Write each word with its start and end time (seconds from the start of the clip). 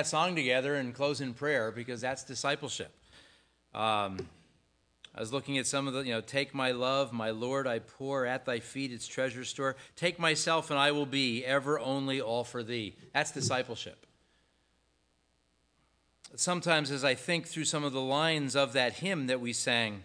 that 0.00 0.06
song 0.06 0.34
together 0.34 0.76
and 0.76 0.94
close 0.94 1.20
in 1.20 1.34
prayer 1.34 1.70
because 1.70 2.00
that's 2.00 2.24
discipleship. 2.24 2.90
Um, 3.74 4.16
I 5.14 5.20
was 5.20 5.30
looking 5.30 5.58
at 5.58 5.66
some 5.66 5.86
of 5.86 5.92
the, 5.92 6.00
you 6.00 6.12
know, 6.14 6.22
take 6.22 6.54
my 6.54 6.70
love, 6.70 7.12
my 7.12 7.28
Lord, 7.28 7.66
I 7.66 7.80
pour 7.80 8.24
at 8.24 8.46
thy 8.46 8.60
feet 8.60 8.92
its 8.92 9.06
treasure 9.06 9.44
store. 9.44 9.76
Take 9.96 10.18
myself 10.18 10.70
and 10.70 10.78
I 10.78 10.90
will 10.92 11.04
be 11.04 11.44
ever 11.44 11.78
only 11.78 12.18
all 12.18 12.44
for 12.44 12.62
thee. 12.62 12.96
That's 13.12 13.30
discipleship. 13.30 14.06
Sometimes 16.34 16.90
as 16.90 17.04
I 17.04 17.14
think 17.14 17.46
through 17.46 17.66
some 17.66 17.84
of 17.84 17.92
the 17.92 18.00
lines 18.00 18.56
of 18.56 18.72
that 18.72 18.94
hymn 18.94 19.26
that 19.26 19.42
we 19.42 19.52
sang, 19.52 20.04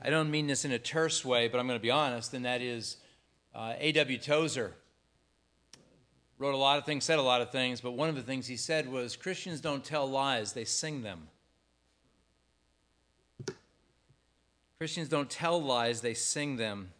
I 0.00 0.08
don't 0.08 0.30
mean 0.30 0.46
this 0.46 0.64
in 0.64 0.72
a 0.72 0.78
terse 0.78 1.22
way, 1.22 1.48
but 1.48 1.60
I'm 1.60 1.66
going 1.66 1.78
to 1.78 1.82
be 1.82 1.90
honest, 1.90 2.32
and 2.32 2.46
that 2.46 2.62
is 2.62 2.96
uh, 3.54 3.74
A.W. 3.76 4.16
Tozer 4.16 4.74
wrote 6.38 6.54
a 6.54 6.58
lot 6.58 6.78
of 6.78 6.84
things, 6.84 7.04
said 7.04 7.18
a 7.18 7.22
lot 7.22 7.40
of 7.40 7.50
things, 7.50 7.80
but 7.80 7.92
one 7.92 8.08
of 8.08 8.16
the 8.16 8.22
things 8.22 8.46
he 8.46 8.56
said 8.56 8.90
was 8.90 9.16
Christians 9.16 9.60
don't 9.60 9.84
tell 9.84 10.08
lies, 10.08 10.52
they 10.52 10.64
sing 10.64 11.02
them. 11.02 11.28
Christians 14.78 15.08
don't 15.08 15.30
tell 15.30 15.62
lies, 15.62 16.00
they 16.00 16.14
sing 16.14 16.56
them. 16.56 16.90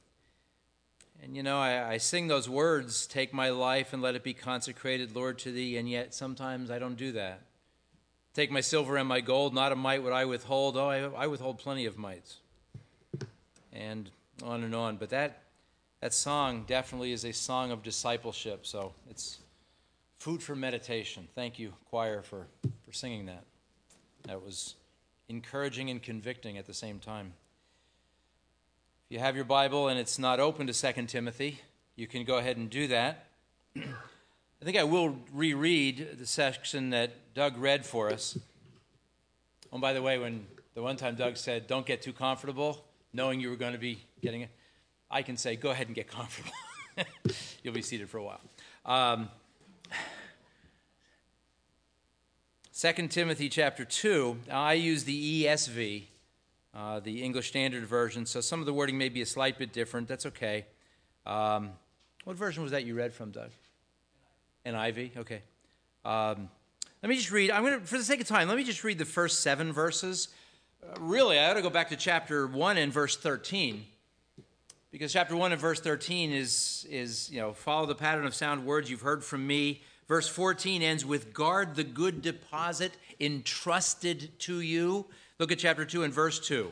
And 1.23 1.37
you 1.37 1.43
know, 1.43 1.59
I, 1.59 1.95
I, 1.95 1.97
sing 1.99 2.29
those 2.29 2.49
words, 2.49 3.07
take 3.07 3.33
my 3.33 3.49
life 3.49 3.93
and 3.93 4.03
let 4.03 4.15
it 4.15 4.23
be 4.23 4.35
consecrated, 4.35 5.17
Lord, 5.17 5.39
to 5.41 5.53
thee, 5.53 5.79
and 5.79 5.89
yet 5.89 6.15
sometimes 6.15 6.71
I 6.71 6.79
don't 6.79 6.97
do 6.97 7.13
that. 7.13 7.41
Take 8.35 8.51
my 8.51 8.61
silver 8.61 8.97
and 8.97 9.09
my 9.09 9.21
gold, 9.21 9.55
not 9.55 9.73
a 9.73 9.77
mite 9.77 10.03
would 10.03 10.13
I 10.13 10.25
withhold. 10.25 10.77
Oh, 10.77 10.89
I, 10.89 10.99
I 10.99 11.27
withhold 11.27 11.59
plenty 11.59 11.87
of 11.87 11.97
mites. 11.97 12.39
And 13.73 14.11
on 14.43 14.65
and 14.65 14.75
on. 14.75 14.97
But 14.97 15.11
that, 15.11 15.44
that 16.05 16.13
song 16.13 16.65
definitely 16.67 17.13
is 17.13 17.25
a 17.25 17.33
song 17.33 17.71
of 17.71 17.83
discipleship, 17.83 18.67
so 18.67 18.93
it's 19.09 19.39
food 20.19 20.43
for 20.43 20.55
meditation. 20.55 21.27
Thank 21.35 21.59
you, 21.59 21.73
choir, 21.89 22.21
for, 22.21 22.47
for 22.85 22.93
singing 22.93 23.25
that. 23.25 23.43
That 24.25 24.45
was 24.45 24.75
encouraging 25.31 25.89
and 25.89 26.03
convicting 26.03 26.59
at 26.59 26.67
the 26.67 26.75
same 26.75 26.99
time. 26.99 27.33
If 29.07 29.15
you 29.15 29.19
have 29.19 29.35
your 29.35 29.47
Bible 29.47 29.89
and 29.89 29.99
it's 29.99 30.19
not 30.19 30.41
open 30.41 30.67
to 30.67 30.75
2 30.75 31.07
Timothy, 31.07 31.63
you 31.97 32.07
can 32.07 32.25
go 32.25 32.37
ahead 32.37 32.59
and 32.59 32.69
do 32.69 32.87
that. 32.89 33.25
I 33.79 34.63
think 34.63 34.77
I 34.77 34.85
will 34.85 35.17
reread 35.33 36.19
the 36.19 36.27
section 36.27 36.91
that 36.91 37.33
Doug 37.33 37.57
read 37.57 37.87
for 37.87 38.11
us. 38.11 38.39
Oh, 39.73 39.79
by 39.79 39.95
the 39.95 40.03
way, 40.03 40.19
when 40.19 40.45
the 40.75 40.83
one 40.83 40.99
time 40.99 41.15
Doug 41.15 41.39
said, 41.39 41.67
Don't 41.67 41.87
get 41.87 42.03
too 42.03 42.13
comfortable, 42.13 42.85
knowing 43.15 43.41
you 43.41 43.49
were 43.49 43.57
going 43.57 43.73
to 43.73 43.79
be 43.79 44.01
getting 44.21 44.43
it, 44.43 44.51
I 45.15 45.23
can 45.23 45.39
say, 45.39 45.57
Go 45.57 45.71
ahead 45.71 45.87
and 45.87 45.97
get 45.97 46.09
comfortable. 46.09 46.53
You'll 47.63 47.73
be 47.73 47.81
seated 47.81 48.11
for 48.11 48.19
a 48.19 48.23
while. 48.23 48.41
Um, 48.85 49.31
2 52.79 53.09
Timothy 53.09 53.49
chapter 53.49 53.87
2, 53.87 54.41
I 54.51 54.75
use 54.75 55.05
the 55.05 55.45
ESV 55.45 56.05
uh, 56.75 57.01
the 57.01 57.23
English 57.23 57.49
Standard 57.49 57.85
Version, 57.87 58.27
so 58.27 58.41
some 58.41 58.61
of 58.61 58.67
the 58.67 58.73
wording 58.73 58.99
may 58.99 59.09
be 59.09 59.23
a 59.23 59.27
slight 59.27 59.59
bit 59.59 59.73
different. 59.73 60.09
That's 60.09 60.27
okay. 60.27 60.67
Um, 61.25 61.71
what 62.25 62.37
version 62.37 62.63
was 62.63 62.73
that 62.73 62.85
you 62.85 62.95
read 62.95 63.13
from, 63.13 63.31
Doug? 63.31 63.51
NIV. 64.67 65.17
Okay. 65.19 65.43
Um, 66.05 66.49
let 67.03 67.09
me 67.09 67.17
just 67.17 67.31
read. 67.31 67.51
I'm 67.51 67.63
going 67.63 67.79
to, 67.79 67.87
for 67.87 67.97
the 67.97 68.05
sake 68.05 68.21
of 68.21 68.27
time, 68.27 68.49
let 68.49 68.57
me 68.57 68.65
just 68.65 68.83
read 68.83 68.99
the 68.99 69.05
first 69.05 69.41
seven 69.41 69.73
verses. 69.73 70.29
Uh, 70.83 71.01
really, 71.01 71.39
I 71.39 71.51
ought 71.51 71.55
to 71.55 71.63
go 71.63 71.71
back 71.71 71.91
to 71.91 71.97
chapter 71.97 72.47
one 72.47 72.77
and 72.77 72.93
verse 72.93 73.17
13, 73.17 73.85
because 74.95 75.13
chapter 75.13 75.35
one 75.35 75.51
and 75.51 75.61
verse 75.61 75.81
13 75.81 76.31
is 76.31 76.87
is 76.89 77.29
you 77.29 77.41
know 77.41 77.53
follow 77.53 77.85
the 77.85 77.97
pattern 77.97 78.25
of 78.27 78.33
sound 78.33 78.65
words 78.65 78.89
you've 78.89 79.01
heard 79.01 79.25
from 79.25 79.45
me. 79.45 79.83
Verse 80.07 80.29
14 80.29 80.83
ends 80.83 81.05
with 81.05 81.35
guard 81.35 81.75
the 81.75 81.83
good 81.83 82.23
deposit 82.23 82.93
entrusted 83.19 84.39
to 84.39 84.61
you. 84.61 85.05
Look 85.41 85.51
at 85.51 85.59
chapter 85.59 85.85
2 85.85 86.05
and 86.05 86.15
verse 86.15 86.39
2. 86.47 86.71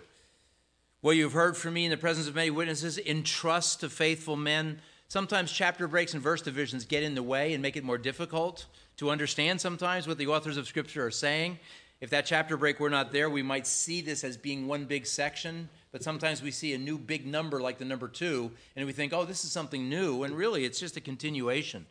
What 1.01 1.17
you've 1.17 1.33
heard 1.33 1.57
from 1.57 1.75
me 1.75 1.85
in 1.85 1.91
the 1.91 1.97
presence 1.97 2.29
of 2.29 2.37
many 2.37 2.51
witnesses, 2.51 2.97
entrust 2.97 3.81
to 3.81 3.89
faithful 3.89 4.37
men. 4.37 4.81
Sometimes 5.09 5.51
chapter 5.51 5.89
breaks 5.89 6.15
and 6.15 6.23
verse 6.23 6.43
divisions 6.43 6.85
get 6.85 7.03
in 7.03 7.17
the 7.17 7.25
way 7.25 7.55
and 7.55 7.61
make 7.61 7.77
it 7.77 7.83
more 7.83 7.99
difficult 7.99 8.67
to 8.99 9.11
understand 9.11 9.61
sometimes 9.61 10.07
what 10.07 10.19
the 10.19 10.29
authors 10.29 10.57
of 10.57 10.69
Scripture 10.69 11.05
are 11.05 11.11
saying. 11.11 11.59
If 12.01 12.11
that 12.11 12.27
chapter 12.27 12.57
break 12.57 12.79
were 12.79 12.89
not 12.89 13.11
there, 13.11 13.29
we 13.29 13.43
might 13.43 13.67
see 13.67 14.01
this 14.01 14.23
as 14.23 14.37
being 14.37 14.69
one 14.69 14.85
big 14.85 15.07
section, 15.07 15.69
but 15.93 16.03
sometimes 16.03 16.43
we 16.43 16.51
see 16.51 16.73
a 16.73 16.79
new 16.79 16.97
big 16.97 17.27
number 17.27 17.61
like 17.61 17.79
the 17.79 17.85
number 17.85 18.09
two, 18.09 18.51
and 18.75 18.87
we 18.87 18.93
think, 18.93 19.13
oh, 19.13 19.27
this 19.27 19.45
is 19.45 19.53
something 19.53 19.89
new, 19.89 20.23
and 20.23 20.35
really 20.35 20.65
it's 20.65 20.81
just 20.81 20.97
a 20.97 21.01
continuation. 21.01 21.87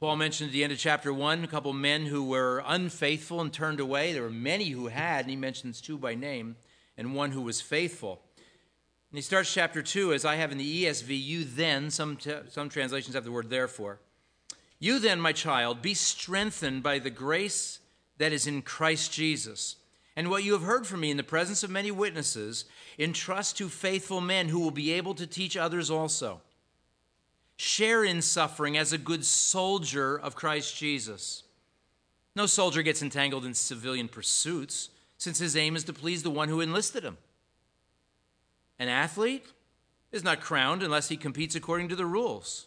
Paul 0.00 0.16
mentioned 0.16 0.48
at 0.48 0.52
the 0.52 0.64
end 0.64 0.72
of 0.72 0.78
chapter 0.78 1.14
1 1.14 1.44
a 1.44 1.46
couple 1.46 1.72
men 1.72 2.06
who 2.06 2.24
were 2.24 2.62
unfaithful 2.66 3.40
and 3.40 3.52
turned 3.52 3.78
away. 3.78 4.12
There 4.12 4.22
were 4.22 4.30
many 4.30 4.70
who 4.70 4.88
had, 4.88 5.20
and 5.20 5.30
he 5.30 5.36
mentions 5.36 5.80
two 5.80 5.96
by 5.96 6.16
name, 6.16 6.56
and 6.98 7.14
one 7.14 7.30
who 7.30 7.40
was 7.40 7.60
faithful. 7.60 8.20
And 9.10 9.18
he 9.18 9.22
starts 9.22 9.54
chapter 9.54 9.80
2, 9.80 10.12
as 10.12 10.24
I 10.24 10.34
have 10.34 10.50
in 10.50 10.58
the 10.58 10.84
ESV, 10.84 11.24
you 11.24 11.44
then, 11.44 11.90
some, 11.90 12.16
t- 12.16 12.34
some 12.48 12.68
translations 12.68 13.14
have 13.14 13.24
the 13.24 13.30
word 13.30 13.48
therefore. 13.48 14.00
You 14.80 14.98
then, 14.98 15.20
my 15.20 15.32
child, 15.32 15.80
be 15.80 15.94
strengthened 15.94 16.82
by 16.82 16.98
the 16.98 17.10
grace 17.10 17.78
that 18.18 18.32
is 18.32 18.48
in 18.48 18.62
Christ 18.62 19.12
Jesus. 19.12 19.76
And 20.16 20.30
what 20.30 20.44
you 20.44 20.52
have 20.52 20.62
heard 20.62 20.86
from 20.86 21.00
me 21.00 21.10
in 21.10 21.16
the 21.16 21.24
presence 21.24 21.62
of 21.62 21.70
many 21.70 21.90
witnesses, 21.90 22.66
entrust 22.98 23.58
to 23.58 23.68
faithful 23.68 24.20
men 24.20 24.48
who 24.48 24.60
will 24.60 24.70
be 24.70 24.92
able 24.92 25.14
to 25.14 25.26
teach 25.26 25.56
others 25.56 25.90
also. 25.90 26.40
Share 27.56 28.04
in 28.04 28.22
suffering 28.22 28.76
as 28.76 28.92
a 28.92 28.98
good 28.98 29.24
soldier 29.24 30.16
of 30.18 30.36
Christ 30.36 30.76
Jesus. 30.76 31.42
No 32.36 32.46
soldier 32.46 32.82
gets 32.82 33.02
entangled 33.02 33.44
in 33.44 33.54
civilian 33.54 34.08
pursuits, 34.08 34.90
since 35.18 35.38
his 35.38 35.56
aim 35.56 35.76
is 35.76 35.84
to 35.84 35.92
please 35.92 36.22
the 36.22 36.30
one 36.30 36.48
who 36.48 36.60
enlisted 36.60 37.04
him. 37.04 37.16
An 38.78 38.88
athlete 38.88 39.46
is 40.10 40.24
not 40.24 40.40
crowned 40.40 40.82
unless 40.82 41.08
he 41.08 41.16
competes 41.16 41.54
according 41.54 41.88
to 41.88 41.96
the 41.96 42.06
rules. 42.06 42.66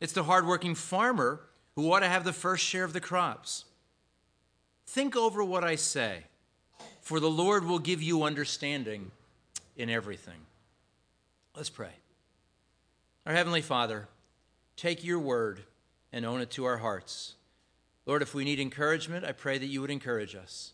It's 0.00 0.12
the 0.12 0.24
hardworking 0.24 0.74
farmer 0.74 1.40
who 1.76 1.92
ought 1.92 2.00
to 2.00 2.08
have 2.08 2.24
the 2.24 2.32
first 2.32 2.64
share 2.64 2.84
of 2.84 2.92
the 2.92 3.00
crops. 3.00 3.64
Think 4.90 5.14
over 5.14 5.44
what 5.44 5.62
I 5.62 5.76
say, 5.76 6.24
for 7.00 7.20
the 7.20 7.30
Lord 7.30 7.64
will 7.64 7.78
give 7.78 8.02
you 8.02 8.24
understanding 8.24 9.12
in 9.76 9.88
everything. 9.88 10.40
Let's 11.54 11.70
pray. 11.70 11.92
Our 13.24 13.32
Heavenly 13.32 13.60
Father, 13.60 14.08
take 14.74 15.04
your 15.04 15.20
word 15.20 15.60
and 16.12 16.26
own 16.26 16.40
it 16.40 16.50
to 16.50 16.64
our 16.64 16.78
hearts. 16.78 17.36
Lord, 18.04 18.20
if 18.20 18.34
we 18.34 18.42
need 18.42 18.58
encouragement, 18.58 19.24
I 19.24 19.30
pray 19.30 19.58
that 19.58 19.66
you 19.66 19.80
would 19.80 19.92
encourage 19.92 20.34
us. 20.34 20.72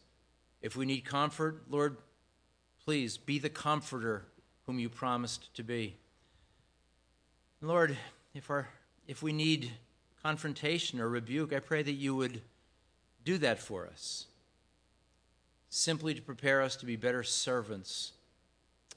If 0.62 0.76
we 0.76 0.86
need 0.86 1.04
comfort, 1.04 1.64
Lord, 1.68 1.98
please 2.86 3.18
be 3.18 3.38
the 3.38 3.50
comforter 3.50 4.24
whom 4.64 4.78
you 4.78 4.88
promised 4.88 5.54
to 5.56 5.62
be. 5.62 5.94
Lord, 7.60 7.98
if, 8.32 8.48
our, 8.48 8.66
if 9.06 9.22
we 9.22 9.34
need 9.34 9.72
confrontation 10.22 11.02
or 11.02 11.08
rebuke, 11.10 11.52
I 11.52 11.58
pray 11.58 11.82
that 11.82 11.92
you 11.92 12.16
would 12.16 12.40
do 13.26 13.36
that 13.38 13.58
for 13.58 13.86
us, 13.86 14.26
simply 15.68 16.14
to 16.14 16.22
prepare 16.22 16.62
us 16.62 16.76
to 16.76 16.86
be 16.86 16.94
better 16.94 17.24
servants 17.24 18.12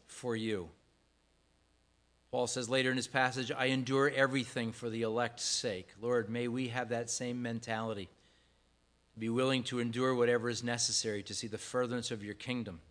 for 0.06 0.36
you. 0.36 0.70
Paul 2.32 2.46
says 2.46 2.70
later 2.70 2.92
in 2.92 2.96
his 2.96 3.08
passage, 3.08 3.52
I 3.52 3.66
endure 3.66 4.08
everything 4.08 4.72
for 4.72 4.88
the 4.88 5.02
elect's 5.02 5.44
sake. 5.44 5.90
Lord, 6.00 6.30
may 6.30 6.48
we 6.48 6.68
have 6.68 6.90
that 6.90 7.10
same 7.10 7.42
mentality. 7.42 8.08
Be 9.18 9.30
willing 9.30 9.64
to 9.64 9.80
endure 9.80 10.14
whatever 10.14 10.48
is 10.48 10.64
necessary 10.64 11.24
to 11.24 11.34
see 11.34 11.48
the 11.48 11.58
furtherance 11.58 12.12
of 12.12 12.24
your 12.24 12.36
kingdom. 12.36 12.82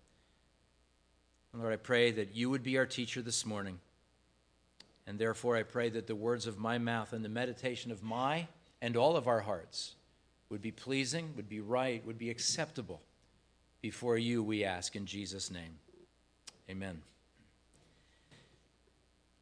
And 1.53 1.63
Lord, 1.63 1.73
I 1.73 1.77
pray 1.77 2.11
that 2.11 2.35
you 2.35 2.51
would 2.51 2.65
be 2.65 2.79
our 2.79 2.87
teacher 2.87 3.23
this 3.23 3.47
morning. 3.47 3.79
And 5.07 5.21
therefore, 5.21 5.57
I 5.57 5.63
pray 5.63 5.89
that 5.91 6.09
the 6.09 6.17
words 6.17 6.49
of 6.49 6.59
my 6.59 6.79
mouth 6.79 7.13
and 7.13 7.25
the 7.25 7.29
meditation 7.29 7.93
of 7.93 8.03
my 8.03 8.49
and 8.83 8.97
all 8.97 9.17
of 9.17 9.29
our 9.29 9.41
hearts 9.41 9.95
would 10.51 10.63
be 10.63 10.71
pleasing, 10.71 11.33
would 11.37 11.49
be 11.49 11.61
right, 11.61 12.05
would 12.07 12.19
be 12.19 12.31
acceptable 12.31 13.03
before 13.81 14.19
you, 14.19 14.43
we 14.43 14.65
ask 14.65 14.97
in 14.97 15.07
Jesus' 15.07 15.51
name. 15.51 15.79
Amen. 16.69 17.01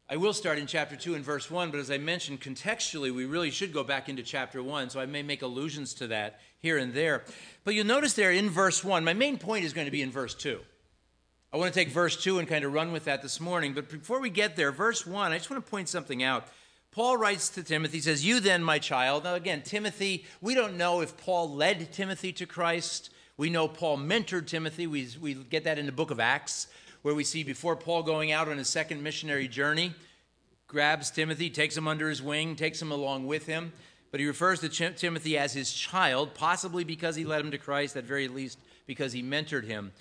I 0.09 0.15
will 0.15 0.33
start 0.33 0.57
in 0.57 0.67
chapter 0.67 0.95
2 0.95 1.15
and 1.15 1.25
verse 1.25 1.51
1, 1.51 1.69
but 1.69 1.79
as 1.79 1.91
I 1.91 1.97
mentioned, 1.97 2.39
contextually, 2.39 3.13
we 3.13 3.25
really 3.25 3.51
should 3.51 3.73
go 3.73 3.83
back 3.83 4.07
into 4.07 4.23
chapter 4.23 4.63
1, 4.63 4.91
so 4.91 5.01
I 5.01 5.05
may 5.05 5.21
make 5.21 5.41
allusions 5.41 5.93
to 5.95 6.07
that 6.07 6.39
here 6.59 6.77
and 6.77 6.93
there. 6.93 7.25
But 7.65 7.73
you'll 7.73 7.85
notice 7.85 8.13
there 8.13 8.31
in 8.31 8.49
verse 8.49 8.83
1, 8.83 9.03
my 9.03 9.13
main 9.13 9.37
point 9.37 9.65
is 9.65 9.73
going 9.73 9.85
to 9.85 9.91
be 9.91 10.01
in 10.01 10.11
verse 10.11 10.33
2. 10.33 10.59
I 11.51 11.57
want 11.57 11.73
to 11.73 11.77
take 11.77 11.89
verse 11.89 12.21
2 12.23 12.39
and 12.39 12.47
kind 12.47 12.63
of 12.63 12.73
run 12.73 12.93
with 12.93 13.05
that 13.05 13.21
this 13.21 13.41
morning, 13.41 13.73
but 13.73 13.89
before 13.89 14.21
we 14.21 14.29
get 14.29 14.55
there, 14.55 14.71
verse 14.71 15.05
1, 15.05 15.31
I 15.31 15.37
just 15.37 15.49
want 15.49 15.65
to 15.65 15.69
point 15.69 15.89
something 15.89 16.23
out. 16.23 16.47
Paul 16.97 17.17
writes 17.17 17.49
to 17.49 17.61
Timothy, 17.61 17.99
says, 17.99 18.25
You 18.25 18.39
then, 18.39 18.63
my 18.63 18.79
child. 18.79 19.23
Now, 19.23 19.35
again, 19.35 19.61
Timothy, 19.61 20.25
we 20.41 20.55
don't 20.55 20.77
know 20.77 21.01
if 21.01 21.15
Paul 21.15 21.53
led 21.53 21.93
Timothy 21.93 22.33
to 22.33 22.47
Christ. 22.47 23.11
We 23.37 23.51
know 23.51 23.67
Paul 23.67 23.99
mentored 23.99 24.47
Timothy. 24.47 24.87
We, 24.87 25.07
we 25.21 25.35
get 25.35 25.63
that 25.65 25.77
in 25.77 25.85
the 25.85 25.91
book 25.91 26.09
of 26.09 26.19
Acts 26.19 26.65
where 27.03 27.13
we 27.13 27.23
see 27.23 27.43
before 27.43 27.75
Paul 27.75 28.01
going 28.01 28.31
out 28.31 28.47
on 28.47 28.57
his 28.57 28.67
second 28.67 29.03
missionary 29.03 29.47
journey, 29.47 29.93
grabs 30.65 31.11
Timothy, 31.11 31.51
takes 31.51 31.77
him 31.77 31.87
under 31.87 32.09
his 32.09 32.23
wing, 32.23 32.55
takes 32.55 32.81
him 32.81 32.91
along 32.91 33.27
with 33.27 33.45
him. 33.45 33.73
But 34.09 34.19
he 34.19 34.25
refers 34.25 34.61
to 34.61 34.69
Timothy 34.69 35.37
as 35.37 35.53
his 35.53 35.71
child, 35.71 36.33
possibly 36.33 36.83
because 36.83 37.15
he 37.15 37.25
led 37.25 37.41
him 37.41 37.51
to 37.51 37.59
Christ, 37.59 37.95
at 37.95 38.05
very 38.05 38.27
least 38.27 38.57
because 38.87 39.13
he 39.13 39.21
mentored 39.21 39.65
him. 39.65 39.91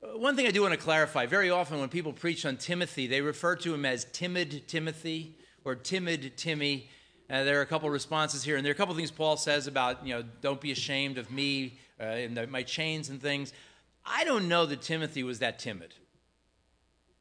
Uh, 0.00 0.16
one 0.16 0.36
thing 0.36 0.46
I 0.46 0.52
do 0.52 0.62
want 0.62 0.74
to 0.74 0.78
clarify 0.78 1.26
very 1.26 1.50
often 1.50 1.80
when 1.80 1.88
people 1.88 2.12
preach 2.12 2.46
on 2.46 2.56
Timothy, 2.56 3.08
they 3.08 3.20
refer 3.20 3.56
to 3.56 3.74
him 3.74 3.84
as 3.84 4.04
timid 4.12 4.68
Timothy 4.68 5.34
or 5.66 5.74
timid 5.74 6.36
Timmy. 6.36 6.88
Uh, 7.28 7.42
there 7.42 7.58
are 7.58 7.62
a 7.62 7.66
couple 7.66 7.90
responses 7.90 8.44
here, 8.44 8.56
and 8.56 8.64
there 8.64 8.70
are 8.70 8.74
a 8.74 8.76
couple 8.76 8.94
things 8.94 9.10
Paul 9.10 9.36
says 9.36 9.66
about, 9.66 10.06
you 10.06 10.14
know, 10.14 10.22
don't 10.40 10.60
be 10.60 10.70
ashamed 10.70 11.18
of 11.18 11.30
me 11.30 11.78
uh, 12.00 12.04
and 12.04 12.36
the, 12.36 12.46
my 12.46 12.62
chains 12.62 13.10
and 13.10 13.20
things. 13.20 13.52
I 14.04 14.22
don't 14.24 14.48
know 14.48 14.64
that 14.66 14.80
Timothy 14.80 15.24
was 15.24 15.40
that 15.40 15.58
timid. 15.58 15.92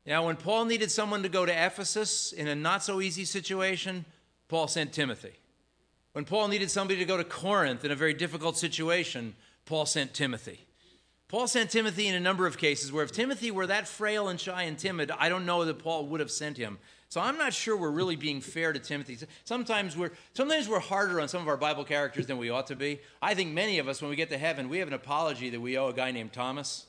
Now, 0.05 0.27
when 0.27 0.35
Paul 0.35 0.65
needed 0.65 0.91
someone 0.91 1.23
to 1.23 1.29
go 1.29 1.47
to 1.47 1.51
Ephesus 1.51 2.31
in 2.31 2.47
a 2.47 2.53
not 2.53 2.83
so 2.83 3.01
easy 3.01 3.25
situation, 3.25 4.05
Paul 4.47 4.67
sent 4.67 4.93
Timothy. 4.93 5.33
When 6.13 6.23
Paul 6.23 6.47
needed 6.47 6.69
somebody 6.69 6.99
to 6.99 7.05
go 7.05 7.17
to 7.17 7.23
Corinth 7.23 7.83
in 7.83 7.89
a 7.89 7.95
very 7.95 8.13
difficult 8.13 8.59
situation, 8.59 9.33
Paul 9.65 9.87
sent 9.87 10.13
Timothy. 10.13 10.67
Paul 11.27 11.47
sent 11.47 11.71
Timothy 11.71 12.07
in 12.07 12.13
a 12.13 12.19
number 12.19 12.45
of 12.45 12.59
cases 12.59 12.91
where 12.91 13.03
if 13.03 13.11
Timothy 13.11 13.49
were 13.49 13.65
that 13.65 13.87
frail 13.87 14.27
and 14.27 14.39
shy 14.39 14.63
and 14.63 14.77
timid, 14.77 15.09
I 15.17 15.29
don't 15.29 15.47
know 15.47 15.65
that 15.65 15.79
Paul 15.79 16.05
would 16.05 16.19
have 16.19 16.29
sent 16.29 16.57
him. 16.57 16.77
So 17.15 17.21
I'm 17.21 17.37
not 17.37 17.53
sure 17.53 17.77
we're 17.77 17.91
really 17.91 18.17
being 18.17 18.41
fair 18.41 18.73
to 18.73 18.79
Timothy. 18.79 19.17
Sometimes 19.45 19.95
we're 19.95 20.11
sometimes 20.33 20.67
we're 20.67 20.81
harder 20.81 21.21
on 21.21 21.29
some 21.29 21.41
of 21.41 21.47
our 21.47 21.55
Bible 21.55 21.85
characters 21.85 22.27
than 22.27 22.37
we 22.37 22.49
ought 22.49 22.67
to 22.67 22.75
be. 22.75 22.99
I 23.21 23.35
think 23.35 23.53
many 23.53 23.79
of 23.79 23.87
us 23.87 24.01
when 24.01 24.09
we 24.09 24.17
get 24.17 24.27
to 24.31 24.37
heaven, 24.37 24.67
we 24.67 24.79
have 24.79 24.89
an 24.89 24.93
apology 24.93 25.49
that 25.51 25.61
we 25.61 25.77
owe 25.77 25.87
a 25.87 25.93
guy 25.93 26.11
named 26.11 26.33
Thomas. 26.33 26.85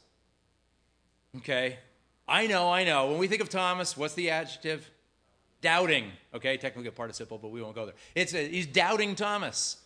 Okay? 1.37 1.79
I 2.27 2.49
know, 2.49 2.73
I 2.73 2.83
know. 2.83 3.07
When 3.07 3.19
we 3.19 3.29
think 3.29 3.41
of 3.41 3.51
Thomas, 3.51 3.97
what's 3.97 4.15
the 4.15 4.31
adjective? 4.31 4.91
Doubting. 5.61 6.11
Okay, 6.35 6.57
technically 6.57 6.89
a 6.89 6.91
participle, 6.91 7.39
but 7.39 7.53
we 7.53 7.63
won't 7.63 7.77
go 7.77 7.87
there. 7.87 7.95
It's 8.17 8.35
a, 8.35 8.49
he's 8.49 8.67
doubting 8.67 9.15
Thomas. 9.15 9.77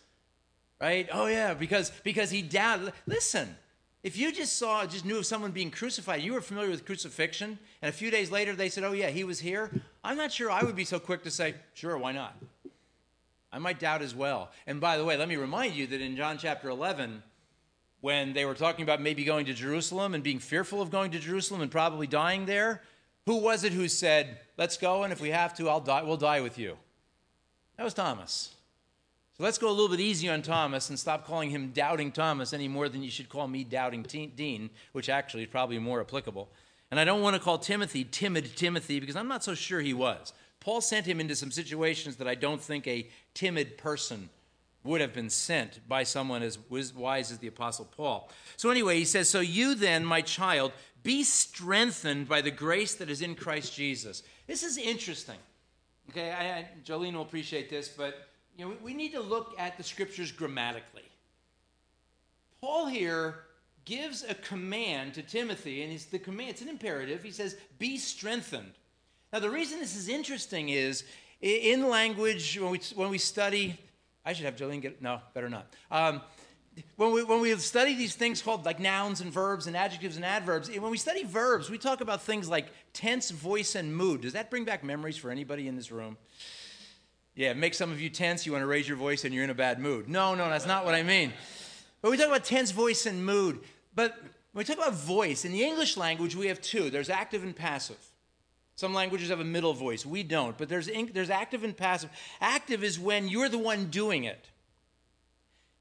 Right? 0.81 1.07
Oh 1.13 1.27
yeah, 1.27 1.53
because 1.53 1.91
because 2.03 2.31
he 2.31 2.41
doubted. 2.41 2.93
Listen, 3.05 3.55
if 4.03 4.17
you 4.17 4.31
just 4.31 4.57
saw, 4.57 4.85
just 4.85 5.05
knew 5.05 5.17
of 5.17 5.25
someone 5.25 5.51
being 5.51 5.69
crucified, 5.69 6.21
you 6.21 6.33
were 6.33 6.41
familiar 6.41 6.69
with 6.69 6.85
crucifixion, 6.85 7.59
and 7.81 7.89
a 7.89 7.91
few 7.91 8.09
days 8.09 8.31
later 8.31 8.55
they 8.55 8.69
said, 8.69 8.83
"Oh 8.83 8.93
yeah, 8.93 9.09
he 9.09 9.23
was 9.23 9.39
here." 9.39 9.71
I'm 10.03 10.17
not 10.17 10.31
sure 10.31 10.49
I 10.49 10.63
would 10.63 10.75
be 10.75 10.85
so 10.85 10.99
quick 10.99 11.23
to 11.23 11.31
say, 11.31 11.55
"Sure, 11.73 11.97
why 11.97 12.11
not?" 12.11 12.35
I 13.51 13.59
might 13.59 13.79
doubt 13.79 14.01
as 14.01 14.15
well. 14.15 14.51
And 14.65 14.81
by 14.81 14.97
the 14.97 15.05
way, 15.05 15.17
let 15.17 15.27
me 15.27 15.35
remind 15.35 15.75
you 15.75 15.85
that 15.87 16.01
in 16.01 16.15
John 16.15 16.37
chapter 16.37 16.69
11, 16.69 17.21
when 17.99 18.33
they 18.33 18.45
were 18.45 18.55
talking 18.55 18.83
about 18.83 19.01
maybe 19.01 19.23
going 19.23 19.45
to 19.45 19.53
Jerusalem 19.53 20.15
and 20.15 20.23
being 20.23 20.39
fearful 20.39 20.81
of 20.81 20.89
going 20.89 21.11
to 21.11 21.19
Jerusalem 21.19 21.61
and 21.61 21.69
probably 21.69 22.07
dying 22.07 22.45
there, 22.45 22.81
who 23.25 23.37
was 23.37 23.63
it 23.63 23.73
who 23.73 23.87
said, 23.87 24.39
"Let's 24.57 24.77
go, 24.77 25.03
and 25.03 25.13
if 25.13 25.21
we 25.21 25.29
have 25.29 25.53
to, 25.55 25.69
I'll 25.69 25.81
die. 25.81 26.01
We'll 26.01 26.17
die 26.17 26.41
with 26.41 26.57
you." 26.57 26.77
That 27.77 27.83
was 27.83 27.93
Thomas. 27.93 28.55
So 29.37 29.43
let's 29.43 29.57
go 29.57 29.69
a 29.69 29.71
little 29.71 29.89
bit 29.89 29.99
easy 29.99 30.29
on 30.29 30.41
Thomas 30.41 30.89
and 30.89 30.99
stop 30.99 31.25
calling 31.25 31.49
him 31.49 31.71
Doubting 31.71 32.11
Thomas 32.11 32.53
any 32.53 32.67
more 32.67 32.89
than 32.89 33.01
you 33.01 33.09
should 33.09 33.29
call 33.29 33.47
me 33.47 33.63
Doubting 33.63 34.03
Dean, 34.03 34.69
which 34.91 35.09
actually 35.09 35.43
is 35.43 35.49
probably 35.49 35.79
more 35.79 36.01
applicable. 36.01 36.49
And 36.91 36.99
I 36.99 37.05
don't 37.05 37.21
want 37.21 37.35
to 37.35 37.41
call 37.41 37.57
Timothy 37.57 38.03
Timid 38.03 38.55
Timothy 38.55 38.99
because 38.99 39.15
I'm 39.15 39.29
not 39.29 39.43
so 39.43 39.55
sure 39.55 39.79
he 39.79 39.93
was. 39.93 40.33
Paul 40.59 40.81
sent 40.81 41.05
him 41.05 41.19
into 41.19 41.35
some 41.35 41.51
situations 41.51 42.17
that 42.17 42.27
I 42.27 42.35
don't 42.35 42.61
think 42.61 42.87
a 42.87 43.09
timid 43.33 43.77
person 43.77 44.29
would 44.83 45.01
have 45.01 45.13
been 45.13 45.29
sent 45.29 45.87
by 45.87 46.03
someone 46.03 46.43
as 46.43 46.57
wise 46.93 47.31
as 47.31 47.37
the 47.39 47.47
Apostle 47.47 47.85
Paul. 47.85 48.29
So, 48.57 48.69
anyway, 48.69 48.97
he 48.97 49.05
says, 49.05 49.29
So 49.29 49.39
you 49.39 49.75
then, 49.75 50.05
my 50.05 50.21
child, 50.21 50.71
be 51.03 51.23
strengthened 51.23 52.27
by 52.27 52.41
the 52.41 52.51
grace 52.51 52.95
that 52.95 53.09
is 53.09 53.21
in 53.21 53.35
Christ 53.35 53.75
Jesus. 53.75 54.23
This 54.47 54.63
is 54.63 54.77
interesting. 54.77 55.37
Okay, 56.09 56.31
I, 56.31 56.57
I, 56.57 56.67
Jolene 56.83 57.13
will 57.13 57.21
appreciate 57.21 57.69
this, 57.69 57.87
but 57.87 58.27
you 58.57 58.65
know, 58.65 58.73
we 58.83 58.93
need 58.93 59.13
to 59.13 59.21
look 59.21 59.55
at 59.57 59.77
the 59.77 59.83
scriptures 59.83 60.31
grammatically. 60.31 61.03
Paul 62.61 62.87
here 62.87 63.45
gives 63.85 64.23
a 64.23 64.35
command 64.35 65.15
to 65.15 65.23
Timothy, 65.23 65.83
and 65.83 65.91
it's 65.91 66.05
the 66.05 66.19
command, 66.19 66.51
it's 66.51 66.61
an 66.61 66.69
imperative. 66.69 67.23
He 67.23 67.31
says, 67.31 67.57
Be 67.79 67.97
strengthened. 67.97 68.73
Now, 69.33 69.39
the 69.39 69.49
reason 69.49 69.79
this 69.79 69.95
is 69.95 70.09
interesting 70.09 70.69
is 70.69 71.03
in 71.41 71.87
language, 71.87 72.59
when 72.59 72.71
we, 72.71 72.79
when 72.95 73.09
we 73.09 73.17
study, 73.17 73.79
I 74.25 74.33
should 74.33 74.45
have 74.45 74.55
Jolene 74.55 74.81
get, 74.81 75.01
no, 75.01 75.21
better 75.33 75.49
not. 75.49 75.73
Um, 75.89 76.21
when 76.95 77.11
we, 77.11 77.23
when 77.23 77.41
we 77.41 77.55
study 77.57 77.95
these 77.95 78.15
things 78.15 78.41
called 78.41 78.65
like 78.65 78.79
nouns 78.79 79.21
and 79.21 79.31
verbs 79.31 79.67
and 79.67 79.75
adjectives 79.75 80.15
and 80.15 80.23
adverbs, 80.23 80.69
when 80.69 80.91
we 80.91 80.97
study 80.97 81.23
verbs, 81.23 81.69
we 81.69 81.77
talk 81.77 82.01
about 82.01 82.21
things 82.21 82.47
like 82.47 82.67
tense, 82.93 83.31
voice, 83.31 83.75
and 83.75 83.95
mood. 83.95 84.21
Does 84.21 84.33
that 84.33 84.49
bring 84.49 84.63
back 84.63 84.83
memories 84.83 85.17
for 85.17 85.31
anybody 85.31 85.67
in 85.67 85.75
this 85.75 85.91
room? 85.91 86.17
Yeah, 87.35 87.51
it 87.51 87.57
makes 87.57 87.77
some 87.77 87.91
of 87.91 88.01
you 88.01 88.09
tense, 88.09 88.45
you 88.45 88.51
want 88.51 88.61
to 88.61 88.67
raise 88.67 88.87
your 88.87 88.97
voice, 88.97 89.23
and 89.23 89.33
you're 89.33 89.43
in 89.43 89.49
a 89.49 89.55
bad 89.55 89.79
mood. 89.79 90.09
No, 90.09 90.35
no, 90.35 90.49
that's 90.49 90.65
not 90.65 90.85
what 90.85 90.93
I 90.93 91.03
mean. 91.03 91.31
But 92.01 92.11
we 92.11 92.17
talk 92.17 92.27
about 92.27 92.43
tense 92.43 92.71
voice 92.71 93.05
and 93.05 93.25
mood. 93.25 93.59
But 93.95 94.17
when 94.51 94.61
we 94.61 94.63
talk 94.63 94.77
about 94.77 94.93
voice, 94.93 95.45
in 95.45 95.51
the 95.51 95.63
English 95.63 95.95
language, 95.95 96.35
we 96.35 96.47
have 96.47 96.61
two 96.61 96.89
there's 96.89 97.09
active 97.09 97.43
and 97.43 97.55
passive. 97.55 97.97
Some 98.75 98.93
languages 98.93 99.29
have 99.29 99.39
a 99.39 99.45
middle 99.45 99.73
voice. 99.73 100.05
We 100.05 100.23
don't. 100.23 100.57
But 100.57 100.67
there's, 100.67 100.89
there's 101.13 101.29
active 101.29 101.63
and 101.63 101.75
passive. 101.75 102.09
Active 102.39 102.83
is 102.83 102.99
when 102.99 103.27
you're 103.27 103.49
the 103.49 103.59
one 103.59 103.87
doing 103.87 104.23
it. 104.23 104.49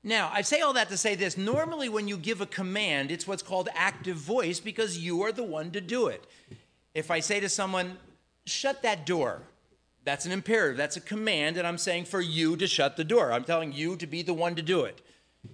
Now, 0.02 0.30
I 0.32 0.42
say 0.42 0.60
all 0.60 0.74
that 0.74 0.88
to 0.88 0.96
say 0.96 1.14
this. 1.14 1.36
Normally, 1.36 1.88
when 1.88 2.08
you 2.08 2.16
give 2.16 2.40
a 2.40 2.46
command, 2.46 3.10
it's 3.10 3.26
what's 3.26 3.42
called 3.42 3.68
active 3.74 4.16
voice 4.16 4.60
because 4.60 4.98
you 4.98 5.22
are 5.22 5.32
the 5.32 5.42
one 5.42 5.70
to 5.72 5.80
do 5.80 6.08
it. 6.08 6.24
If 6.94 7.10
I 7.10 7.20
say 7.20 7.40
to 7.40 7.48
someone, 7.48 7.96
shut 8.46 8.82
that 8.82 9.06
door, 9.06 9.42
that's 10.04 10.26
an 10.26 10.32
imperative. 10.32 10.76
That's 10.76 10.96
a 10.96 11.00
command, 11.00 11.56
and 11.56 11.66
I'm 11.66 11.78
saying 11.78 12.06
for 12.06 12.20
you 12.20 12.56
to 12.56 12.66
shut 12.66 12.96
the 12.96 13.04
door. 13.04 13.32
I'm 13.32 13.44
telling 13.44 13.72
you 13.72 13.96
to 13.96 14.06
be 14.06 14.22
the 14.22 14.34
one 14.34 14.54
to 14.56 14.62
do 14.62 14.84
it. 14.84 15.00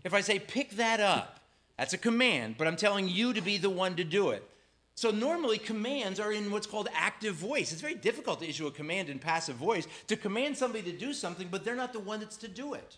If 0.04 0.14
I 0.14 0.20
say 0.20 0.38
pick 0.38 0.70
that 0.72 1.00
up, 1.00 1.40
that's 1.76 1.92
a 1.92 1.98
command, 1.98 2.56
but 2.58 2.66
I'm 2.66 2.76
telling 2.76 3.08
you 3.08 3.32
to 3.32 3.40
be 3.40 3.58
the 3.58 3.70
one 3.70 3.96
to 3.96 4.04
do 4.04 4.30
it. 4.30 4.48
So 4.94 5.10
normally 5.10 5.58
commands 5.58 6.18
are 6.18 6.32
in 6.32 6.50
what's 6.50 6.66
called 6.66 6.88
active 6.94 7.34
voice. 7.34 7.70
It's 7.70 7.82
very 7.82 7.94
difficult 7.94 8.40
to 8.40 8.48
issue 8.48 8.66
a 8.66 8.70
command 8.70 9.10
in 9.10 9.18
passive 9.18 9.56
voice 9.56 9.86
to 10.06 10.16
command 10.16 10.56
somebody 10.56 10.90
to 10.90 10.96
do 10.96 11.12
something, 11.12 11.48
but 11.50 11.64
they're 11.64 11.76
not 11.76 11.92
the 11.92 12.00
one 12.00 12.20
that's 12.20 12.38
to 12.38 12.48
do 12.48 12.72
it. 12.72 12.96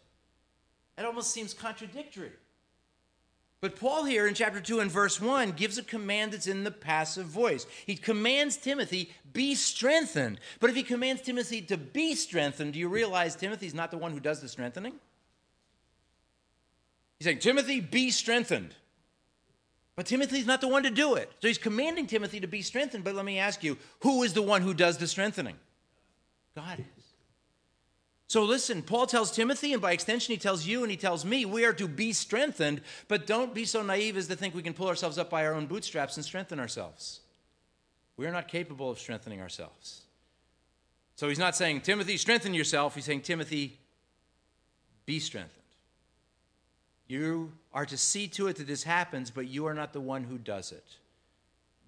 It 0.97 1.05
almost 1.05 1.33
seems 1.33 1.55
contradictory. 1.55 2.31
But 3.61 3.75
Paul 3.75 4.05
here 4.05 4.27
in 4.27 4.35
chapter 4.35 4.61
2 4.61 4.79
and 4.81 4.91
verse 4.91 5.21
1 5.21 5.53
gives 5.53 5.79
a 5.79 5.83
command 5.83 6.33
that's 6.33 6.47
in 6.47 6.63
the 6.63 6.71
passive 6.71 7.27
voice. 7.27 7.67
He 7.87 7.97
commands 7.97 8.57
Timothy, 8.57 9.11
be 9.33 9.57
strengthened. 9.57 10.39
But 10.61 10.71
if 10.71 10.77
he 10.77 10.85
commands 10.85 11.23
Timothy 11.23 11.61
to 11.63 11.77
be 11.77 12.15
strengthened, 12.15 12.75
do 12.75 12.79
you 12.79 12.89
realize 12.89 13.35
Timothy's 13.35 13.75
not 13.75 13.91
the 13.91 13.99
one 13.99 14.13
who 14.13 14.21
does 14.21 14.41
the 14.41 14.49
strengthening? 14.49 14.95
He's 17.19 17.27
saying, 17.27 17.41
Timothy, 17.41 17.81
be 17.81 18.11
strengthened. 18.11 18.77
But 19.97 20.07
Timothy's 20.07 20.47
not 20.47 20.61
the 20.61 20.69
one 20.69 20.85
to 20.85 20.91
do 20.91 21.15
it. 21.15 21.33
So 21.43 21.49
he's 21.49 21.59
commanding 21.59 22.07
Timothy 22.07 22.39
to 22.39 22.47
be 22.47 22.63
strengthened. 22.63 23.03
But 23.03 23.17
let 23.17 23.25
me 23.25 23.41
ask 23.41 23.65
you, 23.65 23.77
who 24.01 24.23
is 24.23 24.35
the 24.35 24.43
one 24.43 24.63
who 24.63 24.73
does 24.73 24.99
the 24.99 25.09
strengthening? 25.09 25.57
God. 26.55 26.85
So 28.29 28.45
listen, 28.45 28.83
Paul 28.83 29.07
tells 29.07 29.33
Timothy, 29.33 29.73
and 29.73 29.81
by 29.81 29.93
extension, 29.93 30.33
he 30.33 30.39
tells 30.39 30.67
you 30.67 30.83
and 30.83 30.91
he 30.91 30.99
tells 30.99 31.25
me, 31.25 31.47
we 31.47 31.65
are 31.65 31.73
to 31.73 31.89
be 31.89 32.13
strengthened, 32.13 32.83
but 33.09 33.27
don't 33.27 33.55
be 33.55 33.65
so 33.65 33.83
naive 33.83 34.19
as 34.19 34.29
to 34.29 34.37
think 34.37 34.55
we 34.55 34.63
can 34.63 34.75
pull 34.75 34.89
ourselves 34.89 35.17
up 35.17 35.31
by 35.31 35.47
our 35.47 35.55
own 35.55 35.65
bootstraps 35.65 36.17
and 36.17 36.25
strengthen 36.25 36.61
ourselves. 36.61 37.21
We 38.19 38.27
are 38.27 38.33
not 38.33 38.47
capable 38.47 38.91
of 38.91 38.99
strengthening 38.99 39.41
ourselves. 39.41 40.03
So 41.17 41.29
he's 41.29 41.39
not 41.39 41.57
saying, 41.57 41.81
Timothy, 41.81 42.19
strengthen 42.19 42.53
yourself. 42.53 42.95
He's 42.95 43.07
saying, 43.07 43.23
Timothy, 43.23 43.79
be 45.07 45.21
strengthened. 45.21 45.55
You 47.07 47.53
are 47.73 47.87
to 47.87 47.97
see 47.97 48.29
to 48.29 48.49
it 48.49 48.57
that 48.57 48.67
this 48.67 48.83
happens, 48.83 49.31
but 49.31 49.49
you 49.49 49.65
are 49.67 49.75
not 49.75 49.95
the 49.95 50.03
one 50.03 50.25
who 50.25 50.37
does 50.37 50.71
it. 50.71 50.85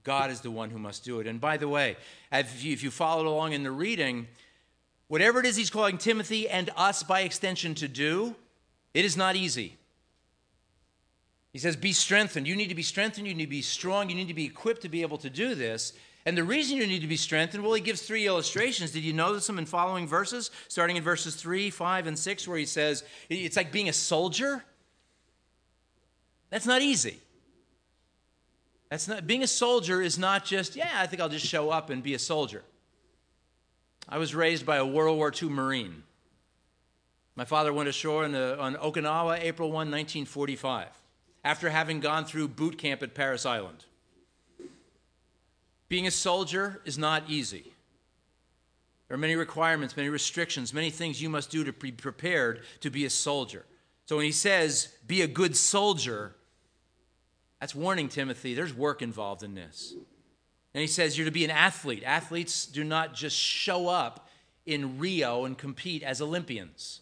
God 0.05 0.31
is 0.31 0.41
the 0.41 0.51
one 0.51 0.71
who 0.71 0.79
must 0.79 1.05
do 1.05 1.21
it. 1.21 1.27
And 1.27 1.39
by 1.39 1.59
the 1.59 1.69
way, 1.69 1.99
if 2.33 2.65
you, 2.65 2.91
followed 2.91 3.27
along 3.27 3.53
in 3.53 3.63
the 3.63 3.71
reading, 3.71 4.27
Whatever 5.11 5.41
it 5.41 5.47
is 5.47 5.57
he's 5.57 5.71
calling 5.71 5.99
Timothy 5.99 6.49
and 6.49 6.71
us 6.77 7.03
by 7.03 7.23
extension 7.23 7.75
to 7.75 7.89
do, 7.89 8.37
it 8.95 9.05
is 9.05 9.17
not 9.17 9.35
easy. 9.35 9.77
He 11.53 11.59
says, 11.59 11.75
Be 11.75 11.93
strengthened. 11.93 12.47
You 12.47 12.55
need 12.55 12.69
to 12.69 12.77
be 12.77 12.85
strengthened. 12.85 13.27
You 13.27 13.35
need 13.35 13.47
to 13.47 13.51
be 13.51 13.61
strong. 13.61 14.09
You 14.09 14.15
need 14.15 14.29
to 14.29 14.35
be 14.35 14.45
equipped 14.45 14.83
to 14.83 14.89
be 14.89 15.03
able 15.03 15.19
to 15.19 15.29
do 15.29 15.57
this. 15.57 15.95
And 16.27 16.39
the 16.39 16.45
reason 16.45 16.77
you 16.77 16.87
need 16.87 17.01
to 17.01 17.09
be 17.09 17.17
strengthened, 17.17 17.65
well, 17.65 17.73
he 17.73 17.81
gives 17.81 18.03
three 18.03 18.29
illustrations. 18.29 18.93
Did 18.93 19.03
you 19.03 19.13
notice 19.13 19.49
them 19.49 19.59
in 19.59 19.67
following 19.67 20.07
verses? 20.07 20.53
Starting 20.69 20.95
in 20.95 21.03
verses 21.03 21.35
3, 21.35 21.71
5, 21.71 22.07
and 22.07 22.17
6, 22.17 22.47
where 22.47 22.59
he 22.59 22.65
says, 22.65 23.03
It's 23.29 23.57
like 23.57 23.73
being 23.73 23.89
a 23.89 23.93
soldier. 23.93 24.63
That's 26.51 26.67
not 26.67 26.83
easy. 26.83 27.19
That's 28.91 29.09
not, 29.09 29.27
being 29.27 29.43
a 29.43 29.49
soldier 29.49 30.01
is 30.01 30.21
not 30.21 30.45
just, 30.45 30.77
yeah, 30.77 30.93
I 30.95 31.09
think 31.09 31.21
I'll 31.21 31.29
just 31.29 31.47
show 31.47 31.71
up 31.71 31.91
and 31.91 32.01
be 32.01 32.15
a 32.15 32.19
soldier. 32.21 32.63
I 34.11 34.19
was 34.19 34.35
raised 34.35 34.67
by 34.67 34.77
a 34.77 34.85
World 34.85 35.17
War 35.17 35.33
II 35.41 35.51
Marine. 35.51 36.03
My 37.37 37.45
father 37.45 37.73
went 37.73 37.89
ashore 37.89 38.27
the, 38.29 38.59
on 38.59 38.75
Okinawa 38.75 39.39
April 39.41 39.69
1, 39.69 39.75
1945, 39.75 40.89
after 41.45 41.71
having 41.71 42.01
gone 42.01 42.25
through 42.25 42.49
boot 42.49 42.77
camp 42.77 43.05
at 43.05 43.15
Parris 43.15 43.47
Island. 43.47 43.85
Being 45.89 46.09
a 46.09 46.11
soldier 46.11 46.81
is 46.85 46.99
not 46.99 47.23
easy. 47.29 47.73
There 49.07 49.15
are 49.15 49.19
many 49.19 49.37
requirements, 49.37 49.97
many 49.97 50.09
restrictions, 50.09 50.75
many 50.75 50.91
things 50.91 51.23
you 51.23 51.29
must 51.29 51.51
do 51.51 51.63
to 51.63 51.73
be 51.73 51.93
prepared 51.93 52.63
to 52.81 52.91
be 52.91 53.05
a 53.05 53.11
soldier. 53.11 53.65
So 54.07 54.17
when 54.17 54.25
he 54.25 54.33
says, 54.33 54.89
be 55.07 55.23
a 55.23 55.29
good 55.29 55.57
soldier, 55.57 56.35
that's 57.61 57.77
warning 57.77 58.09
Timothy, 58.09 58.55
there's 58.55 58.75
work 58.75 59.03
involved 59.03 59.45
in 59.45 59.55
this. 59.55 59.95
And 60.75 60.81
he 60.81 60.87
says, 60.87 61.19
you're 61.19 61.25
to 61.25 61.31
be 61.33 61.45
an 61.45 61.51
athlete. 61.51 62.03
Athletes 62.05 62.67
do 62.67 62.85
not 62.85 63.15
just 63.15 63.37
show 63.37 63.89
up 63.89 64.29
in 64.67 64.99
Rio 64.99 65.45
and 65.45 65.59
compete 65.59 66.03
as 66.03 66.21
Olympians. 66.21 67.01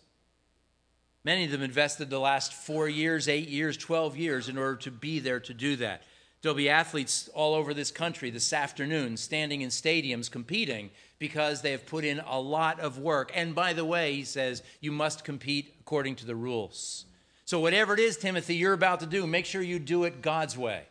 Many 1.25 1.45
of 1.45 1.51
them 1.51 1.63
invested 1.63 2.09
the 2.09 2.19
last 2.19 2.55
four 2.55 2.89
years, 2.89 3.29
eight 3.29 3.49
years, 3.49 3.77
12 3.77 4.17
years 4.17 4.49
in 4.49 4.57
order 4.57 4.77
to 4.77 4.91
be 4.91 5.19
there 5.19 5.41
to 5.41 5.53
do 5.53 5.77
that. 5.77 6.03
There'll 6.41 6.57
be 6.57 6.71
athletes 6.71 7.29
all 7.35 7.55
over 7.55 7.75
this 7.75 7.91
country 7.91 8.31
this 8.31 8.53
afternoon 8.53 9.17
standing 9.17 9.61
in 9.61 9.71
stadiums 9.71 10.31
competing 10.31 10.91
because 11.19 11.61
they 11.61 11.73
have 11.73 11.85
put 11.85 12.05
in 12.05 12.21
a 12.21 12.41
lot 12.41 12.79
of 12.79 12.99
work. 12.99 13.33
And 13.35 13.55
by 13.55 13.73
the 13.73 13.85
way, 13.85 14.15
he 14.15 14.25
says, 14.25 14.63
you 14.81 14.93
must 14.93 15.25
compete 15.25 15.75
according 15.81 16.17
to 16.17 16.27
the 16.27 16.37
rules. 16.37 17.07
So, 17.45 17.59
whatever 17.61 17.95
it 17.95 18.01
is, 18.01 18.17
Timothy, 18.17 18.55
you're 18.57 18.75
about 18.75 19.01
to 19.01 19.07
do, 19.07 19.27
make 19.27 19.47
sure 19.47 19.63
you 19.63 19.79
do 19.79 20.05
it 20.05 20.23
God's 20.23 20.57
way. 20.57 20.85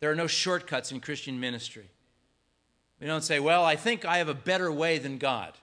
There 0.00 0.10
are 0.10 0.16
no 0.16 0.26
shortcuts 0.26 0.92
in 0.92 1.00
Christian 1.00 1.38
ministry. 1.38 1.88
We 3.02 3.08
don't 3.08 3.24
say, 3.24 3.40
well, 3.40 3.64
I 3.64 3.74
think 3.74 4.04
I 4.04 4.18
have 4.18 4.28
a 4.28 4.34
better 4.34 4.70
way 4.70 4.98
than 4.98 5.18
God. 5.18 5.54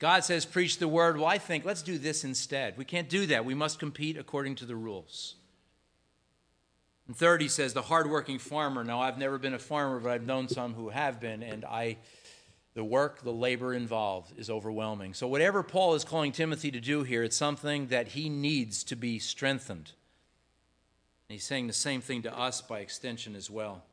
God 0.00 0.24
says, 0.24 0.44
preach 0.44 0.78
the 0.78 0.88
word. 0.88 1.16
Well, 1.16 1.28
I 1.28 1.38
think 1.38 1.64
let's 1.64 1.82
do 1.82 1.96
this 1.96 2.24
instead. 2.24 2.76
We 2.76 2.84
can't 2.84 3.08
do 3.08 3.26
that. 3.26 3.44
We 3.44 3.54
must 3.54 3.78
compete 3.78 4.16
according 4.16 4.56
to 4.56 4.64
the 4.64 4.74
rules. 4.74 5.36
And 7.06 7.16
third, 7.16 7.40
he 7.40 7.46
says, 7.46 7.72
the 7.72 7.82
hardworking 7.82 8.40
farmer. 8.40 8.82
Now, 8.82 9.00
I've 9.00 9.16
never 9.16 9.38
been 9.38 9.54
a 9.54 9.60
farmer, 9.60 10.00
but 10.00 10.10
I've 10.10 10.26
known 10.26 10.48
some 10.48 10.74
who 10.74 10.88
have 10.88 11.20
been, 11.20 11.40
and 11.44 11.64
I, 11.64 11.98
the 12.74 12.82
work, 12.82 13.22
the 13.22 13.30
labor 13.30 13.72
involved 13.72 14.36
is 14.36 14.50
overwhelming. 14.50 15.14
So, 15.14 15.28
whatever 15.28 15.62
Paul 15.62 15.94
is 15.94 16.02
calling 16.02 16.32
Timothy 16.32 16.72
to 16.72 16.80
do 16.80 17.04
here, 17.04 17.22
it's 17.22 17.36
something 17.36 17.86
that 17.88 18.08
he 18.08 18.28
needs 18.28 18.82
to 18.84 18.96
be 18.96 19.20
strengthened. 19.20 19.92
And 21.28 21.34
he's 21.34 21.44
saying 21.44 21.68
the 21.68 21.72
same 21.72 22.00
thing 22.00 22.22
to 22.22 22.36
us 22.36 22.60
by 22.60 22.80
extension 22.80 23.36
as 23.36 23.48
well. 23.48 23.84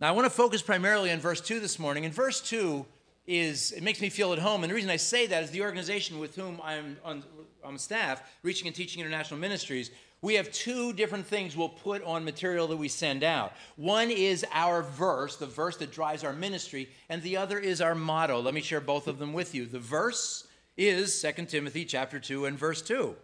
Now, 0.00 0.08
I 0.08 0.12
want 0.12 0.24
to 0.24 0.30
focus 0.30 0.62
primarily 0.62 1.12
on 1.12 1.20
verse 1.20 1.40
2 1.40 1.60
this 1.60 1.78
morning. 1.78 2.04
And 2.06 2.14
verse 2.14 2.40
2, 2.40 2.86
is 3.26 3.72
it 3.72 3.82
makes 3.82 4.00
me 4.00 4.08
feel 4.08 4.32
at 4.32 4.38
home. 4.38 4.64
And 4.64 4.70
the 4.70 4.74
reason 4.74 4.90
I 4.90 4.96
say 4.96 5.26
that 5.26 5.44
is 5.44 5.50
the 5.50 5.62
organization 5.62 6.18
with 6.18 6.34
whom 6.34 6.60
I'm 6.64 6.96
on, 7.04 7.22
on 7.62 7.78
staff, 7.78 8.22
Reaching 8.42 8.66
and 8.66 8.74
Teaching 8.74 9.00
International 9.00 9.38
Ministries, 9.38 9.90
we 10.22 10.34
have 10.34 10.50
two 10.50 10.92
different 10.92 11.26
things 11.26 11.56
we'll 11.56 11.68
put 11.68 12.02
on 12.04 12.24
material 12.24 12.66
that 12.66 12.76
we 12.76 12.88
send 12.88 13.22
out. 13.22 13.52
One 13.76 14.10
is 14.10 14.44
our 14.52 14.82
verse, 14.82 15.36
the 15.36 15.46
verse 15.46 15.76
that 15.76 15.92
drives 15.92 16.24
our 16.24 16.32
ministry, 16.32 16.88
and 17.08 17.22
the 17.22 17.36
other 17.36 17.58
is 17.58 17.80
our 17.80 17.94
motto. 17.94 18.40
Let 18.40 18.52
me 18.52 18.60
share 18.60 18.80
both 18.80 19.06
of 19.06 19.18
them 19.18 19.32
with 19.32 19.54
you. 19.54 19.64
The 19.64 19.78
verse 19.78 20.46
is 20.76 21.22
2 21.22 21.44
Timothy 21.44 21.84
chapter 21.84 22.18
2 22.18 22.46
and 22.46 22.58
verse 22.58 22.82
2. 22.82 23.14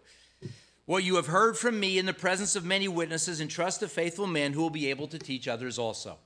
What 0.84 1.04
you 1.04 1.16
have 1.16 1.26
heard 1.26 1.58
from 1.58 1.80
me 1.80 1.98
in 1.98 2.06
the 2.06 2.14
presence 2.14 2.54
of 2.54 2.64
many 2.64 2.86
witnesses, 2.86 3.40
entrust 3.40 3.80
to 3.80 3.88
faithful 3.88 4.26
men 4.26 4.52
who 4.52 4.60
will 4.60 4.70
be 4.70 4.88
able 4.88 5.08
to 5.08 5.18
teach 5.18 5.48
others 5.48 5.78
also. 5.78 6.18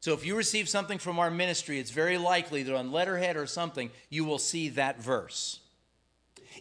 So 0.00 0.12
if 0.12 0.24
you 0.24 0.36
receive 0.36 0.68
something 0.68 0.98
from 0.98 1.18
our 1.18 1.30
ministry, 1.30 1.78
it's 1.78 1.90
very 1.90 2.18
likely 2.18 2.62
that 2.62 2.76
on 2.76 2.92
letterhead 2.92 3.36
or 3.36 3.46
something, 3.46 3.90
you 4.08 4.24
will 4.24 4.38
see 4.38 4.68
that 4.70 5.02
verse. 5.02 5.60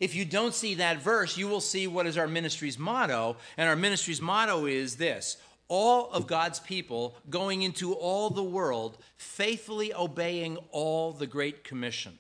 If 0.02 0.16
you 0.16 0.26
don't 0.26 0.54
see 0.54 0.76
that 0.76 1.02
verse, 1.02 1.38
you 1.38 1.48
will 1.48 1.62
see 1.62 1.88
what 1.88 2.08
is 2.08 2.18
our 2.18 2.28
ministry's 2.28 2.78
motto. 2.80 3.38
And 3.58 3.70
our 3.70 3.76
ministry's 3.76 4.22
motto 4.22 4.66
is 4.66 4.96
this 4.98 5.38
all 5.68 6.12
of 6.12 6.28
God's 6.28 6.60
people 6.60 7.16
going 7.30 7.64
into 7.64 7.94
all 7.94 8.30
the 8.30 8.44
world, 8.44 8.98
faithfully 9.18 9.94
obeying 9.94 10.58
all 10.72 11.12
the 11.12 11.28
Great 11.28 11.64
Commission. 11.64 12.18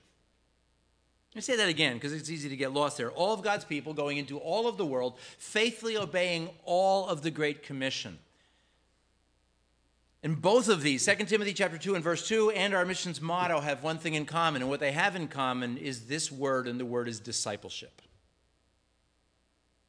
Let 1.32 1.36
me 1.36 1.42
say 1.42 1.58
that 1.58 1.70
again 1.70 1.96
because 1.96 2.14
it's 2.14 2.30
easy 2.30 2.50
to 2.50 2.56
get 2.56 2.74
lost 2.74 2.98
there. 2.98 3.12
All 3.12 3.34
of 3.34 3.42
God's 3.42 3.66
people 3.66 3.94
going 3.94 4.18
into 4.18 4.38
all 4.38 4.68
of 4.68 4.78
the 4.78 4.86
world, 4.86 5.20
faithfully 5.38 5.98
obeying 5.98 6.50
all 6.64 7.08
of 7.08 7.22
the 7.22 7.32
Great 7.32 7.62
Commission. 7.62 8.18
And 10.25 10.41
both 10.41 10.70
of 10.70 10.82
these, 10.82 11.05
2 11.05 11.25
Timothy 11.25 11.53
chapter 11.53 11.77
2 11.77 11.94
and 11.94 12.03
verse 12.03 12.27
2 12.27 12.50
and 12.50 12.74
our 12.74 12.84
mission's 12.84 13.22
motto 13.22 13.60
have 13.60 13.84
one 13.84 14.00
thing 14.00 14.15
in 14.15 14.25
common. 14.25 14.63
And 14.63 14.72
what 14.72 14.79
they 14.79 14.91
have 14.91 15.15
in 15.15 15.27
common 15.27 15.77
is 15.77 16.08
this 16.08 16.32
word, 16.32 16.67
and 16.67 16.79
the 16.79 16.86
word 16.86 17.08
is 17.08 17.20
discipleship. 17.20 18.01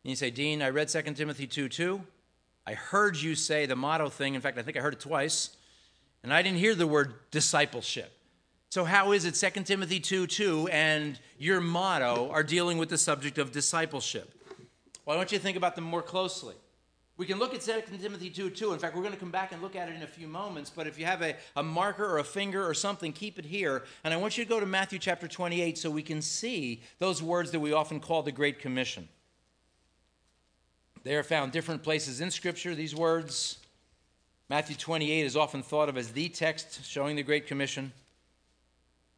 And 0.04 0.10
you 0.10 0.14
say, 0.14 0.30
Dean, 0.30 0.60
I 0.60 0.68
read 0.68 0.88
2 0.88 1.00
Timothy 1.14 1.46
2 1.46 1.70
2. 1.70 2.02
I 2.66 2.74
heard 2.74 3.16
you 3.16 3.34
say 3.34 3.64
the 3.64 3.76
motto 3.76 4.10
thing. 4.10 4.34
In 4.34 4.42
fact, 4.42 4.58
I 4.58 4.62
think 4.62 4.76
I 4.76 4.80
heard 4.80 4.92
it 4.92 5.00
twice. 5.00 5.56
And 6.22 6.34
I 6.34 6.42
didn't 6.42 6.58
hear 6.58 6.74
the 6.74 6.86
word 6.86 7.14
discipleship. 7.30 8.12
So, 8.68 8.84
how 8.84 9.12
is 9.12 9.24
it 9.24 9.36
2 9.36 9.62
Timothy 9.62 10.00
2 10.00 10.26
2 10.26 10.68
and 10.68 11.18
your 11.38 11.62
motto 11.62 12.28
are 12.30 12.42
dealing 12.42 12.76
with 12.76 12.90
the 12.90 12.98
subject 12.98 13.38
of 13.38 13.52
discipleship? 13.52 14.34
Well, 15.06 15.14
I 15.14 15.16
want 15.16 15.32
you 15.32 15.38
to 15.38 15.42
think 15.42 15.56
about 15.56 15.76
them 15.76 15.84
more 15.84 16.02
closely. 16.02 16.56
We 17.18 17.25
can 17.25 17.38
look 17.38 17.54
at 17.54 17.62
2 17.62 17.99
Timothy 17.99 18.28
2 18.28 18.50
2. 18.50 18.73
In 18.75 18.78
fact, 18.78 18.94
we're 18.94 19.02
going 19.02 19.14
to 19.14 19.18
come 19.18 19.30
back 19.30 19.52
and 19.52 19.62
look 19.62 19.75
at 19.75 19.88
it 19.88 19.94
in 19.94 20.02
a 20.02 20.06
few 20.06 20.28
moments. 20.28 20.70
But 20.75 20.87
if 20.87 20.99
you 20.99 21.06
have 21.06 21.23
a, 21.23 21.35
a 21.56 21.62
marker 21.62 22.04
or 22.04 22.18
a 22.18 22.25
finger 22.25 22.68
or 22.68 22.75
something, 22.75 23.12
keep 23.12 23.38
it 23.38 23.46
here. 23.46 23.85
And 24.04 24.12
I 24.12 24.18
want 24.18 24.37
you 24.37 24.44
to 24.44 24.49
go 24.49 24.61
to 24.61 24.66
Matthew 24.66 24.99
chapter 24.99 25.26
28 25.26 25.78
so 25.78 25.90
we 25.90 26.02
can 26.02 26.20
see 26.20 26.82
those 26.99 27.23
words 27.23 27.52
that 27.52 27.61
we 27.61 27.73
often 27.73 28.00
call 28.00 28.23
the 28.23 28.32
Great 28.32 28.58
Commission. 28.58 29.08
They 31.04 31.14
are 31.14 31.23
found 31.23 31.52
different 31.52 31.82
places 31.82 32.20
in 32.20 32.30
Scripture, 32.30 32.75
these 32.75 32.94
words. 32.94 33.58
Matthew 34.50 34.76
28 34.76 35.25
is 35.25 35.37
often 35.37 35.62
thought 35.62 35.88
of 35.88 35.96
as 35.96 36.11
the 36.12 36.28
text 36.28 36.85
showing 36.85 37.16
the 37.16 37.23
Great 37.23 37.46
Commission. 37.46 37.92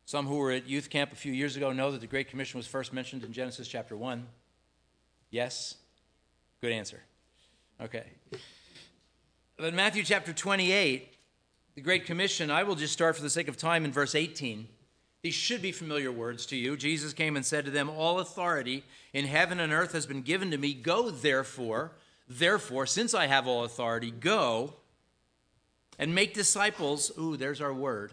Some 0.04 0.26
who 0.26 0.36
were 0.36 0.52
at 0.52 0.68
youth 0.68 0.88
camp 0.88 1.12
a 1.12 1.16
few 1.16 1.32
years 1.32 1.56
ago 1.56 1.72
know 1.72 1.90
that 1.90 2.00
the 2.00 2.06
Great 2.06 2.28
Commission 2.28 2.58
was 2.58 2.66
first 2.66 2.92
mentioned 2.92 3.24
in 3.24 3.32
Genesis 3.32 3.66
chapter 3.66 3.96
1. 3.96 4.26
Yes? 5.30 5.74
Good 6.60 6.72
answer. 6.72 7.02
Okay. 7.80 8.04
But 9.56 9.74
Matthew 9.74 10.02
chapter 10.02 10.32
28, 10.32 11.14
the 11.76 11.80
Great 11.80 12.06
Commission, 12.06 12.50
I 12.50 12.64
will 12.64 12.74
just 12.74 12.92
start 12.92 13.16
for 13.16 13.22
the 13.22 13.30
sake 13.30 13.48
of 13.48 13.56
time 13.56 13.84
in 13.84 13.92
verse 13.92 14.14
18. 14.14 14.66
These 15.22 15.34
should 15.34 15.62
be 15.62 15.72
familiar 15.72 16.10
words 16.10 16.46
to 16.46 16.56
you. 16.56 16.76
Jesus 16.76 17.12
came 17.12 17.36
and 17.36 17.44
said 17.44 17.64
to 17.64 17.70
them, 17.70 17.88
All 17.88 18.20
authority 18.20 18.84
in 19.12 19.26
heaven 19.26 19.60
and 19.60 19.72
earth 19.72 19.92
has 19.92 20.06
been 20.06 20.22
given 20.22 20.50
to 20.50 20.58
me. 20.58 20.74
Go, 20.74 21.10
therefore, 21.10 21.92
therefore, 22.28 22.86
since 22.86 23.14
I 23.14 23.26
have 23.26 23.46
all 23.46 23.64
authority, 23.64 24.10
go 24.10 24.74
and 25.98 26.14
make 26.14 26.34
disciples. 26.34 27.12
Ooh, 27.18 27.36
there's 27.36 27.60
our 27.60 27.74
word 27.74 28.12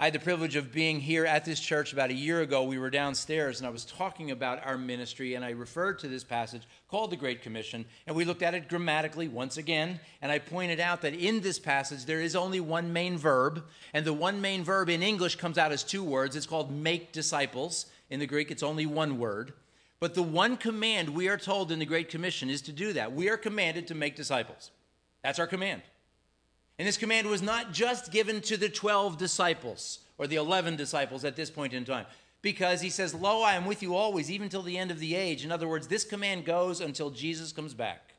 I 0.00 0.04
had 0.04 0.14
the 0.14 0.18
privilege 0.18 0.56
of 0.56 0.72
being 0.72 0.98
here 0.98 1.26
at 1.26 1.44
this 1.44 1.60
church 1.60 1.92
about 1.92 2.08
a 2.08 2.14
year 2.14 2.40
ago. 2.40 2.62
We 2.62 2.78
were 2.78 2.88
downstairs 2.88 3.60
and 3.60 3.66
I 3.66 3.70
was 3.70 3.84
talking 3.84 4.30
about 4.30 4.64
our 4.64 4.78
ministry, 4.78 5.34
and 5.34 5.44
I 5.44 5.50
referred 5.50 5.98
to 5.98 6.08
this 6.08 6.24
passage 6.24 6.62
called 6.88 7.10
the 7.10 7.18
Great 7.18 7.42
Commission, 7.42 7.84
and 8.06 8.16
we 8.16 8.24
looked 8.24 8.42
at 8.42 8.54
it 8.54 8.70
grammatically 8.70 9.28
once 9.28 9.58
again. 9.58 10.00
And 10.22 10.32
I 10.32 10.38
pointed 10.38 10.80
out 10.80 11.02
that 11.02 11.12
in 11.12 11.42
this 11.42 11.58
passage 11.58 12.06
there 12.06 12.22
is 12.22 12.34
only 12.34 12.60
one 12.60 12.94
main 12.94 13.18
verb, 13.18 13.62
and 13.92 14.06
the 14.06 14.14
one 14.14 14.40
main 14.40 14.64
verb 14.64 14.88
in 14.88 15.02
English 15.02 15.36
comes 15.36 15.58
out 15.58 15.70
as 15.70 15.84
two 15.84 16.02
words. 16.02 16.34
It's 16.34 16.46
called 16.46 16.72
make 16.72 17.12
disciples. 17.12 17.84
In 18.08 18.20
the 18.20 18.26
Greek, 18.26 18.50
it's 18.50 18.62
only 18.62 18.86
one 18.86 19.18
word. 19.18 19.52
But 19.98 20.14
the 20.14 20.22
one 20.22 20.56
command 20.56 21.10
we 21.10 21.28
are 21.28 21.36
told 21.36 21.70
in 21.70 21.78
the 21.78 21.84
Great 21.84 22.08
Commission 22.08 22.48
is 22.48 22.62
to 22.62 22.72
do 22.72 22.94
that. 22.94 23.12
We 23.12 23.28
are 23.28 23.36
commanded 23.36 23.86
to 23.88 23.94
make 23.94 24.16
disciples. 24.16 24.70
That's 25.22 25.38
our 25.38 25.46
command. 25.46 25.82
And 26.80 26.88
this 26.88 26.96
command 26.96 27.26
was 27.26 27.42
not 27.42 27.74
just 27.74 28.10
given 28.10 28.40
to 28.40 28.56
the 28.56 28.70
12 28.70 29.18
disciples 29.18 29.98
or 30.16 30.26
the 30.26 30.36
11 30.36 30.76
disciples 30.76 31.26
at 31.26 31.36
this 31.36 31.50
point 31.50 31.74
in 31.74 31.84
time, 31.84 32.06
because 32.40 32.80
he 32.80 32.88
says, 32.88 33.12
Lo, 33.12 33.42
I 33.42 33.52
am 33.52 33.66
with 33.66 33.82
you 33.82 33.94
always, 33.94 34.30
even 34.30 34.48
till 34.48 34.62
the 34.62 34.78
end 34.78 34.90
of 34.90 34.98
the 34.98 35.14
age. 35.14 35.44
In 35.44 35.52
other 35.52 35.68
words, 35.68 35.88
this 35.88 36.04
command 36.06 36.46
goes 36.46 36.80
until 36.80 37.10
Jesus 37.10 37.52
comes 37.52 37.74
back. 37.74 38.14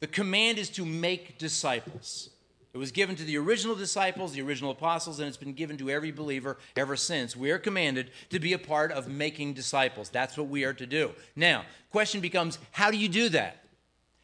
The 0.00 0.08
command 0.08 0.58
is 0.58 0.68
to 0.70 0.84
make 0.84 1.38
disciples. 1.38 2.30
It 2.74 2.78
was 2.78 2.90
given 2.90 3.14
to 3.14 3.22
the 3.22 3.38
original 3.38 3.76
disciples, 3.76 4.32
the 4.32 4.42
original 4.42 4.72
apostles, 4.72 5.20
and 5.20 5.28
it's 5.28 5.36
been 5.36 5.52
given 5.52 5.76
to 5.76 5.90
every 5.90 6.10
believer 6.10 6.58
ever 6.76 6.96
since. 6.96 7.36
We 7.36 7.52
are 7.52 7.58
commanded 7.60 8.10
to 8.30 8.40
be 8.40 8.52
a 8.52 8.58
part 8.58 8.90
of 8.90 9.06
making 9.06 9.54
disciples. 9.54 10.08
That's 10.08 10.36
what 10.36 10.48
we 10.48 10.64
are 10.64 10.74
to 10.74 10.86
do. 10.86 11.12
Now, 11.36 11.66
question 11.92 12.20
becomes, 12.20 12.58
how 12.72 12.90
do 12.90 12.96
you 12.96 13.08
do 13.08 13.28
that? 13.28 13.62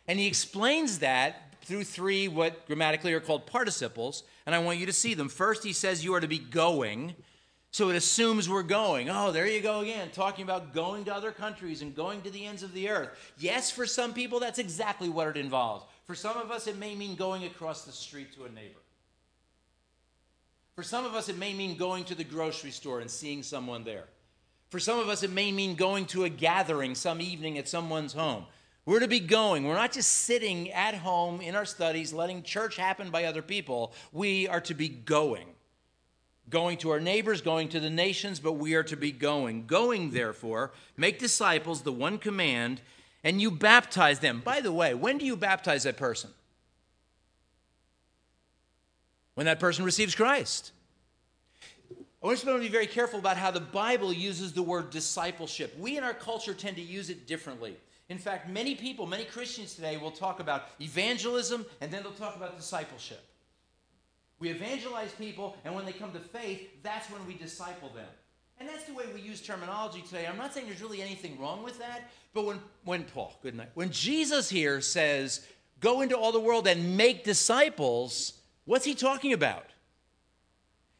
And 0.09 0.19
he 0.19 0.27
explains 0.27 0.99
that 0.99 1.48
through 1.69 1.85
three 1.85 2.29
what 2.29 2.67
grammatically 2.67 3.13
are 3.13 3.21
called 3.21 3.47
participles, 3.47 4.23
and 4.47 4.55
I 4.55 4.59
want 4.59 4.79
you 4.79 4.87
to 4.87 4.93
see 4.93 5.13
them. 5.13 5.29
First, 5.29 5.63
he 5.63 5.75
says 5.75 6.03
you 6.03 6.15
are 6.15 6.21
to 6.21 6.27
be 6.27 6.39
going. 6.39 7.15
So 7.71 7.91
it 7.91 7.97
assumes 7.97 8.49
we're 8.49 8.63
going. 8.63 9.11
Oh, 9.11 9.31
there 9.31 9.47
you 9.47 9.61
go 9.61 9.81
again, 9.81 10.09
talking 10.11 10.43
about 10.43 10.73
going 10.73 11.05
to 11.05 11.15
other 11.15 11.31
countries 11.31 11.83
and 11.83 11.95
going 11.95 12.23
to 12.23 12.31
the 12.31 12.47
ends 12.47 12.63
of 12.63 12.73
the 12.73 12.89
earth. 12.89 13.11
Yes, 13.39 13.71
for 13.71 13.85
some 13.85 14.15
people, 14.15 14.41
that's 14.41 14.59
exactly 14.59 15.11
what 15.11 15.29
it 15.29 15.37
involves. 15.37 15.85
For 16.07 16.15
some 16.15 16.39
of 16.39 16.51
us, 16.51 16.67
it 16.67 16.79
may 16.79 16.95
mean 16.95 17.15
going 17.15 17.45
across 17.45 17.85
the 17.85 17.93
street 17.93 18.33
to 18.37 18.45
a 18.45 18.49
neighbor. 18.49 18.81
For 20.75 20.83
some 20.83 21.05
of 21.05 21.15
us, 21.15 21.29
it 21.29 21.37
may 21.37 21.53
mean 21.53 21.77
going 21.77 22.05
to 22.05 22.15
the 22.15 22.25
grocery 22.25 22.71
store 22.71 23.01
and 23.01 23.11
seeing 23.11 23.43
someone 23.43 23.85
there. 23.85 24.05
For 24.71 24.81
some 24.81 24.99
of 24.99 25.11
us, 25.11 25.23
it 25.23 25.31
may 25.31 25.53
mean 25.53 25.75
going 25.75 26.07
to 26.07 26.25
a 26.25 26.31
gathering 26.31 26.95
some 26.95 27.21
evening 27.21 27.59
at 27.59 27.69
someone's 27.69 28.15
home. 28.15 28.47
We're 28.89 29.01
to 29.01 29.07
be 29.07 29.21
going. 29.21 29.65
We're 29.65 29.75
not 29.75 29.93
just 29.93 30.09
sitting 30.09 30.71
at 30.71 30.95
home 30.95 31.43
in 31.43 31.55
our 31.55 31.67
studies, 31.67 32.15
letting 32.15 32.43
church 32.43 32.79
happen 32.79 33.11
by 33.11 33.25
other 33.25 33.43
people. 33.43 33.93
We 34.13 34.49
are 34.49 34.63
to 34.63 34.73
be 34.73 34.89
going. 34.89 35.49
Going 36.49 36.79
to 36.79 36.89
our 36.93 36.99
neighbors, 36.99 37.43
going 37.43 37.69
to 37.69 37.81
the 37.81 37.91
nations, 37.91 38.41
but 38.41 38.55
we 38.55 38.75
are 38.77 38.83
to 38.85 38.97
be 38.97 39.13
going. 39.13 39.67
Going, 39.67 40.13
therefore, 40.13 40.73
make 40.97 41.19
disciples, 41.19 41.83
the 41.83 41.93
one 41.93 42.17
command, 42.17 42.81
and 43.23 43.43
you 43.43 43.51
baptize 43.51 44.21
them. 44.21 44.41
By 44.43 44.63
the 44.63 44.73
way, 44.73 44.95
when 44.95 45.19
do 45.19 45.27
you 45.27 45.37
baptize 45.37 45.83
that 45.83 45.99
person? 45.99 46.31
When 49.35 49.45
that 49.45 49.61
person 49.61 49.85
receives 49.85 50.15
Christ. 50.15 50.73
I 52.23 52.27
want 52.27 52.41
to 52.41 52.59
be 52.59 52.69
very 52.69 52.87
careful 52.87 53.19
about 53.19 53.37
how 53.37 53.51
the 53.51 53.61
Bible 53.61 54.15
uses 54.15 54.55
the 54.55 54.63
word 54.63 54.89
discipleship. 54.89 55.79
We 55.79 55.99
in 55.99 56.05
our 56.05 56.15
culture 56.15 56.55
tend 56.55 56.77
to 56.77 56.83
use 56.83 57.11
it 57.11 57.27
differently. 57.27 57.77
In 58.09 58.19
fact, 58.19 58.49
many 58.49 58.75
people, 58.75 59.07
many 59.07 59.25
Christians 59.25 59.75
today 59.75 59.97
will 59.97 60.11
talk 60.11 60.41
about 60.41 60.65
evangelism 60.81 61.67
and 61.81 61.91
then 61.91 62.03
they'll 62.03 62.13
talk 62.13 62.37
about 62.37 62.57
discipleship. 62.57 63.23
We 64.41 64.51
evangelize 64.51 65.11
people, 65.13 65.57
and 65.65 65.75
when 65.75 65.85
they 65.85 65.93
come 65.93 66.13
to 66.13 66.21
faith, 66.21 66.69
that's 66.85 67.11
when 67.11 67.27
we 67.27 67.35
disciple 67.35 67.89
them. 67.89 68.07
And 68.61 68.69
that's 68.69 68.85
the 68.85 68.95
way 68.95 69.05
we 69.13 69.21
use 69.21 69.41
terminology 69.41 70.01
today. 70.03 70.27
I'm 70.27 70.37
not 70.37 70.55
saying 70.55 70.67
there's 70.67 70.83
really 70.83 71.03
anything 71.03 71.39
wrong 71.41 71.63
with 71.63 71.79
that, 71.81 72.11
but 72.35 72.45
when, 72.45 72.61
when 72.85 73.05
Paul, 73.05 73.37
good 73.43 73.57
night, 73.57 73.71
when 73.75 73.91
Jesus 73.91 74.49
here 74.49 74.81
says, 74.81 75.47
go 75.81 76.01
into 76.01 76.17
all 76.17 76.33
the 76.33 76.41
world 76.41 76.67
and 76.67 76.97
make 76.97 77.25
disciples, 77.25 78.35
what's 78.65 78.85
he 78.85 78.95
talking 78.95 79.33
about? 79.33 79.67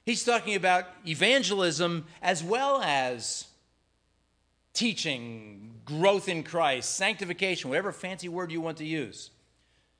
He's 0.05 0.25
talking 0.25 0.55
about 0.55 0.87
evangelism 1.07 2.07
as 2.23 2.43
well 2.43 2.81
as 2.81 3.47
teaching, 4.73 5.68
growth 5.89 6.29
in 6.29 6.43
Christ, 6.43 6.97
sanctification, 6.97 7.71
whatever 7.71 7.93
fancy 7.93 8.29
word 8.29 8.53
you 8.53 8.61
want 8.61 8.77
to 8.77 8.85
use. 8.85 9.31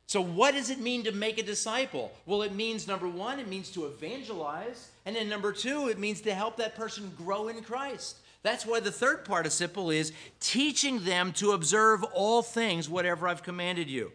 So, 0.07 0.21
what 0.21 0.55
does 0.55 0.71
it 0.71 0.81
mean 0.81 1.05
to 1.05 1.13
make 1.13 1.39
a 1.39 1.43
disciple? 1.43 2.13
Well, 2.27 2.43
it 2.43 2.55
means 2.55 2.87
number 2.87 3.09
one, 3.09 3.39
it 3.39 3.49
means 3.49 3.71
to 3.71 3.87
evangelize. 3.87 4.91
And 5.07 5.17
then 5.17 5.29
number 5.29 5.53
two, 5.53 5.89
it 5.89 5.99
means 5.99 6.21
to 6.23 6.35
help 6.35 6.57
that 6.59 6.77
person 6.77 7.11
grow 7.17 7.49
in 7.49 7.63
Christ. 7.63 8.17
That's 8.43 8.67
why 8.67 8.81
the 8.81 8.93
third 8.93 9.25
participle 9.25 9.91
is 9.91 10.13
teaching 10.41 11.05
them 11.05 11.33
to 11.33 11.53
observe 11.53 12.05
all 12.05 12.43
things, 12.43 12.89
whatever 12.89 13.27
I've 13.27 13.43
commanded 13.43 13.89
you. 13.89 14.13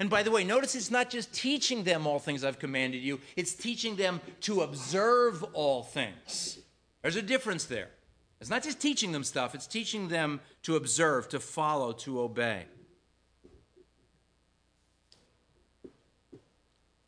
And 0.00 0.08
by 0.08 0.22
the 0.22 0.30
way, 0.30 0.42
notice 0.42 0.74
it's 0.74 0.90
not 0.90 1.10
just 1.10 1.32
teaching 1.32 1.84
them 1.84 2.06
all 2.06 2.18
things 2.18 2.42
I've 2.42 2.58
commanded 2.58 3.02
you, 3.02 3.20
it's 3.36 3.54
teaching 3.54 3.96
them 3.96 4.20
to 4.42 4.62
observe 4.62 5.44
all 5.52 5.82
things. 5.82 6.58
There's 7.02 7.16
a 7.16 7.22
difference 7.22 7.64
there. 7.64 7.90
It's 8.42 8.50
not 8.50 8.64
just 8.64 8.80
teaching 8.80 9.12
them 9.12 9.22
stuff, 9.22 9.54
it's 9.54 9.68
teaching 9.68 10.08
them 10.08 10.40
to 10.64 10.74
observe, 10.74 11.28
to 11.28 11.38
follow, 11.38 11.92
to 11.92 12.20
obey. 12.20 12.64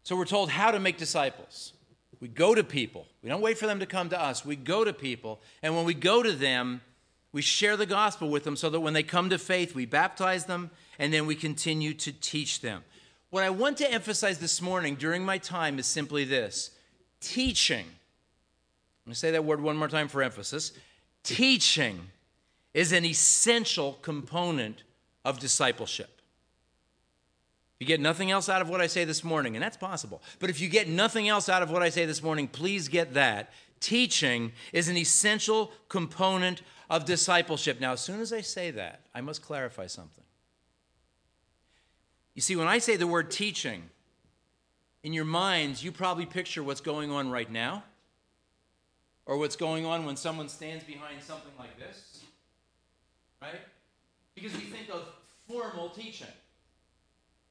So 0.05 0.15
we're 0.15 0.27
told 0.27 0.51
how 0.51 0.71
to 0.71 0.79
make 0.79 0.97
disciples. 0.97 1.73
We 2.21 2.29
go 2.29 2.55
to 2.55 2.63
people. 2.63 3.09
We 3.21 3.31
don't 3.31 3.41
wait 3.41 3.59
for 3.59 3.67
them 3.67 3.81
to 3.81 3.87
come 3.87 4.11
to 4.11 4.21
us. 4.21 4.45
We 4.45 4.55
go 4.55 4.85
to 4.85 4.93
people. 4.93 5.41
And 5.61 5.75
when 5.75 5.85
we 5.85 5.93
go 5.93 6.23
to 6.23 6.31
them, 6.31 6.83
we 7.33 7.43
share 7.43 7.77
the 7.77 7.85
gospel 7.85 8.29
with 8.29 8.45
them 8.45 8.55
so 8.55 8.71
that 8.71 8.79
when 8.79 8.95
they 8.95 9.03
come 9.03 9.29
to 9.31 9.39
faith, 9.39 9.75
we 9.75 9.87
baptize 9.87 10.45
them 10.45 10.71
and 11.01 11.13
then 11.13 11.27
we 11.27 11.35
continue 11.35 11.95
to 11.95 12.13
teach 12.13 12.61
them. 12.61 12.85
What 13.31 13.43
I 13.43 13.51
want 13.51 13.79
to 13.79 13.93
emphasize 13.93 14.39
this 14.39 14.63
morning 14.63 14.95
during 14.95 15.25
my 15.25 15.39
time 15.39 15.81
is 15.81 15.87
simply 15.89 16.23
this 16.23 16.71
teaching. 17.19 17.87
I'm 17.87 19.07
going 19.07 19.15
to 19.15 19.19
say 19.19 19.33
that 19.33 19.45
word 19.45 19.61
one 19.61 19.77
more 19.77 19.89
time 19.89 20.07
for 20.07 20.23
emphasis. 20.23 20.71
Teaching 21.25 22.09
is 22.75 22.93
an 22.93 23.05
essential 23.05 23.95
component 24.03 24.85
of 25.25 25.39
discipleship. 25.41 26.21
If 27.75 27.81
you 27.81 27.87
get 27.87 28.01
nothing 28.01 28.31
else 28.31 28.49
out 28.49 28.63
of 28.63 28.69
what 28.69 28.81
I 28.81 28.87
say 28.87 29.05
this 29.05 29.25
morning, 29.25 29.57
and 29.57 29.63
that's 29.63 29.77
possible. 29.77 30.23
But 30.39 30.51
if 30.51 30.61
you 30.61 30.69
get 30.69 30.89
nothing 30.89 31.29
else 31.29 31.49
out 31.49 31.63
of 31.63 31.71
what 31.71 31.83
I 31.83 31.89
say 31.89 32.05
this 32.05 32.23
morning, 32.23 32.47
please 32.47 32.89
get 32.89 33.15
that. 33.15 33.53
Teaching 33.81 34.53
is 34.73 34.89
an 34.89 34.97
essential 34.97 35.73
component 35.89 36.63
of 36.89 37.05
discipleship. 37.05 37.81
Now, 37.81 37.93
as 37.93 38.01
soon 38.01 38.21
as 38.21 38.33
I 38.33 38.43
say 38.43 38.71
that, 38.73 39.01
I 39.15 39.21
must 39.21 39.43
clarify 39.43 39.87
something. 39.87 40.25
You 42.35 42.43
see, 42.43 42.55
when 42.55 42.69
I 42.69 42.79
say 42.79 42.97
the 42.97 43.07
word 43.07 43.31
teaching, 43.31 43.91
in 45.03 45.13
your 45.13 45.25
minds, 45.25 45.85
you 45.85 45.93
probably 45.93 46.27
picture 46.27 46.63
what's 46.63 46.81
going 46.81 47.11
on 47.11 47.31
right 47.31 47.51
now, 47.51 47.85
or 49.27 49.39
what's 49.39 49.57
going 49.57 49.87
on 49.87 50.05
when 50.05 50.17
someone 50.17 50.49
stands 50.49 50.85
behind 50.85 51.23
something 51.23 51.53
like 51.59 51.79
this, 51.79 52.21
right? 53.41 53.61
Because 54.35 54.53
we 54.53 54.61
think 54.61 54.89
of 54.93 55.03
formal 55.49 55.89
teaching. 55.91 56.27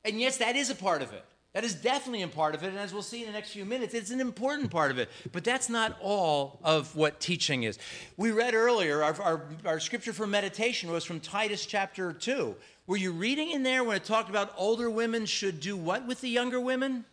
And 0.05 0.19
yes, 0.19 0.37
that 0.37 0.55
is 0.55 0.69
a 0.69 0.75
part 0.75 1.01
of 1.01 1.13
it. 1.13 1.23
That 1.53 1.63
is 1.63 1.75
definitely 1.75 2.23
a 2.23 2.27
part 2.27 2.55
of 2.55 2.63
it. 2.63 2.69
And 2.69 2.79
as 2.79 2.93
we'll 2.93 3.03
see 3.03 3.21
in 3.21 3.27
the 3.27 3.33
next 3.33 3.51
few 3.51 3.63
minutes, 3.63 3.93
it's 3.93 4.09
an 4.09 4.19
important 4.19 4.71
part 4.71 4.89
of 4.89 4.97
it. 4.97 5.09
But 5.31 5.43
that's 5.43 5.69
not 5.69 5.95
all 6.01 6.59
of 6.63 6.95
what 6.95 7.19
teaching 7.19 7.63
is. 7.63 7.77
We 8.17 8.31
read 8.31 8.55
earlier, 8.55 9.03
our, 9.03 9.21
our, 9.21 9.45
our, 9.63 9.79
scripture 9.79 10.13
for 10.13 10.25
meditation 10.25 10.91
was 10.91 11.03
from 11.03 11.19
Titus 11.19 11.67
chapter 11.67 12.11
2. 12.11 12.55
Were 12.87 12.97
you 12.97 13.11
reading 13.11 13.51
in 13.51 13.61
there 13.61 13.83
when 13.83 13.95
it 13.95 14.03
talked 14.03 14.31
about 14.31 14.51
older 14.57 14.89
women 14.89 15.27
should 15.27 15.59
do 15.59 15.77
what 15.77 16.07
with 16.07 16.21
the 16.21 16.29
younger 16.29 16.59
women? 16.59 17.05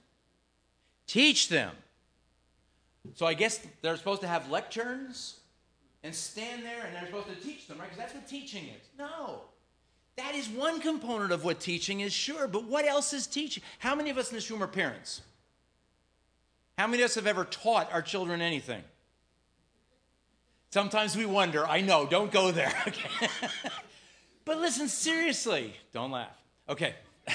Teach 1.07 1.49
them. 1.51 1.75
So 3.15 3.27
I 3.27 3.35
guess 3.35 3.61
they're 3.83 3.97
supposed 3.97 4.21
to 4.23 4.29
have 4.29 4.45
lecterns 4.45 5.35
and 6.03 6.15
stand 6.15 6.65
there 6.65 6.85
and 6.87 6.95
they're 6.95 7.07
supposed 7.07 7.29
to 7.29 7.35
teach 7.35 7.67
them, 7.67 7.79
right? 7.79 7.85
Because 7.85 7.99
that's 7.99 8.15
what 8.15 8.29
teaching 8.29 8.65
is. 8.65 8.83
No. 8.99 9.43
That 10.17 10.35
is 10.35 10.49
one 10.49 10.81
component 10.81 11.33
of 11.33 11.45
what 11.45 11.61
teaching 11.61 12.01
is, 12.01 12.13
sure, 12.13 12.47
but 12.47 12.65
what 12.65 12.85
else 12.85 13.13
is 13.13 13.27
teaching? 13.27 13.63
How 13.79 13.95
many 13.95 14.11
of 14.11 14.19
us 14.19 14.31
in 14.31 14.37
this 14.37 14.51
room 14.51 14.63
are 14.63 14.67
parents? 14.67 15.23
How 16.77 16.87
many 16.87 17.03
of 17.03 17.07
us 17.07 17.15
have 17.15 17.27
ever 17.27 17.45
taught 17.45 17.93
our 17.93 18.03
children 18.03 18.41
anything? 18.41 18.83
Sometimes 20.71 21.17
we 21.17 21.27
wonder, 21.27 21.67
I 21.67 21.81
know, 21.81 22.07
don't 22.07 22.31
go 22.31 22.51
there. 22.51 22.73
Okay. 22.87 23.29
but 24.45 24.59
listen, 24.59 24.89
seriously, 24.89 25.75
don't 25.93 26.11
laugh. 26.11 26.37
Okay. 26.69 26.95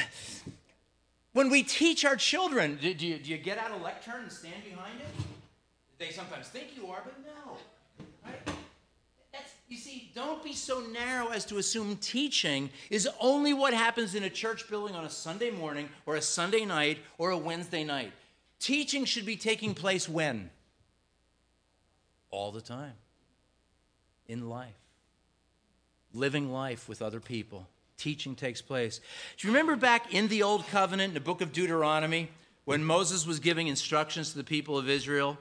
when 1.34 1.50
we 1.50 1.64
teach 1.64 2.06
our 2.06 2.16
children, 2.16 2.78
do 2.82 2.90
you, 2.90 3.18
do 3.18 3.32
you 3.32 3.38
get 3.38 3.58
out 3.58 3.72
a 3.72 3.84
lectern 3.84 4.24
and 4.24 4.32
stand 4.32 4.64
behind 4.64 5.00
it? 5.00 5.26
They 5.98 6.12
sometimes 6.12 6.48
think 6.48 6.76
you 6.76 6.88
are, 6.88 7.02
but 7.04 7.16
no. 7.26 7.58
Right? 8.24 8.56
You 9.68 9.78
see, 9.78 10.12
don't 10.14 10.44
be 10.44 10.54
so 10.54 10.82
narrow 10.82 11.30
as 11.30 11.44
to 11.46 11.58
assume 11.58 11.98
teaching 11.98 12.70
is 12.92 13.10
only 13.20 13.54
what 13.54 13.74
happens 13.74 14.14
in 14.14 14.24
a 14.24 14.30
church 14.30 14.70
building 14.70 14.96
on 14.96 15.06
a 15.06 15.10
Sunday 15.10 15.50
morning 15.50 15.90
or 16.06 16.16
a 16.16 16.22
Sunday 16.22 16.66
night 16.66 17.00
or 17.18 17.32
a 17.32 17.38
Wednesday 17.38 17.84
night. 17.84 18.12
Teaching 18.60 19.06
should 19.06 19.26
be 19.26 19.36
taking 19.36 19.74
place 19.74 20.08
when? 20.08 20.52
All 22.30 22.52
the 22.52 22.62
time. 22.62 22.94
In 24.28 24.50
life. 24.50 24.70
Living 26.14 26.52
life 26.52 26.88
with 26.88 27.02
other 27.02 27.20
people. 27.20 27.68
Teaching 27.98 28.36
takes 28.36 28.62
place. 28.62 29.00
Do 29.38 29.48
you 29.48 29.54
remember 29.54 29.76
back 29.76 30.14
in 30.14 30.28
the 30.28 30.44
Old 30.44 30.68
Covenant, 30.68 31.10
in 31.10 31.14
the 31.16 31.20
book 31.20 31.42
of 31.42 31.52
Deuteronomy, 31.52 32.30
when 32.66 32.84
Moses 32.84 33.26
was 33.26 33.40
giving 33.40 33.68
instructions 33.68 34.32
to 34.32 34.38
the 34.38 34.44
people 34.44 34.78
of 34.78 34.90
Israel? 34.90 35.40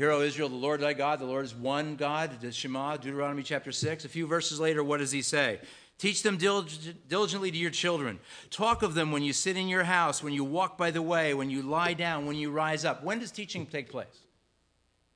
Hear, 0.00 0.12
O 0.12 0.22
Israel, 0.22 0.48
the 0.48 0.54
Lord 0.54 0.80
thy 0.80 0.94
God, 0.94 1.18
the 1.18 1.26
Lord 1.26 1.44
is 1.44 1.54
one 1.54 1.94
God, 1.94 2.40
the 2.40 2.50
Shema, 2.50 2.96
Deuteronomy 2.96 3.42
chapter 3.42 3.70
6. 3.70 4.06
A 4.06 4.08
few 4.08 4.26
verses 4.26 4.58
later, 4.58 4.82
what 4.82 4.96
does 4.96 5.12
he 5.12 5.20
say? 5.20 5.60
Teach 5.98 6.22
them 6.22 6.38
diligently 6.38 7.50
to 7.50 7.56
your 7.58 7.70
children. 7.70 8.18
Talk 8.48 8.82
of 8.82 8.94
them 8.94 9.12
when 9.12 9.22
you 9.22 9.34
sit 9.34 9.58
in 9.58 9.68
your 9.68 9.84
house, 9.84 10.22
when 10.22 10.32
you 10.32 10.42
walk 10.42 10.78
by 10.78 10.90
the 10.90 11.02
way, 11.02 11.34
when 11.34 11.50
you 11.50 11.60
lie 11.60 11.92
down, 11.92 12.24
when 12.24 12.36
you 12.36 12.50
rise 12.50 12.86
up. 12.86 13.04
When 13.04 13.18
does 13.18 13.30
teaching 13.30 13.66
take 13.66 13.90
place? 13.90 14.06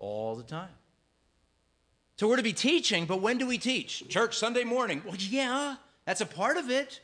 All 0.00 0.36
the 0.36 0.42
time. 0.42 0.68
So 2.18 2.28
we're 2.28 2.36
to 2.36 2.42
be 2.42 2.52
teaching, 2.52 3.06
but 3.06 3.22
when 3.22 3.38
do 3.38 3.46
we 3.46 3.56
teach? 3.56 4.06
Church 4.10 4.36
Sunday 4.36 4.64
morning. 4.64 5.00
Well, 5.02 5.16
yeah, 5.18 5.76
that's 6.04 6.20
a 6.20 6.26
part 6.26 6.58
of 6.58 6.68
it. 6.68 7.00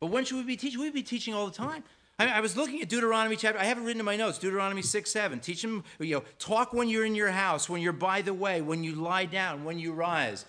But 0.00 0.08
when 0.08 0.24
should 0.24 0.38
we 0.38 0.42
be 0.42 0.56
teaching? 0.56 0.80
We'd 0.80 0.92
be 0.92 1.04
teaching 1.04 1.32
all 1.32 1.46
the 1.46 1.52
time. 1.52 1.84
I, 2.18 2.28
I, 2.28 2.40
was 2.40 2.56
looking 2.56 2.80
at 2.80 2.88
Deuteronomy 2.88 3.36
chapter. 3.36 3.60
I 3.60 3.64
have 3.64 3.78
it 3.78 3.82
written 3.82 4.00
in 4.00 4.06
my 4.06 4.16
notes. 4.16 4.38
Deuteronomy 4.38 4.82
six 4.82 5.10
seven. 5.10 5.38
Teach 5.38 5.62
them. 5.62 5.84
You 5.98 6.16
know, 6.16 6.24
talk 6.38 6.72
when 6.72 6.88
you're 6.88 7.04
in 7.04 7.14
your 7.14 7.30
house, 7.30 7.68
when 7.68 7.82
you're 7.82 7.92
by 7.92 8.22
the 8.22 8.32
way, 8.32 8.62
when 8.62 8.82
you 8.82 8.94
lie 8.94 9.26
down, 9.26 9.64
when 9.64 9.78
you 9.78 9.92
rise, 9.92 10.46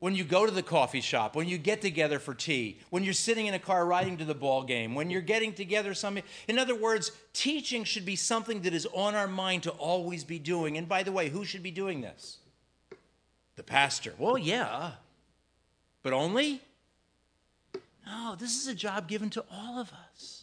when 0.00 0.16
you 0.16 0.24
go 0.24 0.46
to 0.46 0.52
the 0.52 0.62
coffee 0.62 1.00
shop, 1.00 1.36
when 1.36 1.48
you 1.48 1.58
get 1.58 1.80
together 1.80 2.18
for 2.18 2.34
tea, 2.34 2.78
when 2.90 3.04
you're 3.04 3.14
sitting 3.14 3.46
in 3.46 3.54
a 3.54 3.58
car 3.58 3.86
riding 3.86 4.16
to 4.16 4.24
the 4.24 4.34
ball 4.34 4.64
game, 4.64 4.94
when 4.96 5.10
you're 5.10 5.20
getting 5.20 5.52
together. 5.52 5.94
Some. 5.94 6.18
In 6.48 6.58
other 6.58 6.74
words, 6.74 7.12
teaching 7.32 7.84
should 7.84 8.04
be 8.04 8.16
something 8.16 8.62
that 8.62 8.74
is 8.74 8.86
on 8.92 9.14
our 9.14 9.28
mind 9.28 9.62
to 9.64 9.70
always 9.70 10.24
be 10.24 10.40
doing. 10.40 10.76
And 10.76 10.88
by 10.88 11.04
the 11.04 11.12
way, 11.12 11.28
who 11.28 11.44
should 11.44 11.62
be 11.62 11.70
doing 11.70 12.00
this? 12.00 12.38
The 13.54 13.62
pastor. 13.62 14.14
Well, 14.18 14.38
yeah, 14.38 14.92
but 16.02 16.12
only. 16.12 16.62
No, 18.04 18.34
this 18.36 18.56
is 18.56 18.66
a 18.66 18.74
job 18.74 19.06
given 19.06 19.30
to 19.30 19.44
all 19.52 19.78
of 19.78 19.92
us. 19.92 20.37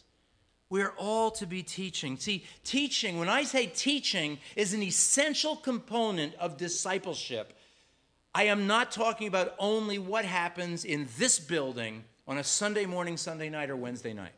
We're 0.68 0.92
all 0.98 1.30
to 1.32 1.46
be 1.46 1.62
teaching. 1.62 2.16
See, 2.16 2.44
teaching, 2.64 3.18
when 3.18 3.28
I 3.28 3.44
say 3.44 3.66
teaching, 3.66 4.38
is 4.56 4.74
an 4.74 4.82
essential 4.82 5.56
component 5.56 6.34
of 6.36 6.56
discipleship. 6.56 7.52
I 8.34 8.44
am 8.44 8.66
not 8.66 8.90
talking 8.90 9.28
about 9.28 9.54
only 9.58 9.98
what 9.98 10.24
happens 10.24 10.84
in 10.84 11.08
this 11.18 11.38
building 11.38 12.04
on 12.26 12.38
a 12.38 12.44
Sunday 12.44 12.84
morning, 12.84 13.16
Sunday 13.16 13.48
night, 13.48 13.70
or 13.70 13.76
Wednesday 13.76 14.12
night. 14.12 14.34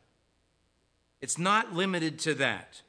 It's 1.19 1.37
not 1.37 1.73
limited 1.73 2.19
to 2.19 2.33
that. 2.35 2.81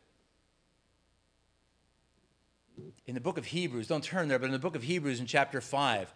In 3.06 3.14
the 3.14 3.20
book 3.20 3.38
of 3.38 3.46
Hebrews, 3.46 3.88
don't 3.88 4.04
turn 4.04 4.28
there, 4.28 4.38
but 4.38 4.46
in 4.46 4.52
the 4.52 4.58
book 4.58 4.76
of 4.76 4.84
Hebrews 4.84 5.18
in 5.18 5.26
chapter 5.26 5.60
5, 5.60 6.14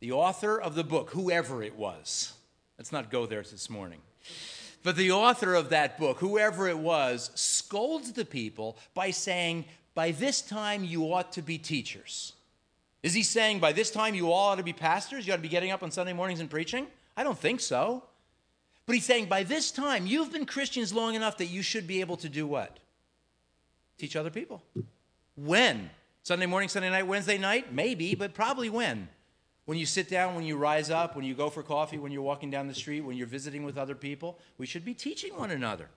the 0.00 0.12
author 0.12 0.60
of 0.60 0.74
the 0.74 0.84
book, 0.84 1.10
whoever 1.10 1.62
it 1.62 1.76
was, 1.76 2.34
let's 2.76 2.92
not 2.92 3.10
go 3.10 3.26
there 3.26 3.42
this 3.42 3.70
morning. 3.70 4.00
But 4.84 4.96
the 4.96 5.12
author 5.12 5.54
of 5.54 5.70
that 5.70 5.98
book, 5.98 6.18
whoever 6.18 6.68
it 6.68 6.78
was, 6.78 7.30
scolds 7.34 8.12
the 8.12 8.26
people 8.26 8.76
by 8.92 9.10
saying, 9.10 9.64
By 9.94 10.12
this 10.12 10.42
time 10.42 10.84
you 10.84 11.12
ought 11.12 11.32
to 11.32 11.42
be 11.42 11.58
teachers. 11.58 12.34
Is 13.02 13.14
he 13.14 13.22
saying, 13.22 13.60
By 13.60 13.72
this 13.72 13.90
time 13.90 14.14
you 14.14 14.30
all 14.30 14.50
ought 14.50 14.56
to 14.56 14.62
be 14.62 14.74
pastors? 14.74 15.26
You 15.26 15.32
ought 15.32 15.36
to 15.36 15.42
be 15.42 15.48
getting 15.48 15.70
up 15.70 15.82
on 15.82 15.90
Sunday 15.90 16.12
mornings 16.12 16.38
and 16.38 16.50
preaching? 16.50 16.86
I 17.16 17.24
don't 17.24 17.38
think 17.38 17.60
so. 17.60 18.04
But 18.84 18.94
he's 18.94 19.06
saying, 19.06 19.26
By 19.26 19.42
this 19.42 19.70
time 19.70 20.06
you've 20.06 20.30
been 20.30 20.44
Christians 20.44 20.92
long 20.92 21.14
enough 21.14 21.38
that 21.38 21.46
you 21.46 21.62
should 21.62 21.86
be 21.86 22.02
able 22.02 22.18
to 22.18 22.28
do 22.28 22.46
what? 22.46 22.78
Teach 23.96 24.16
other 24.16 24.30
people. 24.30 24.62
When? 25.34 25.88
Sunday 26.22 26.46
morning, 26.46 26.68
Sunday 26.68 26.90
night, 26.90 27.06
Wednesday 27.06 27.38
night? 27.38 27.72
Maybe, 27.72 28.14
but 28.14 28.34
probably 28.34 28.68
when? 28.68 29.08
When 29.66 29.78
you 29.78 29.86
sit 29.86 30.08
down, 30.08 30.34
when 30.34 30.44
you 30.44 30.56
rise 30.56 30.90
up, 30.90 31.16
when 31.16 31.24
you 31.24 31.34
go 31.34 31.48
for 31.48 31.62
coffee, 31.62 31.98
when 31.98 32.12
you're 32.12 32.22
walking 32.22 32.50
down 32.50 32.68
the 32.68 32.74
street, 32.74 33.00
when 33.00 33.16
you're 33.16 33.26
visiting 33.26 33.64
with 33.64 33.78
other 33.78 33.94
people, 33.94 34.38
we 34.58 34.66
should 34.66 34.84
be 34.84 34.94
teaching 34.94 35.36
one 35.36 35.50
another. 35.50 35.88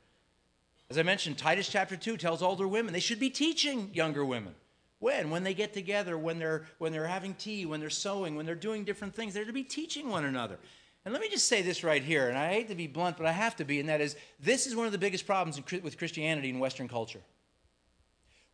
As 0.89 0.97
I 0.97 1.03
mentioned, 1.03 1.38
Titus 1.38 1.67
chapter 1.67 1.97
2 1.97 2.15
tells 2.15 2.41
older 2.41 2.67
women 2.67 2.93
they 2.93 3.01
should 3.01 3.19
be 3.19 3.30
teaching 3.30 3.89
younger 3.93 4.23
women. 4.23 4.56
When? 4.99 5.30
When 5.30 5.43
they 5.43 5.53
get 5.53 5.73
together, 5.73 6.17
when 6.17 6.39
they're, 6.39 6.65
when 6.77 6.91
they're 6.91 7.08
having 7.08 7.34
tea, 7.34 7.65
when 7.65 7.80
they're 7.82 7.89
sewing, 7.89 8.36
when 8.36 8.45
they're 8.45 8.56
doing 8.56 8.84
different 8.84 9.13
things, 9.13 9.34
they're 9.34 9.45
to 9.45 9.53
be 9.53 9.63
teaching 9.63 10.10
one 10.10 10.25
another. 10.25 10.58
And 11.03 11.13
let 11.13 11.21
me 11.21 11.30
just 11.30 11.47
say 11.47 11.62
this 11.62 11.84
right 11.84 12.03
here, 12.03 12.30
and 12.30 12.38
I 12.38 12.51
hate 12.51 12.67
to 12.69 12.75
be 12.75 12.88
blunt, 12.88 13.17
but 13.17 13.25
I 13.25 13.32
have 13.32 13.56
to 13.58 13.65
be, 13.65 13.80
and 13.80 13.88
that 13.89 14.01
is 14.01 14.15
this 14.39 14.65
is 14.65 14.75
one 14.75 14.86
of 14.86 14.91
the 14.91 14.97
biggest 14.97 15.25
problems 15.25 15.58
in, 15.58 15.82
with 15.82 15.97
Christianity 15.97 16.49
in 16.49 16.60
Western 16.60 16.88
culture. 16.88 17.21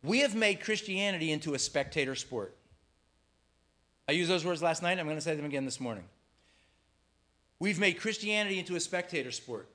We 0.02 0.20
have 0.20 0.34
made 0.34 0.60
Christianity 0.60 1.32
into 1.32 1.54
a 1.54 1.58
spectator 1.58 2.14
sport. 2.14 2.54
I 4.06 4.12
used 4.12 4.30
those 4.30 4.44
words 4.44 4.62
last 4.62 4.82
night. 4.82 4.98
I'm 4.98 5.06
going 5.06 5.16
to 5.16 5.22
say 5.22 5.34
them 5.34 5.46
again 5.46 5.64
this 5.64 5.80
morning. 5.80 6.04
We've 7.58 7.78
made 7.78 7.98
Christianity 7.98 8.58
into 8.58 8.76
a 8.76 8.80
spectator 8.80 9.30
sport. 9.30 9.68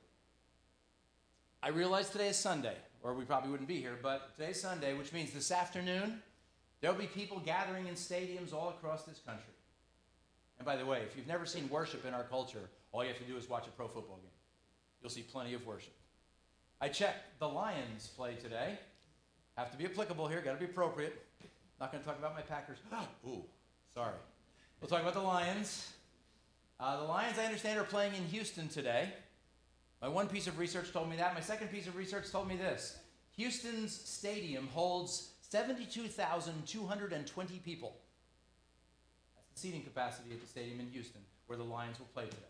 I 1.64 1.70
realize 1.70 2.10
today 2.10 2.30
is 2.30 2.38
Sunday, 2.38 2.76
or 3.02 3.14
we 3.14 3.26
probably 3.26 3.50
wouldn't 3.50 3.68
be 3.68 3.80
here, 3.80 3.98
but 4.02 4.36
today's 4.38 4.62
Sunday, 4.62 4.94
which 4.94 5.12
means 5.12 5.32
this 5.32 5.52
afternoon, 5.52 6.22
there'll 6.80 6.96
be 6.98 7.08
people 7.08 7.42
gathering 7.44 7.88
in 7.88 7.96
stadiums 7.96 8.54
all 8.54 8.70
across 8.70 9.04
this 9.04 9.20
country. 9.26 9.54
And 10.60 10.66
by 10.66 10.76
the 10.76 10.86
way, 10.86 11.02
if 11.08 11.18
you've 11.18 11.28
never 11.28 11.46
seen 11.46 11.68
worship 11.70 12.06
in 12.06 12.14
our 12.14 12.24
culture, 12.24 12.70
all 12.92 13.04
you 13.04 13.10
have 13.10 13.18
to 13.18 13.26
do 13.26 13.36
is 13.36 13.50
watch 13.50 13.66
a 13.68 13.72
pro 13.72 13.88
football 13.88 14.18
game. 14.18 14.32
You'll 15.02 15.10
see 15.10 15.22
plenty 15.22 15.54
of 15.54 15.66
worship. 15.66 15.94
I 16.82 16.90
checked 16.90 17.40
the 17.40 17.48
Lions 17.48 18.08
play 18.08 18.36
today. 18.36 18.78
Have 19.58 19.72
to 19.72 19.78
be 19.78 19.86
applicable 19.86 20.28
here, 20.28 20.42
got 20.42 20.54
to 20.54 20.60
be 20.60 20.66
appropriate. 20.66 21.26
Not 21.80 21.92
going 21.92 22.04
to 22.04 22.08
talk 22.08 22.20
about 22.20 22.36
my 22.36 22.42
Packers. 22.42 22.78
Ooh, 23.28 23.44
Sorry. 24.00 24.16
We'll 24.80 24.88
talk 24.88 25.02
about 25.02 25.14
the 25.14 25.20
Lions. 25.20 25.92
Uh, 26.80 27.02
the 27.02 27.04
Lions, 27.04 27.38
I 27.38 27.44
understand, 27.44 27.78
are 27.78 27.84
playing 27.84 28.16
in 28.16 28.24
Houston 28.28 28.70
today. 28.70 29.10
My 30.02 30.08
one 30.08 30.30
piece 30.30 30.48
of 30.48 30.58
research 30.58 30.94
told 30.94 31.10
me 31.10 31.18
that. 31.18 31.34
My 31.34 31.42
second 31.42 31.68
piece 31.68 31.86
of 31.86 31.98
research 31.98 32.32
told 32.32 32.48
me 32.48 32.56
this 32.56 32.98
Houston's 33.36 33.94
stadium 33.94 34.68
holds 34.68 35.32
72,220 35.42 37.60
people. 37.66 37.98
That's 39.36 39.50
the 39.54 39.60
seating 39.60 39.84
capacity 39.84 40.32
at 40.32 40.40
the 40.40 40.48
stadium 40.48 40.80
in 40.80 40.88
Houston 40.92 41.20
where 41.48 41.58
the 41.58 41.66
Lions 41.66 42.00
will 42.00 42.08
play 42.14 42.24
today. 42.24 42.49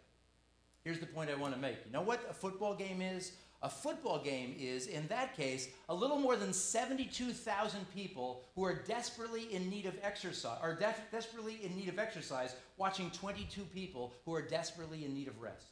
Here's 0.90 1.00
the 1.00 1.06
point 1.06 1.30
I 1.30 1.36
want 1.36 1.54
to 1.54 1.60
make. 1.60 1.76
You 1.86 1.92
know 1.92 2.02
what 2.02 2.26
a 2.28 2.34
football 2.34 2.74
game 2.74 3.00
is? 3.00 3.34
A 3.62 3.70
football 3.70 4.18
game 4.18 4.56
is, 4.58 4.88
in 4.88 5.06
that 5.10 5.38
case, 5.38 5.68
a 5.88 5.94
little 5.94 6.18
more 6.18 6.36
than 6.36 6.52
72,000 6.52 7.94
people 7.94 8.46
who 8.56 8.66
are 8.66 8.74
desperately 8.74 9.54
in 9.54 9.70
need 9.70 9.86
of 9.86 9.94
exercise, 10.02 10.58
are 10.64 10.74
desperately 11.12 11.60
in 11.62 11.78
need 11.78 11.90
of 11.90 12.00
exercise, 12.00 12.56
watching 12.78 13.12
22 13.12 13.62
people 13.66 14.16
who 14.26 14.34
are 14.34 14.42
desperately 14.42 15.06
in 15.06 15.14
need 15.14 15.28
of 15.28 15.40
rest. 15.40 15.68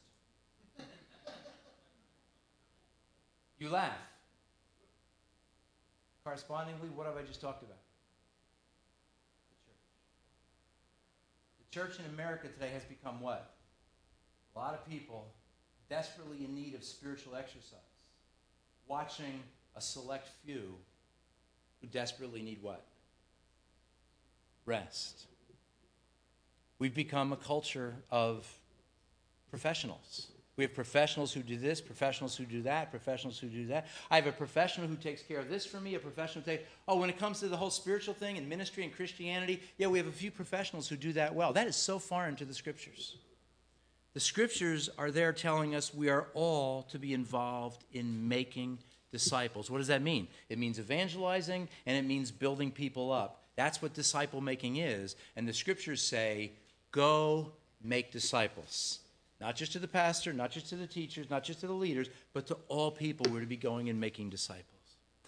you 3.58 3.70
laugh. 3.70 3.98
Correspondingly, 6.22 6.90
what 6.94 7.08
have 7.08 7.16
I 7.16 7.22
just 7.22 7.40
talked 7.40 7.64
about? 7.64 7.78
The 11.66 11.76
church. 11.76 11.88
The 11.88 11.96
church 11.96 12.06
in 12.06 12.14
America 12.14 12.46
today 12.46 12.70
has 12.72 12.84
become 12.84 13.20
what? 13.20 13.57
A 14.58 14.60
lot 14.60 14.74
of 14.74 14.88
people 14.90 15.24
desperately 15.88 16.44
in 16.44 16.52
need 16.52 16.74
of 16.74 16.82
spiritual 16.82 17.36
exercise, 17.36 17.78
watching 18.88 19.40
a 19.76 19.80
select 19.80 20.30
few 20.44 20.74
who 21.80 21.86
desperately 21.86 22.42
need 22.42 22.60
what? 22.60 22.84
Rest. 24.66 25.26
We've 26.80 26.94
become 26.94 27.32
a 27.32 27.36
culture 27.36 27.94
of 28.10 28.52
professionals. 29.48 30.26
We 30.56 30.64
have 30.64 30.74
professionals 30.74 31.32
who 31.32 31.44
do 31.44 31.56
this, 31.56 31.80
professionals 31.80 32.36
who 32.36 32.44
do 32.44 32.62
that, 32.62 32.90
professionals 32.90 33.38
who 33.38 33.46
do 33.46 33.66
that. 33.68 33.86
I 34.10 34.16
have 34.16 34.26
a 34.26 34.32
professional 34.32 34.88
who 34.88 34.96
takes 34.96 35.22
care 35.22 35.38
of 35.38 35.48
this 35.48 35.64
for 35.64 35.78
me, 35.78 35.94
a 35.94 36.00
professional 36.00 36.44
who 36.44 36.50
takes, 36.50 36.64
oh, 36.88 36.96
when 36.96 37.10
it 37.10 37.18
comes 37.18 37.38
to 37.40 37.48
the 37.48 37.56
whole 37.56 37.70
spiritual 37.70 38.14
thing 38.14 38.36
and 38.36 38.48
ministry 38.48 38.82
and 38.82 38.92
Christianity, 38.92 39.62
yeah, 39.76 39.86
we 39.86 39.98
have 39.98 40.08
a 40.08 40.12
few 40.12 40.32
professionals 40.32 40.88
who 40.88 40.96
do 40.96 41.12
that 41.12 41.32
well. 41.32 41.52
That 41.52 41.68
is 41.68 41.76
so 41.76 42.00
far 42.00 42.28
into 42.28 42.44
the 42.44 42.54
scriptures. 42.54 43.18
The 44.18 44.24
scriptures 44.24 44.90
are 44.98 45.12
there 45.12 45.32
telling 45.32 45.76
us 45.76 45.94
we 45.94 46.08
are 46.08 46.26
all 46.34 46.82
to 46.90 46.98
be 46.98 47.14
involved 47.14 47.84
in 47.92 48.26
making 48.26 48.80
disciples. 49.12 49.70
What 49.70 49.78
does 49.78 49.86
that 49.86 50.02
mean? 50.02 50.26
It 50.48 50.58
means 50.58 50.80
evangelizing 50.80 51.68
and 51.86 51.96
it 51.96 52.02
means 52.04 52.32
building 52.32 52.72
people 52.72 53.12
up. 53.12 53.44
That's 53.54 53.80
what 53.80 53.94
disciple 53.94 54.40
making 54.40 54.78
is. 54.78 55.14
And 55.36 55.46
the 55.46 55.52
scriptures 55.52 56.02
say, 56.02 56.50
go 56.90 57.52
make 57.80 58.10
disciples. 58.10 58.98
Not 59.40 59.54
just 59.54 59.70
to 59.74 59.78
the 59.78 59.86
pastor, 59.86 60.32
not 60.32 60.50
just 60.50 60.68
to 60.70 60.74
the 60.74 60.88
teachers, 60.88 61.30
not 61.30 61.44
just 61.44 61.60
to 61.60 61.68
the 61.68 61.72
leaders, 61.72 62.08
but 62.32 62.48
to 62.48 62.56
all 62.66 62.90
people. 62.90 63.30
We're 63.30 63.38
to 63.38 63.46
be 63.46 63.56
going 63.56 63.88
and 63.88 64.00
making 64.00 64.30
disciples. 64.30 64.77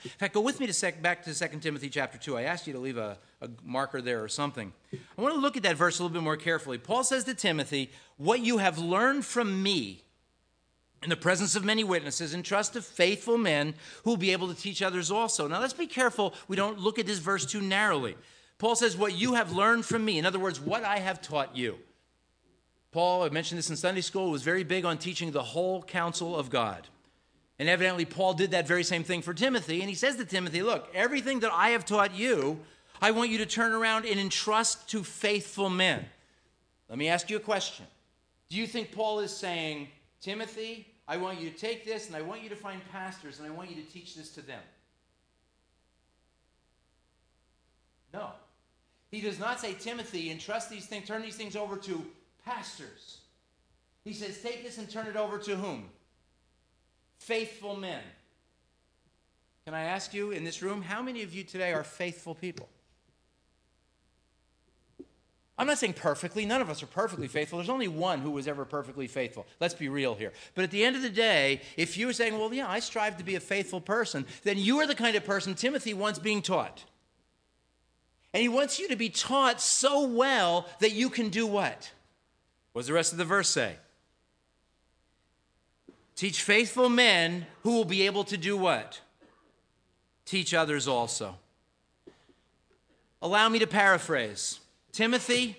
In 0.05 0.11
fact, 0.11 0.35
go 0.35 0.41
with 0.41 0.61
me 0.61 0.67
to 0.67 0.73
sec- 0.73 1.03
back 1.03 1.23
to 1.25 1.35
2 1.35 1.59
Timothy 1.59 1.89
chapter 1.89 2.19
2. 2.19 2.37
I 2.37 2.43
asked 2.43 2.67
you 2.67 2.73
to 2.73 2.79
leave 2.79 2.97
a, 2.97 3.19
a 3.41 3.49
marker 3.65 4.01
there 4.01 4.23
or 4.23 4.29
something. 4.29 4.73
I 4.93 5.21
want 5.21 5.35
to 5.35 5.41
look 5.41 5.57
at 5.57 5.63
that 5.65 5.77
verse 5.77 5.99
a 5.99 6.03
little 6.03 6.15
bit 6.15 6.23
more 6.23 6.37
carefully. 6.37 6.79
Paul 6.79 7.05
says 7.05 7.25
to 7.25 7.35
Timothy, 7.35 7.91
What 8.17 8.41
you 8.41 8.59
have 8.59 8.79
learned 8.79 9.25
from 9.25 9.63
me 9.63 10.05
in 11.03 11.09
the 11.09 11.17
presence 11.17 11.57
of 11.57 11.65
many 11.65 11.83
witnesses, 11.83 12.35
entrust 12.35 12.75
to 12.75 12.83
faithful 12.83 13.39
men 13.39 13.75
who 14.05 14.11
will 14.11 14.17
be 14.19 14.33
able 14.33 14.49
to 14.49 14.55
teach 14.55 14.83
others 14.83 15.11
also. 15.11 15.49
Now, 15.49 15.61
let's 15.61 15.73
be 15.73 15.87
careful 15.87 16.35
we 16.47 16.57
don't 16.57 16.79
look 16.79 16.99
at 16.99 17.07
this 17.07 17.19
verse 17.19 17.47
too 17.47 17.63
narrowly. 17.63 18.17
Paul 18.59 18.77
says, 18.77 18.97
What 18.97 19.15
you 19.15 19.35
have 19.35 19.53
learned 19.53 19.87
from 19.87 20.05
me. 20.05 20.19
In 20.19 20.27
other 20.27 20.39
words, 20.39 20.61
what 20.61 20.85
I 20.85 20.99
have 20.99 21.23
taught 21.23 21.57
you. 21.57 21.79
Paul, 22.93 23.23
I 23.23 23.29
mentioned 23.31 23.59
this 23.59 23.71
in 23.71 23.77
Sunday 23.77 24.01
school, 24.01 24.31
was 24.31 24.43
very 24.43 24.65
big 24.65 24.85
on 24.85 24.99
teaching 24.99 25.31
the 25.31 25.43
whole 25.43 25.83
counsel 25.83 26.37
of 26.37 26.51
God. 26.51 26.89
And 27.61 27.69
evidently, 27.69 28.07
Paul 28.07 28.33
did 28.33 28.53
that 28.53 28.67
very 28.67 28.83
same 28.83 29.05
thing 29.05 29.21
for 29.21 29.35
Timothy. 29.35 29.81
And 29.81 29.89
he 29.91 29.95
says 29.95 30.17
to 30.17 30.25
Timothy, 30.25 30.63
Look, 30.63 30.89
everything 30.95 31.41
that 31.41 31.53
I 31.53 31.71
have 31.71 31.85
taught 31.85 32.15
you, 32.15 32.59
I 33.03 33.11
want 33.11 33.29
you 33.29 33.37
to 33.37 33.45
turn 33.45 33.73
around 33.73 34.07
and 34.07 34.19
entrust 34.19 34.89
to 34.89 35.05
faithful 35.05 35.69
men. 35.69 36.07
Let 36.89 36.97
me 36.97 37.09
ask 37.09 37.29
you 37.29 37.37
a 37.37 37.41
question. 37.41 37.85
Do 38.49 38.57
you 38.57 38.67
think 38.67 38.93
Paul 38.93 39.21
is 39.21 39.31
saying, 39.31 39.89
Timothy, 40.23 40.89
I 41.07 41.19
want 41.19 41.39
you 41.39 41.51
to 41.51 41.57
take 41.57 41.85
this 41.85 42.07
and 42.07 42.17
I 42.17 42.23
want 42.23 42.43
you 42.43 42.49
to 42.49 42.57
find 42.57 42.81
pastors 42.93 43.41
and 43.41 43.47
I 43.47 43.51
want 43.51 43.69
you 43.69 43.77
to 43.77 43.93
teach 43.93 44.15
this 44.15 44.31
to 44.37 44.41
them? 44.41 44.63
No. 48.15 48.31
He 49.11 49.21
does 49.21 49.39
not 49.39 49.61
say, 49.61 49.75
Timothy, 49.75 50.31
entrust 50.31 50.71
these 50.71 50.87
things, 50.87 51.07
turn 51.07 51.21
these 51.21 51.37
things 51.37 51.57
over 51.57 51.77
to 51.77 52.07
pastors. 52.43 53.19
He 54.03 54.15
says, 54.15 54.41
take 54.41 54.65
this 54.65 54.79
and 54.79 54.89
turn 54.89 55.07
it 55.09 55.17
over 55.17 55.37
to 55.37 55.57
whom? 55.57 55.91
Faithful 57.21 57.77
men. 57.77 58.03
Can 59.65 59.75
I 59.75 59.85
ask 59.85 60.13
you 60.13 60.33
in 60.33 60.43
this 60.43 60.63
room, 60.63 60.83
how 60.83 61.01
many 61.01 61.23
of 61.23 61.33
you 61.33 61.45
today 61.45 61.73
are 61.73 61.85
faithful 61.85 62.35
people? 62.35 62.69
I'm 65.57 65.67
not 65.67 65.77
saying 65.77 65.93
perfectly. 65.93 66.47
None 66.47 66.63
of 66.63 66.71
us 66.71 66.83
are 66.83 66.87
perfectly 66.87 67.29
faithful. 67.29 67.59
There's 67.59 67.69
only 67.69 67.87
one 67.87 68.21
who 68.21 68.31
was 68.31 68.49
ever 68.49 68.65
perfectly 68.65 69.07
faithful. 69.07 69.47
Let's 69.61 69.75
be 69.75 69.91
real 69.91 70.15
here. 70.15 70.33
But 70.55 70.65
at 70.65 70.71
the 70.71 70.83
end 70.83 70.97
of 70.97 71.03
the 71.03 71.11
day, 71.11 71.61
if 71.77 71.99
you're 71.99 72.15
saying, 72.15 72.39
well, 72.39 72.53
yeah, 72.55 72.67
I 72.67 72.81
strive 72.81 73.19
to 73.19 73.25
be 73.25 73.35
a 73.35 73.41
faithful 73.41 73.81
person, 73.81 74.25
then 74.43 74.57
you 74.57 74.81
are 74.81 74.87
the 74.87 74.95
kind 74.95 75.17
of 75.17 75.25
person 75.27 75.55
Timothy 75.55 75.93
wants 75.93 76.19
being 76.19 76.41
taught. 76.41 76.83
And 78.33 78.41
he 78.41 78.49
wants 78.49 78.79
you 78.79 78.89
to 78.89 78.97
be 78.97 79.11
taught 79.11 79.61
so 79.61 80.07
well 80.07 80.67
that 80.79 80.93
you 80.93 81.11
can 81.11 81.29
do 81.29 81.47
what? 81.47 81.93
What 82.73 82.83
does 82.83 82.89
the 82.89 82.95
rest 82.95 83.13
of 83.13 83.19
the 83.19 83.25
verse 83.27 83.51
say? 83.51 83.77
Teach 86.21 86.43
faithful 86.43 86.91
men 86.91 87.47
who 87.63 87.71
will 87.71 87.87
be 87.87 88.05
able 88.05 88.25
to 88.25 88.37
do 88.37 88.55
what? 88.55 89.01
Teach 90.27 90.53
others 90.53 90.87
also. 90.87 91.39
Allow 93.23 93.49
me 93.49 93.59
to 93.59 93.67
paraphrase 93.67 94.61
Timothy, 94.93 95.57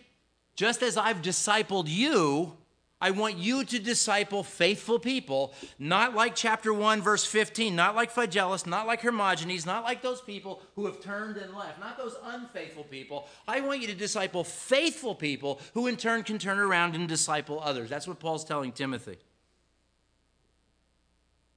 just 0.55 0.83
as 0.83 0.97
I've 0.97 1.23
discipled 1.23 1.85
you, 1.87 2.53
I 3.01 3.09
want 3.09 3.37
you 3.37 3.63
to 3.63 3.79
disciple 3.79 4.43
faithful 4.43 4.99
people, 4.99 5.55
not 5.79 6.13
like 6.13 6.35
chapter 6.35 6.71
1, 6.71 7.01
verse 7.01 7.25
15, 7.25 7.75
not 7.75 7.95
like 7.95 8.13
Phygellus, 8.13 8.67
not 8.67 8.85
like 8.85 9.01
Hermogenes, 9.01 9.65
not 9.65 9.83
like 9.83 10.03
those 10.03 10.21
people 10.21 10.61
who 10.75 10.85
have 10.85 11.01
turned 11.01 11.37
and 11.37 11.55
left, 11.55 11.79
not 11.79 11.97
those 11.97 12.15
unfaithful 12.23 12.83
people. 12.83 13.27
I 13.47 13.61
want 13.61 13.81
you 13.81 13.87
to 13.87 13.95
disciple 13.95 14.43
faithful 14.43 15.15
people 15.15 15.59
who 15.73 15.87
in 15.87 15.97
turn 15.97 16.21
can 16.21 16.37
turn 16.37 16.59
around 16.59 16.93
and 16.93 17.09
disciple 17.09 17.59
others. 17.63 17.89
That's 17.89 18.07
what 18.07 18.19
Paul's 18.19 18.45
telling 18.45 18.73
Timothy. 18.73 19.17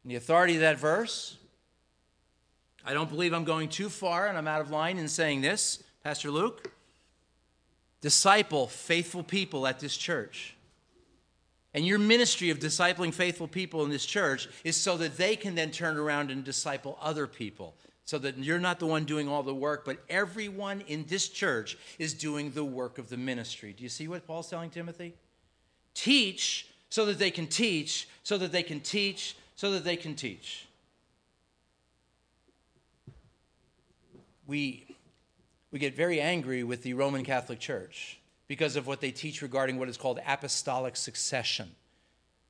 And 0.04 0.12
the 0.12 0.16
authority 0.16 0.54
of 0.54 0.60
that 0.60 0.78
verse, 0.78 1.38
I 2.84 2.92
don't 2.92 3.08
believe 3.08 3.32
I'm 3.32 3.44
going 3.44 3.70
too 3.70 3.88
far 3.88 4.28
and 4.28 4.36
I'm 4.36 4.46
out 4.46 4.60
of 4.60 4.70
line 4.70 4.98
in 4.98 5.08
saying 5.08 5.40
this, 5.40 5.82
Pastor 6.04 6.30
Luke. 6.30 6.70
Disciple 8.02 8.66
faithful 8.66 9.22
people 9.22 9.66
at 9.66 9.80
this 9.80 9.96
church. 9.96 10.54
And 11.72 11.86
your 11.86 11.98
ministry 11.98 12.50
of 12.50 12.58
discipling 12.58 13.14
faithful 13.14 13.48
people 13.48 13.82
in 13.82 13.90
this 13.90 14.04
church 14.04 14.46
is 14.62 14.76
so 14.76 14.98
that 14.98 15.16
they 15.16 15.34
can 15.34 15.54
then 15.54 15.70
turn 15.70 15.96
around 15.96 16.30
and 16.30 16.44
disciple 16.44 16.98
other 17.00 17.26
people. 17.26 17.74
So 18.04 18.18
that 18.18 18.36
you're 18.36 18.58
not 18.58 18.78
the 18.78 18.86
one 18.86 19.06
doing 19.06 19.28
all 19.28 19.42
the 19.42 19.54
work, 19.54 19.86
but 19.86 20.04
everyone 20.10 20.82
in 20.82 21.06
this 21.08 21.30
church 21.30 21.78
is 21.98 22.12
doing 22.12 22.50
the 22.50 22.62
work 22.62 22.98
of 22.98 23.08
the 23.08 23.16
ministry. 23.16 23.72
Do 23.72 23.82
you 23.82 23.88
see 23.88 24.06
what 24.06 24.26
Paul's 24.26 24.50
telling 24.50 24.68
Timothy? 24.68 25.14
Teach 25.94 26.68
so 26.90 27.06
that 27.06 27.18
they 27.18 27.30
can 27.30 27.46
teach, 27.46 28.06
so 28.22 28.36
that 28.36 28.52
they 28.52 28.62
can 28.62 28.80
teach, 28.80 29.34
so 29.54 29.70
that 29.72 29.84
they 29.84 29.96
can 29.96 30.14
teach. 30.14 30.66
We, 34.46 34.86
we 35.70 35.78
get 35.78 35.94
very 35.94 36.20
angry 36.20 36.64
with 36.64 36.82
the 36.82 36.94
Roman 36.94 37.24
Catholic 37.24 37.60
Church 37.60 38.18
because 38.46 38.76
of 38.76 38.86
what 38.86 39.00
they 39.00 39.10
teach 39.10 39.42
regarding 39.42 39.78
what 39.78 39.88
is 39.88 39.96
called 39.96 40.20
apostolic 40.26 40.96
succession 40.96 41.70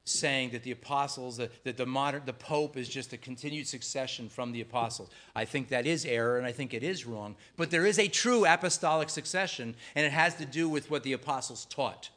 saying 0.05 0.51
that 0.51 0.63
the 0.63 0.71
apostles 0.71 1.39
that, 1.39 1.65
that 1.65 1.77
the 1.77 1.87
modern 1.87 2.23
the 2.27 2.33
pope 2.33 2.77
is 2.77 2.89
just 2.89 3.13
a 3.15 3.17
continued 3.17 3.67
succession 3.67 4.29
from 4.29 4.53
the 4.53 4.61
apostles 4.61 5.09
i 5.35 5.47
think 5.47 5.69
that 5.69 5.87
is 5.87 6.05
error 6.05 6.37
and 6.37 6.47
i 6.47 6.53
think 6.53 6.75
it 6.75 6.83
is 6.83 7.07
wrong 7.07 7.35
but 7.57 7.71
there 7.71 7.87
is 7.87 7.99
a 7.99 8.07
true 8.07 8.45
apostolic 8.45 9.09
succession 9.09 9.75
and 9.95 10.05
it 10.05 10.13
has 10.13 10.35
to 10.35 10.45
do 10.45 10.69
with 10.69 10.91
what 10.91 11.03
the 11.05 11.15
apostles 11.15 11.65
taught 11.67 12.11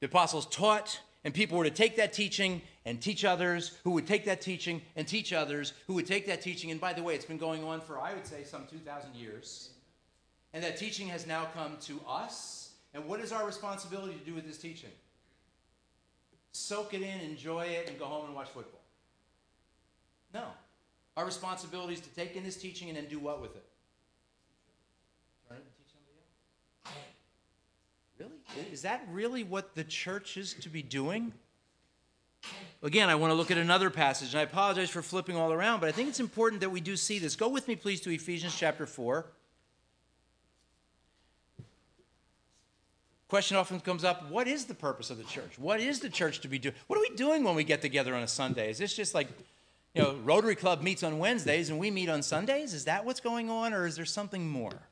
the 0.00 0.06
apostles 0.06 0.46
taught 0.46 1.00
and 1.24 1.34
people 1.34 1.58
were 1.58 1.64
to 1.64 1.70
take 1.70 1.96
that 1.96 2.14
teaching 2.14 2.62
and 2.84 3.00
teach 3.00 3.24
others 3.24 3.78
who 3.84 3.90
would 3.90 4.06
take 4.06 4.24
that 4.24 4.40
teaching 4.40 4.82
and 4.96 5.06
teach 5.06 5.32
others 5.32 5.72
who 5.86 5.94
would 5.94 6.06
take 6.06 6.26
that 6.26 6.40
teaching 6.40 6.70
and 6.70 6.80
by 6.80 6.92
the 6.92 7.02
way 7.02 7.14
it's 7.14 7.24
been 7.24 7.38
going 7.38 7.64
on 7.64 7.80
for 7.80 7.98
i 7.98 8.14
would 8.14 8.26
say 8.26 8.42
some 8.44 8.66
2000 8.70 9.14
years 9.14 9.70
and 10.52 10.64
that 10.64 10.76
teaching 10.76 11.08
has 11.08 11.26
now 11.26 11.46
come 11.54 11.76
to 11.82 12.00
us. 12.08 12.72
And 12.92 13.06
what 13.06 13.20
is 13.20 13.32
our 13.32 13.46
responsibility 13.46 14.14
to 14.14 14.24
do 14.24 14.34
with 14.34 14.46
this 14.46 14.58
teaching? 14.58 14.90
Soak 16.52 16.94
it 16.94 17.02
in, 17.02 17.20
enjoy 17.20 17.66
it, 17.66 17.88
and 17.88 17.98
go 17.98 18.06
home 18.06 18.26
and 18.26 18.34
watch 18.34 18.48
football. 18.48 18.80
No. 20.34 20.44
Our 21.16 21.24
responsibility 21.24 21.94
is 21.94 22.00
to 22.00 22.10
take 22.10 22.34
in 22.34 22.42
this 22.42 22.56
teaching 22.56 22.88
and 22.88 22.96
then 22.96 23.06
do 23.06 23.20
what 23.20 23.40
with 23.40 23.54
it? 23.54 23.64
Turn 25.48 25.58
it 25.58 25.62
and 25.62 25.72
teach 25.76 25.92
somebody 25.92 26.18
else. 28.18 28.56
Really? 28.56 28.72
Is 28.72 28.82
that 28.82 29.06
really 29.10 29.44
what 29.44 29.74
the 29.76 29.84
church 29.84 30.36
is 30.36 30.54
to 30.54 30.68
be 30.68 30.82
doing? 30.82 31.32
Again, 32.82 33.10
I 33.10 33.14
want 33.14 33.30
to 33.30 33.34
look 33.34 33.50
at 33.50 33.58
another 33.58 33.90
passage, 33.90 34.32
and 34.32 34.40
I 34.40 34.42
apologize 34.42 34.88
for 34.88 35.02
flipping 35.02 35.36
all 35.36 35.52
around, 35.52 35.80
but 35.80 35.88
I 35.88 35.92
think 35.92 36.08
it's 36.08 36.20
important 36.20 36.60
that 36.60 36.70
we 36.70 36.80
do 36.80 36.96
see 36.96 37.18
this. 37.18 37.36
Go 37.36 37.48
with 37.48 37.68
me, 37.68 37.76
please, 37.76 38.00
to 38.02 38.10
Ephesians 38.10 38.56
chapter 38.56 38.86
4. 38.86 39.26
question 43.30 43.56
often 43.56 43.78
comes 43.78 44.02
up 44.02 44.28
what 44.28 44.48
is 44.48 44.64
the 44.64 44.74
purpose 44.74 45.08
of 45.08 45.16
the 45.16 45.22
church 45.22 45.56
what 45.56 45.78
is 45.78 46.00
the 46.00 46.08
church 46.08 46.40
to 46.40 46.48
be 46.48 46.58
doing 46.58 46.74
what 46.88 46.98
are 46.98 47.02
we 47.02 47.14
doing 47.14 47.44
when 47.44 47.54
we 47.54 47.62
get 47.62 47.80
together 47.80 48.12
on 48.12 48.24
a 48.24 48.28
sunday 48.28 48.68
is 48.68 48.78
this 48.78 48.92
just 48.92 49.14
like 49.14 49.28
you 49.94 50.02
know 50.02 50.16
rotary 50.24 50.56
club 50.56 50.82
meets 50.82 51.04
on 51.04 51.20
wednesdays 51.20 51.70
and 51.70 51.78
we 51.78 51.92
meet 51.92 52.08
on 52.08 52.24
sundays 52.24 52.74
is 52.74 52.86
that 52.86 53.04
what's 53.04 53.20
going 53.20 53.48
on 53.48 53.72
or 53.72 53.86
is 53.86 53.94
there 53.94 54.04
something 54.04 54.48
more 54.48 54.82